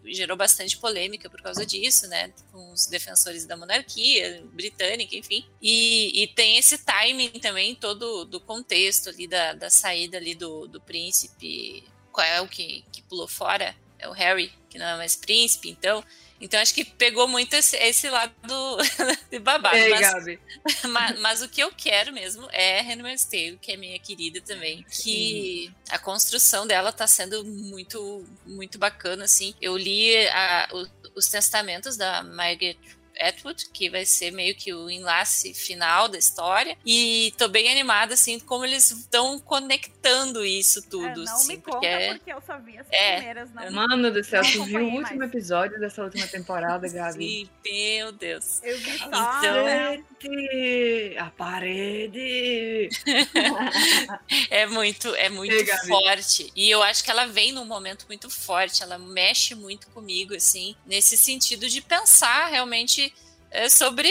gerou 0.06 0.36
bastante 0.36 0.76
polêmica 0.76 1.30
por 1.30 1.40
causa 1.40 1.64
disso, 1.64 2.06
né? 2.08 2.32
Com 2.50 2.72
os 2.72 2.86
defensores 2.86 3.44
da 3.44 3.56
monarquia 3.56 4.42
britânica, 4.52 5.16
enfim. 5.16 5.46
E, 5.62 6.22
e 6.22 6.26
tem 6.28 6.58
esse 6.58 6.78
timing 6.78 7.30
também 7.40 7.74
todo 7.74 8.24
do 8.24 8.40
contexto 8.40 9.10
ali 9.10 9.26
da, 9.26 9.52
da 9.52 9.70
saída 9.70 10.16
ali 10.16 10.34
do, 10.34 10.66
do 10.66 10.80
príncipe. 10.80 11.84
Qual 12.10 12.26
é 12.26 12.40
o 12.40 12.48
que, 12.48 12.84
que 12.90 13.02
pulou 13.02 13.28
fora? 13.28 13.76
É 13.98 14.08
o 14.08 14.12
Harry, 14.12 14.52
que 14.68 14.78
não 14.78 14.86
é 14.86 14.96
mais 14.96 15.16
príncipe, 15.16 15.68
então 15.68 16.04
Então 16.40 16.60
acho 16.60 16.72
que 16.74 16.84
pegou 16.84 17.26
muito 17.26 17.52
esse, 17.54 17.76
esse 17.76 18.08
lado 18.08 18.32
de 19.30 19.38
babado. 19.40 19.76
Ei, 19.76 19.90
mas, 19.90 20.12
mas, 20.88 21.20
mas 21.20 21.42
o 21.42 21.48
que 21.48 21.60
eu 21.62 21.72
quero 21.72 22.12
mesmo 22.12 22.48
é 22.52 22.80
Handmaid's 22.80 23.24
Tale, 23.24 23.58
que 23.60 23.72
é 23.72 23.76
minha 23.76 23.98
querida 23.98 24.40
também. 24.40 24.84
Que 25.02 25.72
a 25.90 25.98
construção 25.98 26.66
dela 26.66 26.92
tá 26.92 27.06
sendo 27.06 27.44
muito, 27.44 28.24
muito 28.46 28.78
bacana, 28.78 29.24
assim. 29.24 29.54
Eu 29.60 29.76
li 29.76 30.16
a- 30.28 30.68
o- 30.72 30.88
os 31.16 31.26
testamentos 31.28 31.96
da 31.96 32.22
Margaret 32.22 32.76
Atwood, 33.20 33.68
que 33.72 33.88
vai 33.90 34.04
ser 34.06 34.30
meio 34.30 34.54
que 34.54 34.72
o 34.72 34.90
enlace 34.90 35.52
final 35.54 36.08
da 36.08 36.18
história. 36.18 36.76
E 36.84 37.32
tô 37.36 37.48
bem 37.48 37.70
animada, 37.70 38.14
assim, 38.14 38.38
como 38.38 38.64
eles 38.64 38.90
estão 38.90 39.38
conectando 39.40 40.44
isso 40.44 40.82
tudo. 40.88 41.06
É, 41.06 41.14
não 41.14 41.22
assim, 41.34 41.56
me 41.56 41.58
porque 41.62 41.86
conta 41.88 42.14
porque 42.16 42.32
eu 42.32 42.42
só 42.46 42.58
vi 42.58 42.78
as 42.78 42.86
É. 42.90 43.16
primeiras. 43.16 43.50
Não 43.54 43.70
Mano 43.72 44.10
do 44.12 44.22
céu, 44.24 44.42
tu 44.42 44.64
viu 44.64 44.80
o 44.80 44.84
último 44.96 45.18
mais. 45.18 45.30
episódio 45.30 45.78
dessa 45.80 46.02
última 46.02 46.26
temporada, 46.26 46.86
Gabi? 46.92 47.48
Sim, 47.66 47.96
meu 47.98 48.12
Deus. 48.12 48.62
Eu 48.62 48.78
vi 48.78 48.98
só, 48.98 49.06
Então- 49.06 49.64
né? 49.64 50.02
Parede! 50.20 51.16
A 51.18 51.30
parede! 51.30 52.88
É 54.50 54.66
muito, 54.66 55.14
é 55.14 55.28
muito 55.28 55.52
Ei, 55.54 55.66
forte. 55.86 56.50
E 56.54 56.68
eu 56.70 56.82
acho 56.82 57.02
que 57.04 57.10
ela 57.10 57.26
vem 57.26 57.52
num 57.52 57.64
momento 57.64 58.06
muito 58.08 58.28
forte. 58.30 58.82
Ela 58.82 58.98
mexe 58.98 59.54
muito 59.54 59.88
comigo, 59.90 60.34
assim, 60.34 60.74
nesse 60.86 61.16
sentido 61.16 61.68
de 61.68 61.80
pensar 61.80 62.48
realmente 62.48 63.07
é, 63.50 63.68
sobre 63.68 64.08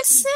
esse 0.00 0.26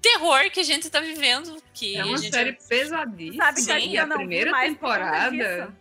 terror 0.00 0.50
que 0.50 0.60
a 0.60 0.64
gente 0.64 0.88
tá 0.90 1.00
vivendo. 1.00 1.62
Que 1.74 1.96
É 1.96 2.04
uma 2.04 2.14
a 2.14 2.18
gente... 2.18 2.32
série 2.34 2.52
pesadíssima. 2.68 3.44
Sabe 3.44 3.56
que 3.56 3.80
Sim, 3.80 3.96
eu 3.96 4.02
a 4.02 4.06
não 4.06 4.16
primeira 4.18 4.52
temporada. 4.60 5.72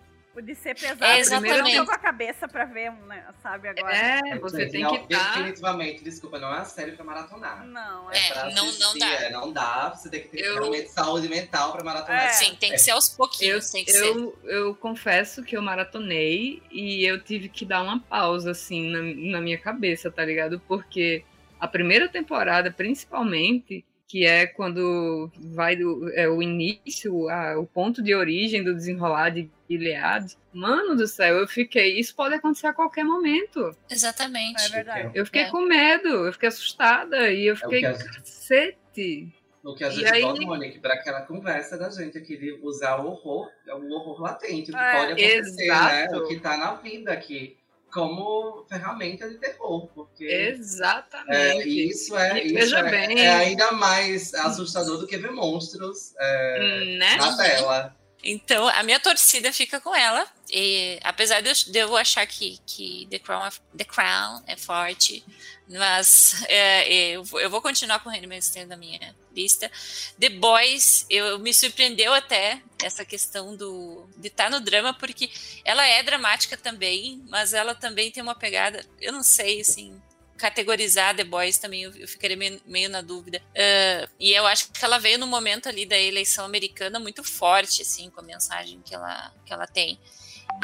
de 0.41 0.55
ser 0.55 0.74
pesado. 0.76 1.03
É, 1.03 1.07
eu 1.07 1.12
não 1.14 1.20
exatamente. 1.20 1.76
tô 1.78 1.86
com 1.86 1.91
a 1.91 1.97
cabeça 1.97 2.47
pra 2.47 2.64
ver, 2.66 2.91
né, 3.05 3.26
sabe, 3.43 3.68
agora. 3.68 3.93
É, 3.95 4.39
você 4.39 4.62
Gente, 4.62 4.72
tem 4.72 4.88
que 5.07 5.14
estar. 5.14 5.34
Definitivamente, 5.34 6.03
desculpa, 6.03 6.39
não 6.39 6.47
é 6.47 6.55
uma 6.55 6.66
série 6.66 6.93
pra 6.93 7.03
maratonar. 7.03 7.66
Não, 7.66 8.09
É, 8.12 8.18
É, 8.18 8.34
pra 8.34 8.49
não- 8.51 8.72
não 8.80 8.97
dá. 8.97 9.07
é, 9.14 9.30
não 9.30 9.51
dá. 9.51 9.89
Você 9.93 10.09
tem 10.09 10.22
que 10.22 10.30
ter 10.30 10.39
Eu- 10.39 10.53
realmente 10.55 10.89
saúde 10.89 11.28
mental 11.28 11.74
pra 11.74 11.84
maratonar. 11.84 12.24
É. 12.26 12.30
Sim, 12.30 12.55
tem 12.55 12.72
que 12.72 12.80
ser 12.80 12.91
aos 12.91 13.12
Eu, 13.12 13.18
pouquinhos, 13.18 13.70
tem 13.70 13.84
que 13.86 13.91
ser. 13.91 14.05
eu, 14.05 14.39
eu 14.45 14.74
confesso 14.76 15.43
que 15.43 15.55
eu 15.55 15.62
maratonei 15.62 16.64
e 16.72 17.03
eu 17.05 17.22
tive 17.22 17.49
que 17.49 17.66
dar 17.66 17.82
uma 17.84 17.99
pausa, 17.99 18.51
assim, 18.51 18.89
na, 18.89 19.01
na 19.34 19.41
minha 19.41 19.57
cabeça, 19.57 20.09
tá 20.09 20.24
ligado? 20.26 20.59
Porque 20.68 21.24
a 21.62 21.68
primeira 21.68 22.09
temporada, 22.09 22.72
principalmente, 22.72 23.86
que 24.07 24.26
é 24.26 24.45
quando 24.45 25.32
vai 25.53 25.76
do, 25.78 26.12
é, 26.14 26.28
o 26.28 26.41
início, 26.41 27.30
a- 27.30 27.57
o 27.57 27.66
ponto 27.66 28.01
de 28.03 28.14
origem 28.14 28.62
do 28.62 28.76
desenrolar 28.76 29.30
de 29.30 29.49
Gilead, 29.70 30.36
mano 30.51 30.97
do 30.97 31.07
céu, 31.07 31.38
eu 31.38 31.47
fiquei. 31.47 31.97
Isso 31.97 32.14
pode 32.14 32.36
acontecer 32.36 32.68
a 32.68 32.74
qualquer 32.74 33.05
momento. 33.05 33.74
Exatamente. 33.89 34.66
É 34.66 34.70
verdade. 34.70 35.12
Eu 35.14 35.26
fiquei 35.26 35.43
É. 35.43 35.49
com 35.49 35.62
medo, 35.62 36.09
eu 36.26 36.34
fiquei 36.34 36.49
assustada 36.49 37.30
e 37.32 37.45
eu 37.47 37.55
fiquei, 37.55 37.80
que 37.80 37.86
a- 37.86 37.93
cacete. 37.93 39.34
O 39.64 39.76
que 39.76 39.84
a 39.84 39.89
gente 39.91 40.12
aí- 40.12 40.24
volta, 40.24 40.41
Monique, 40.41 40.80
para 40.80 40.95
aquela 40.95 41.22
conversa 41.22 41.78
da 41.78 41.89
gente 41.91 42.18
aqui 42.18 42.36
de 42.36 42.51
usar 42.64 42.97
o 42.99 43.07
horror, 43.07 43.47
é 43.68 43.76
o 43.76 43.88
horror 43.91 44.20
latente, 44.20 44.72
o 44.72 44.74
que 44.74 44.80
É, 44.80 44.91
pode 44.97 45.12
acontecer, 45.12 45.68
né? 45.68 46.03
exato. 46.05 46.16
O 46.18 46.28
que 46.28 46.39
tá 46.39 46.57
na 46.57 46.74
vida 46.74 47.14
aqui, 47.14 47.57
como 47.92 48.66
ferramenta 48.70 49.30
de 49.30 49.38
terror, 49.38 49.88
porque 49.94 50.24
Exatamente. 50.26 51.36
é, 51.36 51.68
isso 51.68 52.16
é, 52.18 52.44
E 52.46 52.58
isso 52.58 52.76
é, 52.76 53.14
é 53.14 53.30
ainda 53.30 53.72
mais 53.74 54.34
assustador 54.34 54.98
do 54.98 55.08
que 55.08 55.18
ver 55.18 55.32
monstros 55.32 56.14
é, 56.20 56.96
Né? 56.98 57.16
na 57.18 57.38
tela. 57.38 57.96
Então, 58.24 58.68
a 58.70 58.84
minha 58.84 59.00
torcida 59.00 59.52
fica 59.52 59.82
com 59.82 59.96
ela. 59.96 60.28
E, 60.52 61.00
apesar 61.04 61.42
de 61.42 61.50
eu, 61.50 61.54
de 61.54 61.78
eu 61.80 61.98
achar 61.98 62.26
que, 62.28 62.60
que 62.68 63.08
The, 63.10 63.18
Crown 63.20 63.46
é, 63.48 63.52
The 63.78 63.84
Crown 63.84 64.44
é 64.46 64.56
forte, 64.56 65.26
mas 65.68 66.44
é, 66.48 66.94
eu, 67.16 67.24
vou- 67.24 67.39
eu 67.42 67.50
vou 67.50 67.62
continuar 67.64 68.00
com 68.00 68.10
o 68.10 68.12
Handmaid's 68.12 68.50
Tale 68.52 68.68
na 68.68 68.78
minha 68.78 69.16
lista. 69.36 69.72
The 70.20 70.30
Boys, 70.30 71.06
eu, 71.10 71.40
me 71.40 71.54
surpreendeu 71.54 72.14
até 72.14 72.62
essa 72.84 73.06
questão 73.06 73.56
do 73.56 74.08
de 74.18 74.28
estar 74.28 74.50
no 74.50 74.60
drama, 74.60 74.94
porque 74.94 75.30
ela 75.64 75.86
é 75.86 76.04
dramática 76.04 76.58
também, 76.58 77.24
mas 77.30 77.54
ela 77.54 77.74
também 77.76 78.12
tem 78.12 78.22
uma 78.22 78.36
pegada, 78.36 78.86
eu 79.00 79.12
não 79.12 79.24
sei, 79.24 79.62
assim, 79.62 80.00
categorizar 80.38 81.16
The 81.16 81.24
Boys 81.24 81.58
também, 81.58 81.84
eu, 81.84 81.96
eu 81.96 82.08
ficaria 82.08 82.36
meio, 82.36 82.60
meio 82.66 82.90
na 82.90 83.02
dúvida. 83.02 83.42
Ah, 83.56 84.10
e 84.20 84.32
eu 84.32 84.46
acho 84.48 84.72
que 84.72 84.84
ela 84.84 84.98
veio 84.98 85.20
no 85.20 85.28
momento 85.28 85.70
ali 85.70 85.86
da 85.86 85.98
eleição 85.98 86.46
americana 86.46 87.00
muito 87.00 87.24
forte, 87.24 87.84
assim, 87.84 88.10
com 88.10 88.22
a 88.22 88.24
mensagem 88.24 88.82
que 88.82 88.96
ela, 88.96 89.34
que 89.46 89.54
ela 89.54 89.68
tem. 89.68 90.00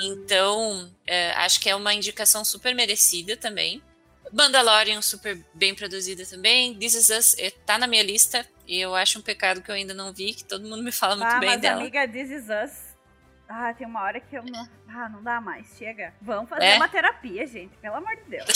Então, 0.02 0.92
eh, 1.06 1.32
acho 1.38 1.60
que 1.60 1.70
é 1.70 1.76
uma 1.76 1.94
indicação 1.94 2.44
super 2.44 2.76
merecida 2.76 3.38
também. 3.38 3.82
Mandalorian, 4.32 5.02
super 5.02 5.44
bem 5.54 5.74
produzida 5.74 6.26
também. 6.26 6.76
This 6.76 6.94
Is 6.94 7.10
Us 7.10 7.36
eh, 7.38 7.52
tá 7.66 7.78
na 7.78 7.88
minha 7.88 8.04
lista. 8.04 8.46
E 8.68 8.80
eu 8.82 8.94
acho 8.94 9.18
um 9.20 9.22
pecado 9.22 9.62
que 9.62 9.72
eu 9.72 9.76
ainda 9.76 9.94
não 9.94 10.12
vi, 10.14 10.34
que 10.34 10.44
todo 10.44 10.68
mundo 10.68 10.84
me 10.84 10.92
fala 10.92 11.16
muito 11.16 11.32
ah, 11.34 11.40
bem 11.40 11.50
mas 11.50 11.62
dela. 11.62 11.80
amiga, 11.82 12.08
This 12.08 12.30
Is 12.30 12.46
Us. 12.50 12.98
Ah, 13.50 13.74
tem 13.74 13.88
uma 13.88 14.02
hora 14.04 14.20
que 14.20 14.36
eu 14.38 14.44
não. 14.44 14.68
Ah, 14.90 15.08
não 15.08 15.24
dá 15.24 15.40
mais. 15.40 15.74
Chega. 15.78 16.14
Vamos 16.22 16.50
fazer 16.50 16.66
É? 16.66 16.76
uma 16.76 16.90
terapia, 16.90 17.48
gente. 17.48 17.78
Pelo 17.78 17.96
amor 17.96 18.14
de 18.18 18.24
Deus. 18.24 18.44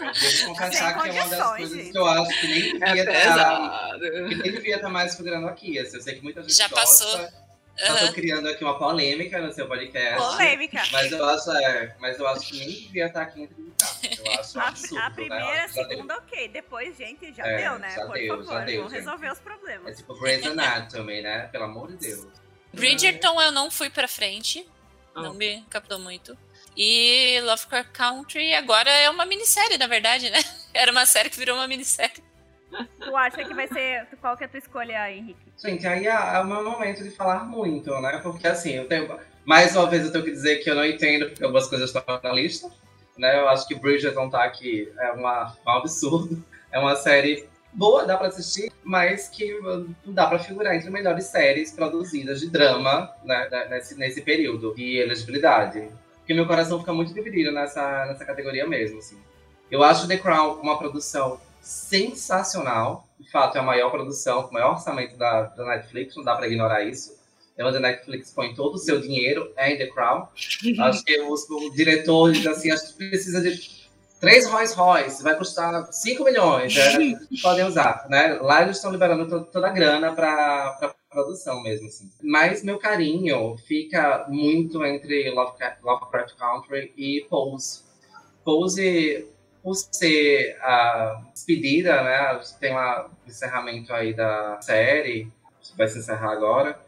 Eu 0.00 0.12
devo 0.12 0.46
confessar 0.54 0.94
que 1.02 1.08
é 1.08 1.12
uma 1.22 1.28
das 1.28 1.46
coisas 1.48 1.76
gente. 1.78 1.90
que 1.92 1.98
eu 1.98 2.06
acho 2.06 2.40
que 2.40 2.46
nem 2.46 2.82
É 2.82 2.94
devia 2.94 3.18
estar 3.18 3.98
que 3.98 4.34
nem 4.36 4.52
devia 4.52 4.76
estar 4.76 4.88
mais 4.88 5.16
figurando 5.16 5.48
aqui. 5.48 5.76
assim, 5.78 5.96
Eu 5.96 6.02
sei 6.02 6.14
que 6.14 6.22
muita 6.22 6.40
gente 6.42 6.54
Já 6.54 6.68
gosta. 6.68 7.04
passou. 7.04 7.47
Eu 7.80 8.06
tô 8.06 8.12
criando 8.12 8.48
aqui 8.48 8.64
uma 8.64 8.78
polêmica 8.78 9.40
no 9.40 9.52
seu 9.52 9.66
podcast. 9.68 10.16
Polêmica. 10.18 10.82
Mas 10.90 11.12
eu 11.12 11.24
acho, 11.24 11.50
é, 11.52 11.94
mas 11.98 12.18
eu 12.18 12.26
acho 12.28 12.48
que 12.48 12.58
nem 12.58 12.68
devia 12.68 13.06
estar 13.06 13.22
aqui 13.22 13.42
entre 13.42 13.54
nós. 13.60 13.68
Eu 14.18 14.32
acho 14.40 14.58
um 14.58 14.60
A, 14.60 14.68
absurdo. 14.68 14.98
a 15.04 15.10
primeira, 15.10 15.44
né? 15.44 15.60
a 15.60 15.66
Já 15.68 15.74
deu. 15.82 15.88
segunda, 15.88 16.16
ok. 16.18 16.48
Depois, 16.48 16.96
gente, 16.96 17.32
já 17.32 17.46
É, 17.46 17.56
deu, 17.62 17.78
né? 17.78 17.90
já 17.94 18.04
Por 18.06 18.14
deu, 18.14 18.38
já 18.38 18.44
favor, 18.44 18.64
deu, 18.64 18.76
vamos 18.78 18.92
resolver 18.92 19.30
os 19.32 19.38
É 19.38 19.42
problemas. 19.42 19.96
tipo 19.96 20.18
Grey's 20.20 20.44
Anatomy, 20.46 21.22
né? 21.22 21.46
Pelo 21.52 21.64
amor 21.64 21.88
de 21.92 21.96
Deus. 21.98 22.26
Bridgerton 22.72 23.40
eu 23.40 23.52
não 23.52 23.70
fui 23.70 23.88
pra 23.90 24.08
frente. 24.08 24.66
Não 25.14 25.30
Ah. 25.30 25.34
me 25.34 25.62
captou 25.70 25.98
muito. 26.00 26.36
E 26.76 27.40
Lovecraft 27.42 27.90
Country 27.92 28.54
agora 28.54 28.90
é 28.90 29.08
uma 29.10 29.24
minissérie, 29.24 29.78
na 29.78 29.86
verdade, 29.86 30.28
né? 30.30 30.38
Era 30.74 30.90
uma 30.92 31.06
série 31.06 31.30
que 31.30 31.38
virou 31.38 31.56
uma 31.56 31.66
minissérie. 31.68 32.22
Tu 33.00 33.16
acha 33.16 33.44
que 33.44 33.54
vai 33.54 33.66
ser. 33.66 34.06
Qual 34.20 34.36
que 34.36 34.44
é 34.44 34.46
a 34.46 34.48
tua 34.48 34.58
escolha, 34.58 35.10
Henrique? 35.10 35.52
Gente, 35.56 35.86
aí 35.86 36.06
é, 36.06 36.10
é 36.10 36.40
o 36.40 36.46
meu 36.46 36.62
momento 36.62 37.02
de 37.02 37.10
falar 37.10 37.44
muito, 37.44 37.90
né? 38.00 38.20
Porque 38.22 38.46
assim, 38.46 38.72
eu 38.72 38.86
tenho. 38.86 39.18
Mais 39.44 39.74
uma 39.74 39.86
vez 39.88 40.04
eu 40.04 40.12
tenho 40.12 40.24
que 40.24 40.30
dizer 40.30 40.56
que 40.58 40.68
eu 40.68 40.74
não 40.74 40.84
entendo 40.84 41.26
porque 41.26 41.42
algumas 41.42 41.66
coisas 41.66 41.88
estão 41.88 42.20
na 42.22 42.32
lista. 42.32 42.70
Né? 43.16 43.38
Eu 43.38 43.48
acho 43.48 43.66
que 43.66 43.74
Bridgerton 43.74 44.28
tá 44.28 44.44
aqui 44.44 44.92
é 44.98 45.12
uma, 45.12 45.56
um 45.66 45.70
absurdo. 45.70 46.44
É 46.70 46.78
uma 46.78 46.94
série 46.96 47.48
boa, 47.72 48.04
dá 48.04 48.16
pra 48.16 48.28
assistir, 48.28 48.70
mas 48.84 49.28
que 49.28 49.58
não 49.60 50.12
dá 50.12 50.26
pra 50.26 50.38
figurar 50.38 50.74
entre 50.74 50.90
melhores 50.90 51.24
séries 51.26 51.72
produzidas 51.72 52.40
de 52.40 52.50
drama 52.50 53.10
né, 53.24 53.68
nesse, 53.70 53.94
nesse 53.96 54.20
período 54.20 54.74
de 54.74 54.98
elegibilidade. 54.98 55.88
Porque 56.18 56.34
meu 56.34 56.46
coração 56.46 56.78
fica 56.78 56.92
muito 56.92 57.14
dividido 57.14 57.50
nessa, 57.50 58.06
nessa 58.06 58.24
categoria 58.24 58.66
mesmo. 58.66 58.98
Assim. 58.98 59.18
Eu 59.70 59.82
acho 59.82 60.06
The 60.06 60.18
Crown 60.18 60.60
uma 60.60 60.78
produção 60.78 61.40
sensacional. 61.68 63.06
De 63.20 63.30
fato, 63.30 63.56
é 63.56 63.60
a 63.60 63.64
maior 63.64 63.90
produção, 63.90 64.46
o 64.48 64.52
maior 64.52 64.72
orçamento 64.72 65.16
da, 65.16 65.42
da 65.42 65.64
Netflix, 65.66 66.16
não 66.16 66.24
dá 66.24 66.34
pra 66.36 66.46
ignorar 66.46 66.82
isso. 66.84 67.16
É 67.56 67.64
onde 67.64 67.76
a 67.76 67.80
Netflix 67.80 68.30
põe 68.30 68.54
todo 68.54 68.74
o 68.76 68.78
seu 68.78 69.00
dinheiro, 69.00 69.52
é 69.56 69.72
em 69.72 69.76
The 69.76 69.88
Crown. 69.88 70.28
acho 70.80 71.04
que 71.04 71.20
os, 71.20 71.48
o 71.50 71.70
diretor 71.70 72.32
diz 72.32 72.46
assim, 72.46 72.70
acho 72.70 72.96
que 72.96 73.08
precisa 73.10 73.40
de 73.40 73.88
três 74.20 74.46
Rolls 74.46 74.74
Royce, 74.74 75.22
vai 75.22 75.36
custar 75.36 75.92
5 75.92 76.24
milhões, 76.24 76.74
né? 76.74 77.18
podem 77.42 77.64
usar, 77.64 78.06
né? 78.08 78.38
Lá 78.40 78.62
eles 78.62 78.76
estão 78.76 78.92
liberando 78.92 79.28
to- 79.28 79.50
toda 79.50 79.66
a 79.66 79.70
grana 79.70 80.12
para 80.14 80.94
produção 81.10 81.60
mesmo, 81.62 81.88
assim. 81.88 82.08
Mas 82.22 82.62
meu 82.62 82.78
carinho 82.78 83.56
fica 83.66 84.24
muito 84.28 84.84
entre 84.84 85.28
Lovecraft, 85.30 85.82
Lovecraft 85.82 86.34
Country 86.36 86.92
e 86.96 87.26
Pose. 87.28 87.82
Pose, 88.44 89.26
por 89.68 89.74
ser 89.76 90.56
a 90.62 91.20
despedida, 91.34 92.02
né? 92.02 92.40
Tem 92.58 92.74
um 92.74 93.04
encerramento 93.26 93.92
aí 93.92 94.14
da 94.14 94.58
série, 94.62 95.30
que 95.60 95.76
vai 95.76 95.86
se 95.86 95.98
encerrar 95.98 96.32
agora. 96.32 96.80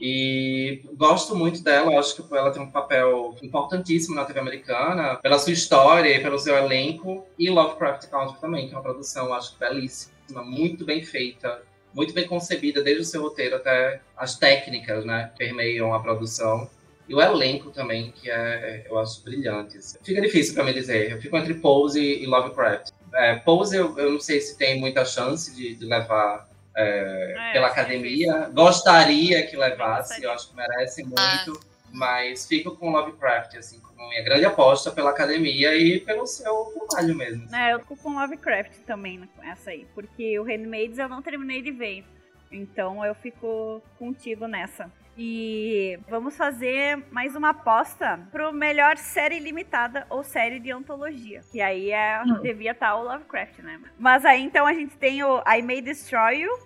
E 0.00 0.82
gosto 0.94 1.36
muito 1.36 1.62
dela, 1.62 2.00
acho 2.00 2.16
que 2.16 2.34
ela 2.34 2.50
tem 2.50 2.62
um 2.62 2.70
papel 2.70 3.36
importantíssimo 3.42 4.14
na 4.14 4.24
TV 4.24 4.40
americana, 4.40 5.16
pela 5.16 5.38
sua 5.38 5.52
história 5.52 6.08
e 6.08 6.22
pelo 6.22 6.38
seu 6.38 6.56
elenco. 6.56 7.26
E 7.38 7.50
Lovecraft 7.50 8.08
Country 8.08 8.40
também, 8.40 8.66
que 8.66 8.72
é 8.72 8.78
uma 8.78 8.82
produção, 8.82 9.30
acho 9.34 9.58
belíssima, 9.58 10.42
muito 10.42 10.86
bem 10.86 11.04
feita, 11.04 11.60
muito 11.92 12.14
bem 12.14 12.26
concebida, 12.26 12.82
desde 12.82 13.02
o 13.02 13.04
seu 13.04 13.20
roteiro 13.20 13.56
até 13.56 14.00
as 14.16 14.38
técnicas, 14.38 15.04
né, 15.04 15.30
que 15.32 15.44
permeiam 15.44 15.92
a 15.92 16.00
produção. 16.00 16.66
E 17.10 17.14
o 17.14 17.20
elenco 17.20 17.72
também, 17.72 18.12
que 18.12 18.30
é, 18.30 18.86
eu 18.88 18.96
acho 18.96 19.24
brilhante. 19.24 19.78
assim. 19.78 19.98
Fica 20.00 20.20
difícil 20.20 20.54
para 20.54 20.62
me 20.62 20.72
dizer, 20.72 21.10
eu 21.10 21.20
fico 21.20 21.36
entre 21.36 21.54
Pose 21.54 22.00
e 22.00 22.24
Lovecraft. 22.24 22.92
É, 23.12 23.34
Pose 23.34 23.76
eu, 23.76 23.98
eu 23.98 24.12
não 24.12 24.20
sei 24.20 24.40
se 24.40 24.56
tem 24.56 24.78
muita 24.78 25.04
chance 25.04 25.52
de, 25.52 25.74
de 25.74 25.84
levar 25.86 26.48
é, 26.76 27.34
É, 27.36 27.52
pela 27.52 27.66
acho 27.66 27.74
academia. 27.80 28.48
Gostaria 28.54 29.44
que 29.44 29.56
levasse, 29.56 30.22
eu 30.22 30.30
acho 30.30 30.50
que 30.50 30.56
merece 30.56 31.02
muito. 31.02 31.60
Mas 31.92 32.46
fico 32.46 32.76
com 32.76 32.92
Lovecraft, 32.92 33.56
assim, 33.56 33.80
como 33.80 34.08
minha 34.08 34.22
grande 34.22 34.44
aposta 34.44 34.92
pela 34.92 35.10
academia 35.10 35.74
e 35.74 35.98
pelo 35.98 36.24
seu 36.28 36.72
trabalho 36.88 37.16
mesmo. 37.16 37.44
assim. 37.46 37.56
É, 37.56 37.72
eu 37.72 37.80
tô 37.80 37.96
com 37.96 38.14
Lovecraft 38.14 38.84
também 38.86 39.28
com 39.34 39.42
essa 39.42 39.70
aí, 39.70 39.84
porque 39.96 40.38
o 40.38 40.44
Handmaids 40.44 40.96
eu 41.00 41.08
não 41.08 41.20
terminei 41.20 41.60
de 41.60 41.72
ver. 41.72 42.04
Então 42.52 43.04
eu 43.04 43.16
fico 43.16 43.82
contigo 43.98 44.46
nessa. 44.46 44.88
E 45.22 45.98
vamos 46.08 46.34
fazer 46.34 47.04
mais 47.10 47.36
uma 47.36 47.50
aposta 47.50 48.18
pro 48.32 48.54
melhor 48.54 48.96
série 48.96 49.38
limitada 49.38 50.06
ou 50.08 50.24
série 50.24 50.58
de 50.58 50.72
antologia. 50.72 51.42
Que 51.52 51.60
aí 51.60 51.90
é, 51.90 52.22
devia 52.40 52.70
estar 52.70 52.96
o 52.96 53.02
Lovecraft, 53.02 53.58
né? 53.58 53.78
Mas 53.98 54.24
aí 54.24 54.40
então 54.40 54.66
a 54.66 54.72
gente 54.72 54.96
tem 54.96 55.22
o 55.22 55.42
I 55.46 55.60
May 55.60 55.82
Destroy 55.82 56.40
You, 56.40 56.58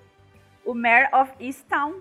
o 0.64 0.72
Mare 0.72 1.08
of 1.12 1.32
Easttown, 1.40 1.94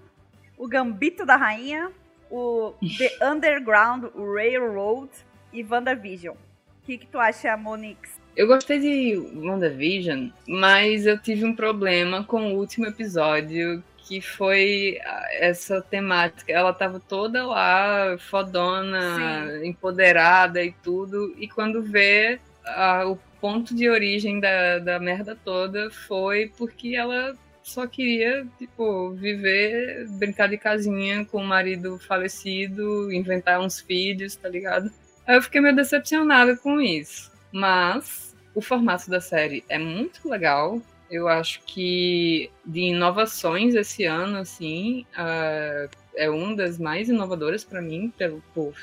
o 0.55 0.67
Gambito 0.67 1.25
da 1.25 1.37
Rainha, 1.37 1.91
o 2.29 2.75
The 2.99 3.31
Underground 3.31 4.03
Railroad 4.15 5.09
e 5.51 5.63
WandaVision. 5.63 6.35
O 6.35 6.85
que, 6.85 6.99
que 6.99 7.07
tu 7.07 7.17
acha, 7.17 7.57
Monix? 7.57 8.21
Eu 8.37 8.45
gostei 8.45 8.77
de 8.77 9.17
WandaVision, 9.37 10.29
mas 10.47 11.07
eu 11.07 11.17
tive 11.17 11.45
um 11.45 11.55
problema 11.55 12.23
com 12.23 12.53
o 12.53 12.57
último 12.59 12.85
episódio, 12.85 13.83
que 14.07 14.21
foi 14.21 14.99
ah, 15.03 15.27
essa 15.33 15.81
temática. 15.81 16.51
Ela 16.51 16.73
tava 16.73 16.99
toda 16.99 17.45
lá, 17.45 18.17
fodona, 18.19 19.61
empoderada 19.63 20.63
e 20.63 20.71
tudo, 20.71 21.33
e 21.37 21.47
quando 21.47 21.81
vê 21.81 22.39
ah, 22.65 23.05
o 23.07 23.17
ponto 23.39 23.75
de 23.75 23.89
origem 23.89 24.39
da, 24.39 24.79
da 24.79 24.99
merda 24.99 25.37
toda 25.43 25.91
foi 25.91 26.51
porque 26.57 26.95
ela 26.95 27.35
só 27.63 27.87
queria, 27.87 28.45
tipo, 28.57 29.11
viver, 29.11 30.05
brincar 30.09 30.47
de 30.49 30.57
casinha 30.57 31.25
com 31.25 31.37
o 31.37 31.45
marido 31.45 31.97
falecido, 31.97 33.11
inventar 33.11 33.59
uns 33.61 33.79
filhos, 33.79 34.35
tá 34.35 34.49
ligado? 34.49 34.91
Aí 35.25 35.37
eu 35.37 35.41
fiquei 35.41 35.61
meio 35.61 35.75
decepcionada 35.75 36.57
com 36.57 36.81
isso. 36.81 37.31
Mas 37.51 38.35
o 38.53 38.61
formato 38.61 39.09
da 39.09 39.21
série 39.21 39.63
é 39.69 39.77
muito 39.77 40.27
legal. 40.27 40.81
Eu 41.13 41.27
acho 41.27 41.61
que 41.65 42.49
de 42.65 42.79
inovações 42.81 43.75
esse 43.75 44.03
ano, 44.05 44.37
assim, 44.37 45.05
ah, 45.15 45.87
é 46.15 46.29
uma 46.29 46.55
das 46.55 46.79
mais 46.79 47.07
inovadoras 47.09 47.63
pra 47.63 47.81
mim, 47.81 48.11
pelo, 48.17 48.41
por 48.53 48.73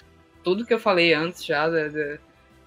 tudo 0.45 0.65
que 0.65 0.73
eu 0.73 0.79
falei 0.79 1.13
antes 1.13 1.45
já. 1.45 1.69
da- 1.69 1.89
da- 1.89 2.19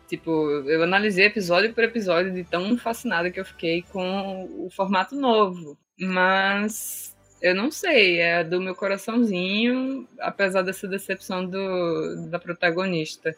tipo, 0.08 0.32
eu 0.68 0.84
analisei 0.84 1.26
episódio 1.26 1.74
por 1.74 1.84
episódio 1.84 2.34
de 2.34 2.44
tão 2.44 2.78
fascinada 2.78 3.32
que 3.32 3.40
eu 3.40 3.46
fiquei 3.46 3.84
com 3.92 4.44
o 4.66 4.70
formato 4.70 5.16
novo. 5.16 5.78
Mas 5.98 7.16
eu 7.42 7.56
não 7.56 7.72
sei, 7.72 8.20
é 8.20 8.44
do 8.44 8.60
meu 8.62 8.76
coraçãozinho, 8.76 10.08
apesar 10.20 10.62
dessa 10.62 10.88
decepção 10.88 11.46
do, 11.46 12.28
da 12.30 12.38
protagonista. 12.40 13.34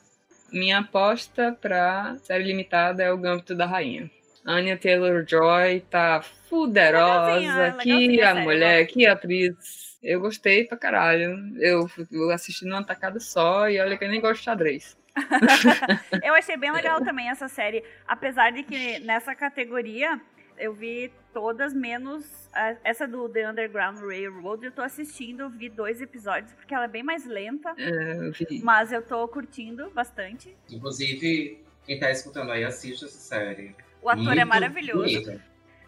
Minha 0.52 0.80
aposta 0.80 1.56
pra 1.62 2.16
série 2.24 2.44
limitada 2.46 3.04
é 3.04 3.12
o 3.12 3.18
Gâmbito 3.18 3.54
da 3.56 3.66
Rainha. 3.66 4.10
Anya 4.46 4.78
Taylor-Joy 4.78 5.82
tá 5.90 6.22
fuderosa, 6.50 7.78
que 7.82 8.22
a 8.22 8.36
mulher, 8.36 8.86
que 8.88 9.06
atriz. 9.06 9.98
Eu 10.04 10.20
gostei 10.20 10.66
pra 10.66 10.78
caralho. 10.78 11.36
Eu, 11.58 11.90
eu 12.12 12.30
assisti 12.32 12.64
numa 12.66 12.84
tacada 12.84 13.20
só 13.20 13.68
e 13.70 13.80
olha 13.80 13.98
que 13.98 14.04
eu 14.06 14.10
nem 14.10 14.22
gosto 14.22 14.40
de 14.40 14.44
xadrez. 14.46 14.96
Eu 16.22 16.34
achei 16.34 16.58
bem 16.58 16.72
legal 16.74 17.02
também 17.04 17.30
essa 17.30 17.48
série. 17.48 17.84
Apesar 18.06 18.52
de 18.52 18.64
que 18.64 19.00
nessa 19.00 19.34
categoria 19.34 20.20
eu 20.58 20.74
vi 20.74 21.12
todas, 21.34 21.74
menos 21.74 22.50
a- 22.54 22.76
essa 22.84 23.08
do 23.08 23.28
The 23.30 23.50
Underground 23.50 23.98
Railroad. 24.00 24.66
Eu 24.66 24.72
tô 24.74 24.82
assistindo, 24.82 25.50
vi 25.50 25.70
dois 25.70 26.02
episódios, 26.02 26.52
porque 26.54 26.74
ela 26.76 26.86
é 26.86 26.90
bem 26.90 27.02
mais 27.04 27.26
lenta. 27.26 27.74
É, 27.78 28.28
eu 28.28 28.32
vi. 28.34 28.62
Mas 28.64 28.92
eu 28.92 29.02
tô 29.02 29.26
curtindo 29.28 29.90
bastante. 29.92 30.56
Inclusive, 30.70 31.64
quem 31.86 31.98
tá 32.00 32.12
escutando 32.12 32.52
aí, 32.52 32.64
assiste 32.66 33.06
essa 33.06 33.18
série. 33.18 33.74
O 34.06 34.10
ator 34.10 34.34
é 34.34 34.46
Muito 34.46 34.48
maravilhoso. 34.50 35.02
bonita. 35.02 35.44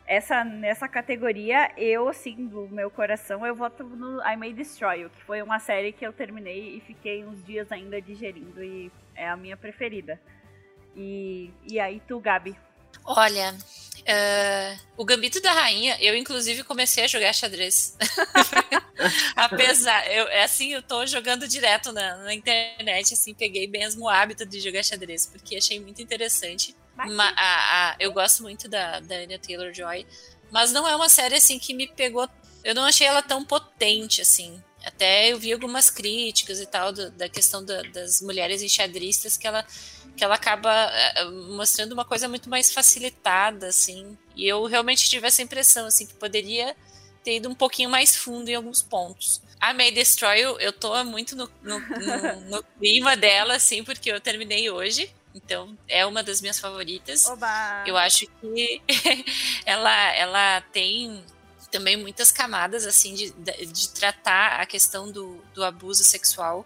Essa, 0.08 0.44
nessa 0.44 0.88
categoria, 0.88 1.72
eu, 1.78 2.10
assim, 2.10 2.48
do 2.48 2.68
meu 2.68 2.90
coração, 2.90 3.46
eu 3.46 3.54
voto 3.54 3.84
no 3.84 4.20
I 4.28 4.36
May 4.36 4.54
Destroy 4.54 5.02
You, 5.02 5.12
que 5.12 5.24
foi 5.24 5.40
uma 5.44 5.60
série 5.60 5.92
que 5.92 6.04
eu 6.04 6.12
terminei 6.12 6.78
e 6.78 6.82
fiquei 6.82 7.24
uns 7.24 7.46
dias 7.46 7.72
ainda 7.72 8.02
digerindo 8.02 8.64
e 8.64 8.92
é 9.16 9.30
a 9.30 9.38
minha 9.38 9.56
preferida. 9.56 10.20
E, 10.96 11.52
e 11.70 11.80
aí, 11.80 12.02
tu, 12.08 12.20
Gabi? 12.20 12.58
Olha, 13.06 13.56
eh, 14.04 14.76
o 14.98 15.06
Gambito 15.06 15.40
da 15.40 15.52
Rainha, 15.52 15.96
eu 16.02 16.16
inclusive 16.16 16.64
comecei 16.64 17.04
a 17.04 17.08
jogar 17.08 17.34
xadrez. 17.34 17.96
Apesar, 19.36 20.12
eu, 20.12 20.28
é 20.30 20.44
assim, 20.44 20.74
eu 20.74 20.82
tô 20.82 21.06
jogando 21.06 21.48
direto 21.48 21.92
na, 21.92 22.18
na 22.18 22.34
internet, 22.34 23.14
assim, 23.14 23.36
peguei 23.36 23.68
mesmo 23.68 24.06
o 24.06 24.10
hábito 24.10 24.44
de 24.44 24.60
jogar 24.60 24.84
xadrez, 24.84 25.28
porque 25.28 25.56
achei 25.56 25.80
muito 25.80 26.02
interessante. 26.02 26.76
A- 27.36 27.92
a- 27.92 27.96
eu 28.00 28.12
gosto 28.12 28.44
muito 28.44 28.68
da, 28.68 29.00
da 29.00 29.16
Anya 29.16 29.40
Taylor-Joy, 29.40 30.06
mas 30.52 30.72
não 30.72 30.88
é 30.88 30.96
uma 30.96 31.10
série, 31.10 31.36
assim, 31.36 31.60
que 31.60 31.74
me 31.74 31.88
pegou... 31.88 32.28
Eu 32.64 32.74
não 32.76 32.84
achei 32.84 33.08
ela 33.08 33.22
tão 33.22 33.44
potente, 33.46 34.22
assim. 34.22 34.62
Até 34.86 35.32
eu 35.32 35.38
vi 35.40 35.52
algumas 35.54 35.90
críticas 35.90 36.60
e 36.60 36.66
tal 36.66 36.92
do- 36.94 37.12
da 37.12 37.28
questão 37.30 37.64
da- 37.64 37.82
das 37.84 38.22
mulheres 38.22 38.62
enxadristas 38.62 39.38
que 39.38 39.48
ela 39.48 39.66
que 40.16 40.24
ela 40.24 40.34
acaba 40.34 40.72
eh, 40.92 41.26
mostrando 41.56 41.92
uma 41.92 42.04
coisa 42.04 42.28
muito 42.28 42.50
mais 42.50 42.74
facilitada, 42.74 43.68
assim. 43.68 44.18
E 44.36 44.48
eu 44.48 44.66
realmente 44.66 45.08
tive 45.08 45.28
essa 45.28 45.44
impressão, 45.44 45.86
assim, 45.86 46.08
que 46.08 46.16
poderia 46.16 46.76
ter 47.24 47.36
ido 47.36 47.48
um 47.50 47.54
pouquinho 47.54 47.88
mais 47.88 48.16
fundo 48.16 48.50
em 48.50 48.56
alguns 48.56 48.82
pontos. 48.82 49.42
A 49.60 49.76
May 49.76 49.92
Destroy, 49.92 50.40
eu, 50.40 50.60
eu 50.60 50.74
tô 50.74 51.04
muito 51.04 51.36
no, 51.36 51.48
no, 51.62 51.80
no- 51.80 52.42
no 52.50 52.64
clima 52.80 53.16
dela, 53.16 53.56
assim, 53.58 53.84
porque 53.84 54.12
eu 54.12 54.20
terminei 54.20 54.72
hoje. 54.72 55.08
Então, 55.38 55.78
é 55.88 56.06
uma 56.06 56.24
das 56.24 56.42
minhas 56.42 56.60
favoritas. 56.60 57.26
Oba! 57.28 57.84
Eu 57.86 57.96
acho 57.96 58.26
que 58.42 58.82
ela, 59.66 60.16
ela 60.16 60.62
tem 60.74 61.24
também 61.72 61.96
muitas 61.98 62.32
camadas, 62.32 62.86
assim, 62.86 63.14
de, 63.14 63.32
de, 63.32 63.90
tratar 63.90 64.60
a 64.60 64.66
questão 64.66 65.12
do, 65.12 65.44
do 65.54 65.64
abuso 65.64 66.04
sexual 66.04 66.66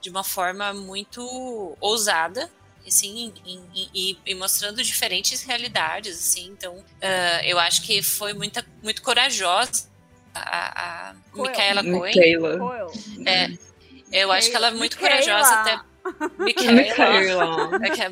de 0.00 0.10
uma 0.10 0.24
forma 0.24 0.72
muito 0.72 1.76
ousada, 1.80 2.50
assim, 2.86 3.32
em- 3.46 3.68
e, 3.94 4.18
e 4.26 4.34
mostrando 4.34 4.82
diferentes 4.82 5.42
realidades, 5.42 6.18
assim. 6.18 6.46
Então, 6.48 6.84
ah, 7.00 7.40
eu 7.44 7.58
acho 7.58 7.82
que 7.82 8.02
foi 8.02 8.32
muita, 8.32 8.64
muito 8.82 9.02
corajosa 9.02 9.88
a, 10.34 11.10
a 11.10 11.14
Coel. 11.32 11.50
Micaela 11.50 11.82
Cohen. 11.82 12.14
Micaela. 12.14 12.92
É, 13.26 14.22
eu 14.22 14.32
acho 14.32 14.50
que 14.50 14.56
ela 14.56 14.68
é 14.68 14.70
muito 14.72 14.96
Micaela. 14.96 15.22
corajosa 15.22 15.54
até. 15.54 15.89
Micaela. 16.38 17.78
É 17.82 17.90
que 17.90 18.00
é 18.02 18.08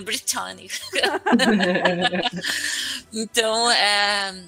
britânica. 0.00 0.74
então, 3.12 3.70
é, 3.70 4.44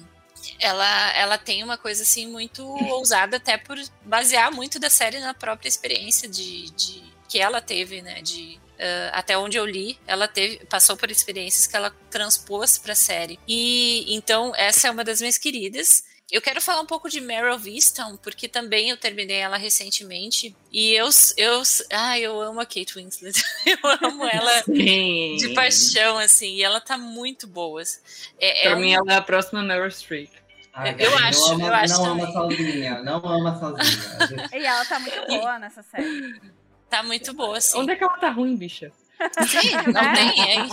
ela, 0.59 1.11
ela 1.17 1.37
tem 1.37 1.63
uma 1.63 1.77
coisa 1.77 2.03
assim 2.03 2.27
muito 2.27 2.63
ousada, 2.65 3.37
até 3.37 3.57
por 3.57 3.77
basear 4.03 4.51
muito 4.51 4.79
da 4.79 4.89
série 4.89 5.19
na 5.19 5.33
própria 5.33 5.67
experiência 5.69 6.27
de, 6.29 6.69
de- 6.71 7.03
que 7.27 7.39
ela 7.39 7.61
teve, 7.61 8.01
né? 8.01 8.21
De, 8.21 8.59
eh, 8.77 9.09
até 9.13 9.37
onde 9.37 9.57
eu 9.57 9.65
li, 9.65 9.97
ela 10.05 10.27
teve, 10.27 10.63
passou 10.65 10.95
por 10.95 11.09
experiências 11.09 11.65
que 11.65 11.75
ela 11.75 11.91
transpôs 12.09 12.77
para 12.77 12.93
a 12.93 12.95
série. 12.95 13.39
E 13.47 14.13
então 14.15 14.53
essa 14.55 14.87
é 14.87 14.91
uma 14.91 15.03
das 15.03 15.19
minhas 15.19 15.37
queridas. 15.37 16.03
Eu 16.31 16.41
quero 16.41 16.59
falar 16.59 16.81
um 16.81 16.85
pouco 16.87 17.07
de 17.07 17.21
Meryl 17.21 17.59
Easton, 17.67 18.17
porque 18.17 18.47
também 18.47 18.89
eu 18.89 18.97
terminei 18.97 19.37
ela 19.37 19.57
recentemente. 19.57 20.55
E 20.71 20.91
eu, 20.93 21.07
eu, 21.37 21.61
ah, 21.93 22.19
eu 22.19 22.41
amo 22.41 22.59
a 22.59 22.65
Kate 22.65 22.95
Winslet. 22.95 23.41
Eu 23.65 23.77
amo 24.09 24.25
ela 24.27 24.63
Sim. 24.63 25.35
de 25.37 25.53
paixão, 25.53 26.17
assim. 26.17 26.55
E 26.55 26.63
ela 26.63 26.81
tá 26.81 26.97
muito 26.97 27.45
boa. 27.47 27.81
É, 28.39 28.65
é 28.65 28.69
Pra 28.69 28.77
um- 28.77 28.81
mim, 28.81 28.93
ela 28.93 29.13
é 29.13 29.15
a 29.17 29.21
próxima 29.21 29.61
Meryl 29.63 29.89
Streep. 29.91 30.31
Ai, 30.73 30.95
Eu 30.99 31.15
acho, 31.19 31.39
não 31.39 31.51
ama, 31.53 31.67
eu 31.67 31.73
acho 31.73 31.93
Não 31.93 32.05
ama 32.05 32.31
sozinha, 32.33 33.01
não 33.03 33.15
ama 33.25 33.59
sozinha. 33.59 34.49
E 34.51 34.65
ela 34.65 34.83
tá 34.85 34.99
muito 34.99 35.27
boa 35.27 35.59
nessa 35.59 35.83
série. 35.83 36.41
Tá 36.89 37.01
muito 37.03 37.33
boa, 37.33 37.61
sim. 37.61 37.77
Onde 37.77 37.91
é 37.91 37.95
que 37.95 38.03
ela 38.03 38.17
tá 38.17 38.29
ruim, 38.31 38.55
bicha? 38.57 38.91
Sim, 39.47 39.77
não 39.93 40.13
tem. 40.13 40.41
hein? 40.41 40.67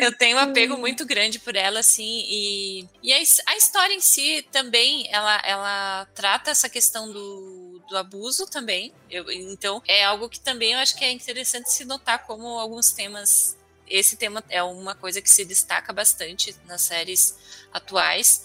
Eu 0.00 0.16
tenho 0.16 0.36
um 0.36 0.40
apego 0.40 0.76
muito 0.76 1.04
grande 1.04 1.38
por 1.38 1.54
ela, 1.56 1.80
assim, 1.80 2.24
e, 2.28 2.86
e 3.02 3.12
a, 3.12 3.16
a 3.46 3.56
história 3.56 3.94
em 3.94 4.00
si 4.00 4.46
também, 4.50 5.06
ela, 5.12 5.40
ela 5.44 6.06
trata 6.14 6.50
essa 6.50 6.68
questão 6.68 7.10
do, 7.12 7.80
do 7.88 7.96
abuso 7.96 8.46
também. 8.46 8.92
Eu- 9.10 9.30
então, 9.30 9.82
é 9.86 10.04
algo 10.04 10.28
que 10.28 10.40
também 10.40 10.72
eu 10.72 10.78
acho 10.78 10.96
que 10.96 11.04
é 11.04 11.10
interessante 11.12 11.70
se 11.72 11.84
notar 11.84 12.24
como 12.26 12.46
alguns 12.58 12.90
temas. 12.92 13.56
Esse 13.86 14.16
tema 14.16 14.42
é 14.48 14.62
uma 14.62 14.94
coisa 14.94 15.20
que 15.20 15.28
se 15.30 15.44
destaca 15.44 15.92
bastante 15.92 16.54
nas 16.66 16.82
séries 16.82 17.36
atuais. 17.72 18.42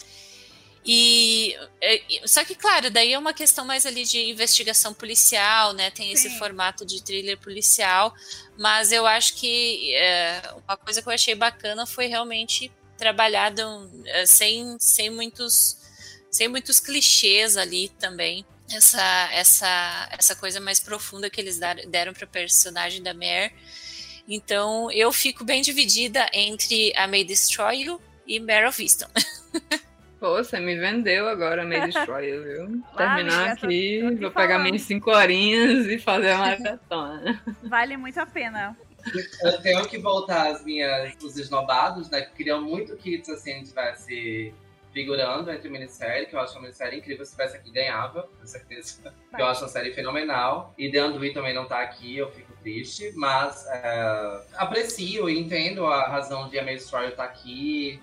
E 0.90 1.54
é, 1.82 2.02
e- 2.10 2.22
só 2.26 2.46
que 2.46 2.56
claro, 2.56 2.90
daí 2.90 3.12
é 3.12 3.20
uma 3.20 3.34
questão 3.34 3.66
mais 3.66 3.86
ali 3.86 4.06
de 4.06 4.20
investigação 4.30 4.94
policial, 4.94 5.74
né? 5.74 5.92
Tem 5.92 6.14
esse 6.14 6.30
Sim. 6.30 6.38
formato 6.40 6.86
de 6.86 7.04
thriller 7.04 7.38
policial, 7.38 8.14
mas 8.58 8.94
eu 8.94 9.06
acho 9.06 9.36
que 9.36 9.94
é, 9.96 10.42
uma 10.66 10.78
coisa 10.78 11.02
que 11.02 11.10
eu 11.10 11.14
achei 11.14 11.36
bacana 11.36 11.86
foi 11.86 12.08
realmente 12.08 12.72
trabalhado 12.98 13.62
é, 14.06 14.26
sem, 14.26 14.78
sem 14.80 15.10
muitos 15.10 15.78
sem 16.32 16.48
muitos 16.48 16.80
clichês 16.80 17.58
ali 17.58 17.90
também. 18.00 18.46
essa 18.72 19.30
essa 19.34 20.10
essa 20.12 20.36
coisa 20.36 20.60
mais 20.62 20.80
profunda 20.80 21.30
que 21.30 21.42
eles 21.42 21.60
deram 21.90 22.14
para 22.14 22.26
personagem 22.28 23.04
da 23.04 23.14
Mare. 23.14 23.54
Então 24.28 24.90
eu 24.92 25.12
fico 25.12 25.44
bem 25.44 25.62
dividida 25.62 26.30
entre 26.34 26.94
a 26.96 27.08
May 27.08 27.26
Destroy 27.26 27.84
You 27.84 28.02
e 28.26 28.40
Mare 28.40 28.68
of 28.68 28.82
Easton. 28.82 29.10
Pô, 30.20 30.32
você 30.36 30.59
me 30.59 30.76
vendeu 30.76 31.28
agora 31.30 31.63
May 31.65 31.82
Destroy 31.86 32.30
You, 32.30 32.43
viu? 32.43 32.84
Terminar 32.97 33.51
amiga, 33.51 33.53
aqui, 33.53 33.99
tô- 34.01 34.15
tô 34.15 34.22
vou 34.22 34.32
pegar 34.32 34.59
minhas 34.59 34.82
cinco 34.82 35.11
horinhas 35.11 35.86
e 35.86 35.99
fazer 35.99 36.34
uma 36.34 36.57
maratona. 36.57 37.43
Vale 37.63 37.97
muito 37.97 38.20
a 38.20 38.26
pena. 38.26 38.76
Eu 39.43 39.61
tenho 39.61 39.88
que 39.88 39.97
voltar 39.99 40.47
às 40.51 40.65
minhas, 40.65 41.13
os 41.24 41.38
esnobados, 41.38 42.09
né? 42.09 42.22
Que 42.22 42.36
queriam 42.36 42.61
muito 42.61 42.95
que 42.97 43.15
It's 43.15 43.30
Assim 43.30 43.63
tivesse 43.63 44.53
figurando 44.91 45.51
entre 45.51 45.70
minissérie, 45.70 46.26
que 46.26 46.36
eu 46.36 46.39
acho 46.39 46.53
uma 46.53 46.63
minissérie 46.63 46.97
incrível. 46.99 47.24
Se 47.24 47.32
tivesse 47.32 47.55
aqui, 47.55 47.72
ganhava, 47.72 48.24
com 48.39 48.45
certeza. 48.45 49.13
Que 49.36 49.41
eu 49.41 49.45
acho 49.45 49.61
uma 49.61 49.70
série 49.70 49.93
fenomenal. 49.93 50.74
E 50.78 50.91
The 50.91 51.05
Undui 51.05 51.32
também 51.32 51.53
não 51.53 51.65
tá 51.68 51.80
aqui, 51.82 52.18
eu 52.18 52.32
fico 52.32 52.51
triste. 52.63 53.13
Mas 53.15 53.65
é, 53.68 54.41
aprecio 54.57 55.30
e 55.30 55.39
entendo 55.39 55.86
a 55.86 56.07
razão 56.07 56.49
de 56.49 56.57
a 56.59 56.63
May 56.65 56.76
Destroyer 56.76 57.11
estar 57.11 57.24
aqui. 57.26 58.01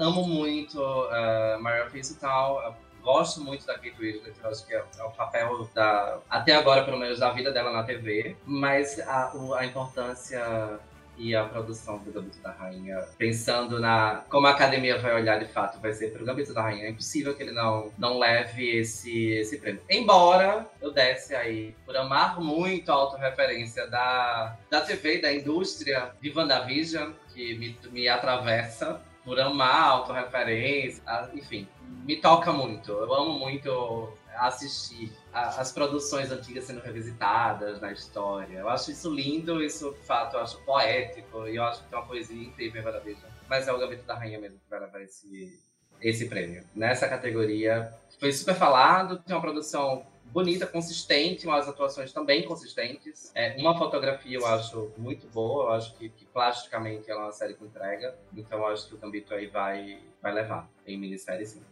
Amo 0.00 0.26
muito 0.26 0.80
uh, 0.80 1.60
Mario 1.60 1.90
Fist 1.90 2.12
e 2.12 2.14
tal. 2.16 2.76
Gosto 3.02 3.40
muito 3.42 3.64
da 3.66 3.74
Kate 3.74 3.94
Winslet, 3.98 4.34
acho 4.44 4.66
que 4.66 4.74
é, 4.74 4.84
é 4.98 5.02
o 5.04 5.10
papel 5.10 5.68
da. 5.74 6.18
Até 6.28 6.54
agora, 6.54 6.84
pelo 6.84 6.98
menos, 6.98 7.18
da 7.18 7.30
vida 7.32 7.50
dela 7.52 7.72
na 7.72 7.82
TV. 7.82 8.36
Mas 8.44 8.98
a, 9.00 9.32
o- 9.34 9.54
a 9.54 9.64
importância 9.64 10.78
e 11.16 11.34
a 11.36 11.44
produção 11.44 11.98
do 11.98 12.10
Gambito 12.12 12.38
da 12.40 12.50
Rainha, 12.50 12.98
pensando 13.18 13.78
na 13.78 14.22
como 14.30 14.46
a 14.46 14.50
academia 14.50 14.98
vai 14.98 15.14
olhar 15.14 15.38
de 15.38 15.44
fato, 15.52 15.78
vai 15.80 15.92
ser 15.92 16.12
pro 16.12 16.24
Gambito 16.24 16.54
da 16.54 16.62
Rainha. 16.62 16.86
É 16.86 16.90
impossível 16.90 17.34
que 17.34 17.42
ele 17.42 17.52
não, 17.52 17.90
não 17.98 18.18
leve 18.18 18.78
esse, 18.78 19.32
esse 19.32 19.58
prêmio. 19.58 19.82
Embora 19.90 20.66
eu 20.80 20.90
desse 20.92 21.34
aí, 21.34 21.74
por 21.84 21.94
amar 21.96 22.40
muito 22.40 22.90
a 22.90 22.94
autorreferência 22.94 23.86
da, 23.86 24.56
da 24.70 24.80
TV 24.80 25.18
da 25.20 25.30
indústria 25.32 26.10
de 26.22 26.30
WandaVision, 26.34 27.12
que 27.34 27.54
me, 27.58 27.78
me 27.90 28.08
atravessa, 28.08 29.00
por 29.24 29.38
amar 29.38 29.74
a 29.74 29.86
autorreferência, 29.90 31.02
a- 31.06 31.28
enfim, 31.34 31.68
me 32.04 32.16
toca 32.16 32.52
muito. 32.52 32.92
Eu 32.92 33.12
amo 33.14 33.38
muito 33.38 34.12
assistir 34.36 35.12
as 35.32 35.70
produções 35.72 36.30
antigas 36.32 36.64
sendo 36.64 36.80
revisitadas 36.80 37.80
na 37.80 37.92
história. 37.92 38.58
Eu 38.58 38.68
acho 38.68 38.90
isso 38.90 39.12
lindo, 39.12 39.62
isso 39.62 39.90
de 39.92 40.06
fato 40.06 40.36
eu 40.36 40.40
acho 40.40 40.58
poético 40.64 41.46
e 41.46 41.56
eu 41.56 41.64
acho 41.64 41.82
que 41.82 41.88
tem 41.90 41.98
uma 41.98 42.06
poesia 42.06 42.42
incrível 42.42 42.82
WandaVision. 42.84 43.30
Mas 43.48 43.68
é 43.68 43.72
o 43.72 43.78
Gambito 43.78 44.04
da 44.04 44.14
Rainha 44.14 44.38
mesmo 44.40 44.58
que 44.58 44.70
vai 44.70 44.80
levar 44.80 45.02
esse, 45.02 45.60
esse 46.00 46.28
prêmio. 46.28 46.64
Nessa 46.74 47.08
categoria 47.08 47.92
foi 48.18 48.32
super 48.32 48.54
falado, 48.54 49.18
tem 49.18 49.34
uma 49.36 49.42
produção 49.42 50.06
bonita, 50.32 50.66
consistente, 50.66 51.46
umas 51.46 51.68
atuações 51.68 52.12
também 52.12 52.44
consistentes. 52.44 53.30
É, 53.34 53.56
uma 53.58 53.76
fotografia 53.76 54.38
eu 54.38 54.46
acho 54.46 54.92
muito 54.96 55.26
boa, 55.28 55.64
eu 55.64 55.72
acho 55.72 55.94
que, 55.96 56.08
que 56.08 56.24
plasticamente 56.26 57.10
ela 57.10 57.22
é 57.22 57.24
uma 57.24 57.32
série 57.32 57.54
com 57.54 57.64
entrega. 57.64 58.16
Então 58.36 58.58
eu 58.58 58.66
acho 58.66 58.88
que 58.88 58.94
o 58.94 58.98
Gambito 58.98 59.34
aí 59.34 59.46
vai, 59.46 59.98
vai 60.22 60.32
levar 60.32 60.68
em 60.86 60.98
minissérie 60.98 61.46
sim. 61.46 61.62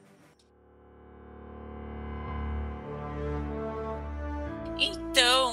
Então, 4.81 5.53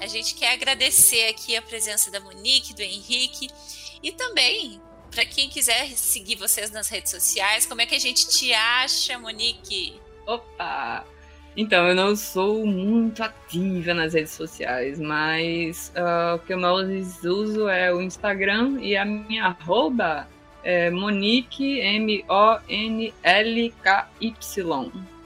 a 0.00 0.06
gente 0.06 0.34
quer 0.34 0.52
agradecer 0.52 1.28
aqui 1.28 1.56
a 1.56 1.62
presença 1.62 2.10
da 2.10 2.20
Monique, 2.20 2.74
do 2.74 2.82
Henrique 2.82 3.48
e 4.02 4.12
também 4.12 4.80
para 5.10 5.24
quem 5.24 5.48
quiser 5.48 5.88
seguir 5.92 6.36
vocês 6.36 6.70
nas 6.70 6.88
redes 6.88 7.10
sociais, 7.10 7.64
como 7.64 7.80
é 7.80 7.86
que 7.86 7.94
a 7.94 7.98
gente 7.98 8.28
te 8.28 8.52
acha, 8.52 9.18
Monique? 9.18 9.98
Opa! 10.26 11.06
Então, 11.56 11.88
eu 11.88 11.94
não 11.94 12.14
sou 12.14 12.66
muito 12.66 13.22
ativa 13.22 13.94
nas 13.94 14.12
redes 14.12 14.32
sociais, 14.32 14.98
mas 14.98 15.90
ah, 15.96 16.34
o 16.36 16.38
que 16.40 16.52
eu 16.52 16.58
mais 16.58 17.24
uso 17.24 17.68
é 17.68 17.92
o 17.92 18.02
Instagram 18.02 18.78
e 18.80 18.96
a 18.96 19.04
minha 19.04 19.46
arroba 19.46 20.28
é 20.62 20.90
Monique, 20.90 21.80
M-O-N-L-K-Y. 21.80 22.62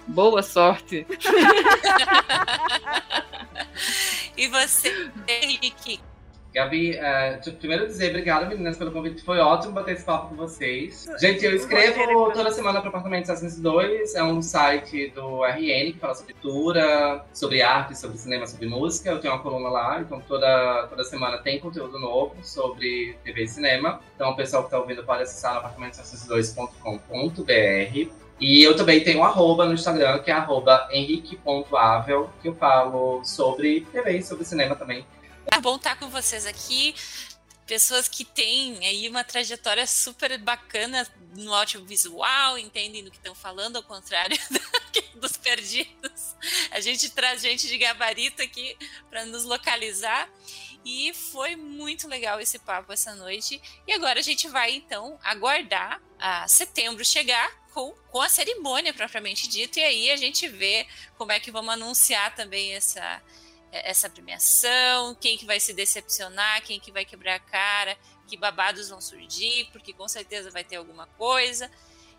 Boa 0.07 0.43
sorte! 0.43 1.07
E 4.41 4.49
você, 4.49 5.11
Henrique? 5.28 6.01
Gabi, 6.53 6.98
deixa 7.34 7.51
eu 7.51 7.55
primeiro 7.55 7.86
dizer 7.86 8.11
obrigado, 8.11 8.48
meninas, 8.48 8.76
pelo 8.76 8.90
convite. 8.90 9.22
Foi 9.22 9.38
ótimo 9.38 9.72
bater 9.72 9.94
esse 9.94 10.05
papo 10.05 10.30
com 10.30 10.34
vocês. 10.34 11.07
Gente, 11.20 11.44
eu 11.44 11.55
escrevo 11.55 12.32
toda 12.32 12.51
semana 12.51 12.80
para 12.80 12.88
Apartamento 12.88 13.26
702. 13.26 14.16
É 14.16 14.24
um 14.24 14.42
site 14.42 15.11
do 15.11 15.44
RN 15.44 15.92
que 15.92 15.98
fala 16.01 16.14
sobre 16.14 16.34
cultura, 16.34 17.24
sobre 17.32 17.62
arte, 17.62 17.96
sobre 17.96 18.18
cinema, 18.18 18.44
sobre 18.46 18.66
música. 18.66 19.11
Eu 19.11 19.20
tenho 19.20 19.32
uma 19.32 19.42
coluna 19.42 19.68
lá, 19.68 20.01
então 20.01 20.20
toda, 20.26 20.88
toda 20.88 21.05
semana 21.05 21.38
tem 21.38 21.61
conteúdo 21.61 22.01
novo 22.01 22.34
sobre 22.42 23.16
TV 23.22 23.44
e 23.44 23.48
cinema. 23.48 24.01
Então 24.16 24.30
o 24.30 24.36
pessoal 24.36 24.64
que 24.64 24.68
está 24.68 24.78
ouvindo 24.78 25.05
pode 25.05 25.22
acessar 25.22 25.55
no 25.55 25.61
apartamento702.com.br. 25.61 28.11
E 28.40 28.64
eu 28.64 28.74
também 28.74 29.05
tenho 29.05 29.20
um 29.20 29.24
arroba 29.24 29.66
no 29.66 29.74
Instagram, 29.74 30.18
que 30.20 30.30
é 30.30 30.34
arroba 30.34 30.88
henrique.avel, 30.90 32.30
que 32.40 32.48
eu 32.48 32.55
falo 32.55 33.22
sobre 33.22 33.82
TV 33.92 34.16
e 34.16 34.22
sobre 34.22 34.44
cinema 34.44 34.74
também. 34.74 35.05
É 35.47 35.61
bom 35.61 35.76
estar 35.76 35.97
com 35.97 36.09
vocês 36.09 36.47
aqui. 36.47 36.95
Pessoas 37.66 38.09
que 38.09 38.24
têm 38.24 38.84
aí 38.84 39.09
uma 39.09 39.22
trajetória 39.22 39.86
super 39.86 40.36
bacana 40.38 41.07
no 41.36 41.55
audiovisual, 41.55 42.59
entendem 42.59 43.05
do 43.05 43.11
que 43.11 43.16
estão 43.16 43.34
falando, 43.34 43.76
ao 43.76 43.82
contrário 43.82 44.36
dos 45.14 45.36
perdidos. 45.36 46.34
A 46.72 46.80
gente 46.80 47.11
traz 47.11 47.43
gente 47.43 47.68
de 47.68 47.78
gabarito 47.78 48.43
aqui 48.43 48.76
para 49.09 49.24
nos 49.24 49.45
localizar. 49.45 50.28
E 50.84 51.12
foi 51.12 51.57
muito 51.57 52.09
legal 52.09 52.41
esse 52.41 52.59
papo 52.59 52.93
essa 52.93 53.14
noite. 53.14 53.61
E 53.86 53.93
agora 53.93 54.18
a 54.18 54.22
gente 54.22 54.49
vai 54.49 54.72
então 54.72 55.18
aguardar 55.22 56.01
a 56.18 56.49
setembro 56.49 57.05
chegar 57.05 57.51
com, 57.72 57.93
com 58.11 58.20
a 58.20 58.28
cerimônia 58.28 58.93
propriamente 58.93 59.49
dita. 59.49 59.78
E 59.78 59.84
aí 59.84 60.11
a 60.11 60.16
gente 60.16 60.49
vê 60.49 60.86
como 61.16 61.32
é 61.32 61.38
que 61.38 61.51
vamos 61.51 61.74
anunciar 61.74 62.34
também 62.34 62.74
essa, 62.74 63.22
essa 63.72 64.08
premiação, 64.08 65.14
quem 65.14 65.36
que 65.36 65.46
vai 65.46 65.60
se 65.60 65.72
decepcionar, 65.72 66.62
quem 66.62 66.80
que 66.80 66.90
vai 66.90 67.04
quebrar 67.04 67.36
a 67.36 67.40
cara, 67.40 67.96
que 68.26 68.36
babados 68.36 68.88
vão 68.88 69.00
surgir, 69.00 69.68
porque 69.72 69.92
com 69.92 70.08
certeza 70.08 70.50
vai 70.50 70.64
ter 70.64 70.76
alguma 70.76 71.06
coisa. 71.06 71.70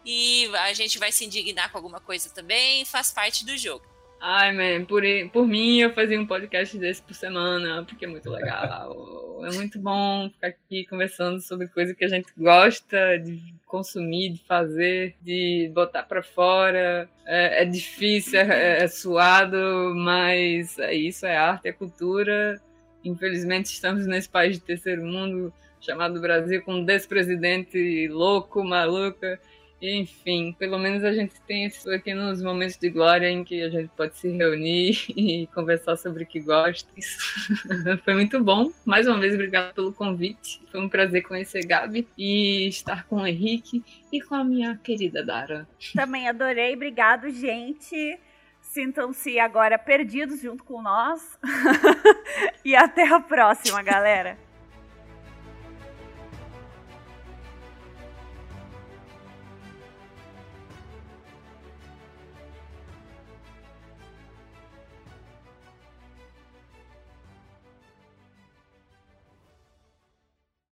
E 0.05 0.49
a 0.55 0.73
gente 0.73 0.97
vai 0.97 1.11
se 1.11 1.25
indignar 1.25 1.71
com 1.71 1.77
alguma 1.77 1.99
coisa 1.99 2.29
também, 2.29 2.85
faz 2.85 3.11
parte 3.11 3.45
do 3.45 3.55
jogo. 3.57 3.85
Ai, 4.19 4.53
man, 4.53 4.85
por, 4.85 5.01
por 5.33 5.47
mim 5.47 5.79
eu 5.79 5.93
fazia 5.93 6.19
um 6.19 6.27
podcast 6.27 6.77
desse 6.77 7.01
por 7.01 7.15
semana, 7.15 7.83
porque 7.83 8.05
é 8.05 8.07
muito 8.07 8.29
legal. 8.29 8.95
É 9.41 9.51
muito 9.53 9.79
bom 9.79 10.29
ficar 10.29 10.49
aqui 10.49 10.85
conversando 10.85 11.41
sobre 11.41 11.67
coisa 11.67 11.95
que 11.95 12.05
a 12.05 12.07
gente 12.07 12.31
gosta 12.37 13.17
de 13.17 13.55
consumir, 13.71 14.33
de 14.33 14.43
fazer, 14.43 15.15
de 15.21 15.71
botar 15.73 16.03
pra 16.03 16.21
fora. 16.21 17.09
É, 17.25 17.63
é 17.63 17.65
difícil, 17.65 18.37
é, 18.41 18.83
é 18.83 18.87
suado, 18.89 19.57
mas 19.95 20.77
é 20.77 20.93
isso, 20.93 21.25
é 21.25 21.37
arte, 21.37 21.69
é 21.69 21.71
cultura. 21.71 22.61
Infelizmente 23.03 23.67
estamos 23.67 24.05
nesse 24.05 24.27
país 24.27 24.57
de 24.57 24.63
terceiro 24.63 25.01
mundo 25.01 25.53
chamado 25.79 26.19
Brasil 26.19 26.61
com 26.61 26.75
um 26.75 26.85
despresidente 26.85 28.09
louco, 28.09 28.61
maluca. 28.61 29.39
Enfim, 29.81 30.55
pelo 30.59 30.77
menos 30.77 31.03
a 31.03 31.11
gente 31.11 31.41
tem 31.41 31.65
isso 31.65 31.89
aqui 31.89 32.13
nos 32.13 32.41
momentos 32.41 32.77
de 32.77 32.89
glória 32.89 33.27
em 33.27 33.43
que 33.43 33.63
a 33.63 33.69
gente 33.69 33.89
pode 33.97 34.15
se 34.15 34.29
reunir 34.29 35.05
e 35.09 35.47
conversar 35.47 35.97
sobre 35.97 36.23
o 36.23 36.27
que 36.27 36.39
gosta. 36.39 36.87
Isso 36.95 37.17
foi 38.05 38.13
muito 38.13 38.43
bom. 38.43 38.71
Mais 38.85 39.07
uma 39.07 39.19
vez, 39.19 39.33
obrigado 39.33 39.73
pelo 39.73 39.91
convite. 39.91 40.61
Foi 40.71 40.79
um 40.79 40.87
prazer 40.87 41.23
conhecer 41.23 41.65
Gabi 41.65 42.07
e 42.15 42.67
estar 42.67 43.05
com 43.07 43.17
o 43.17 43.27
Henrique 43.27 43.83
e 44.11 44.21
com 44.21 44.35
a 44.35 44.43
minha 44.43 44.77
querida 44.77 45.25
Dara. 45.25 45.67
Também 45.95 46.29
adorei, 46.29 46.75
obrigado, 46.75 47.29
gente. 47.31 48.19
Sintam-se 48.61 49.39
agora 49.39 49.79
perdidos 49.79 50.41
junto 50.41 50.63
com 50.63 50.81
nós. 50.81 51.39
e 52.63 52.75
até 52.75 53.07
a 53.07 53.19
próxima, 53.19 53.81
galera. 53.81 54.37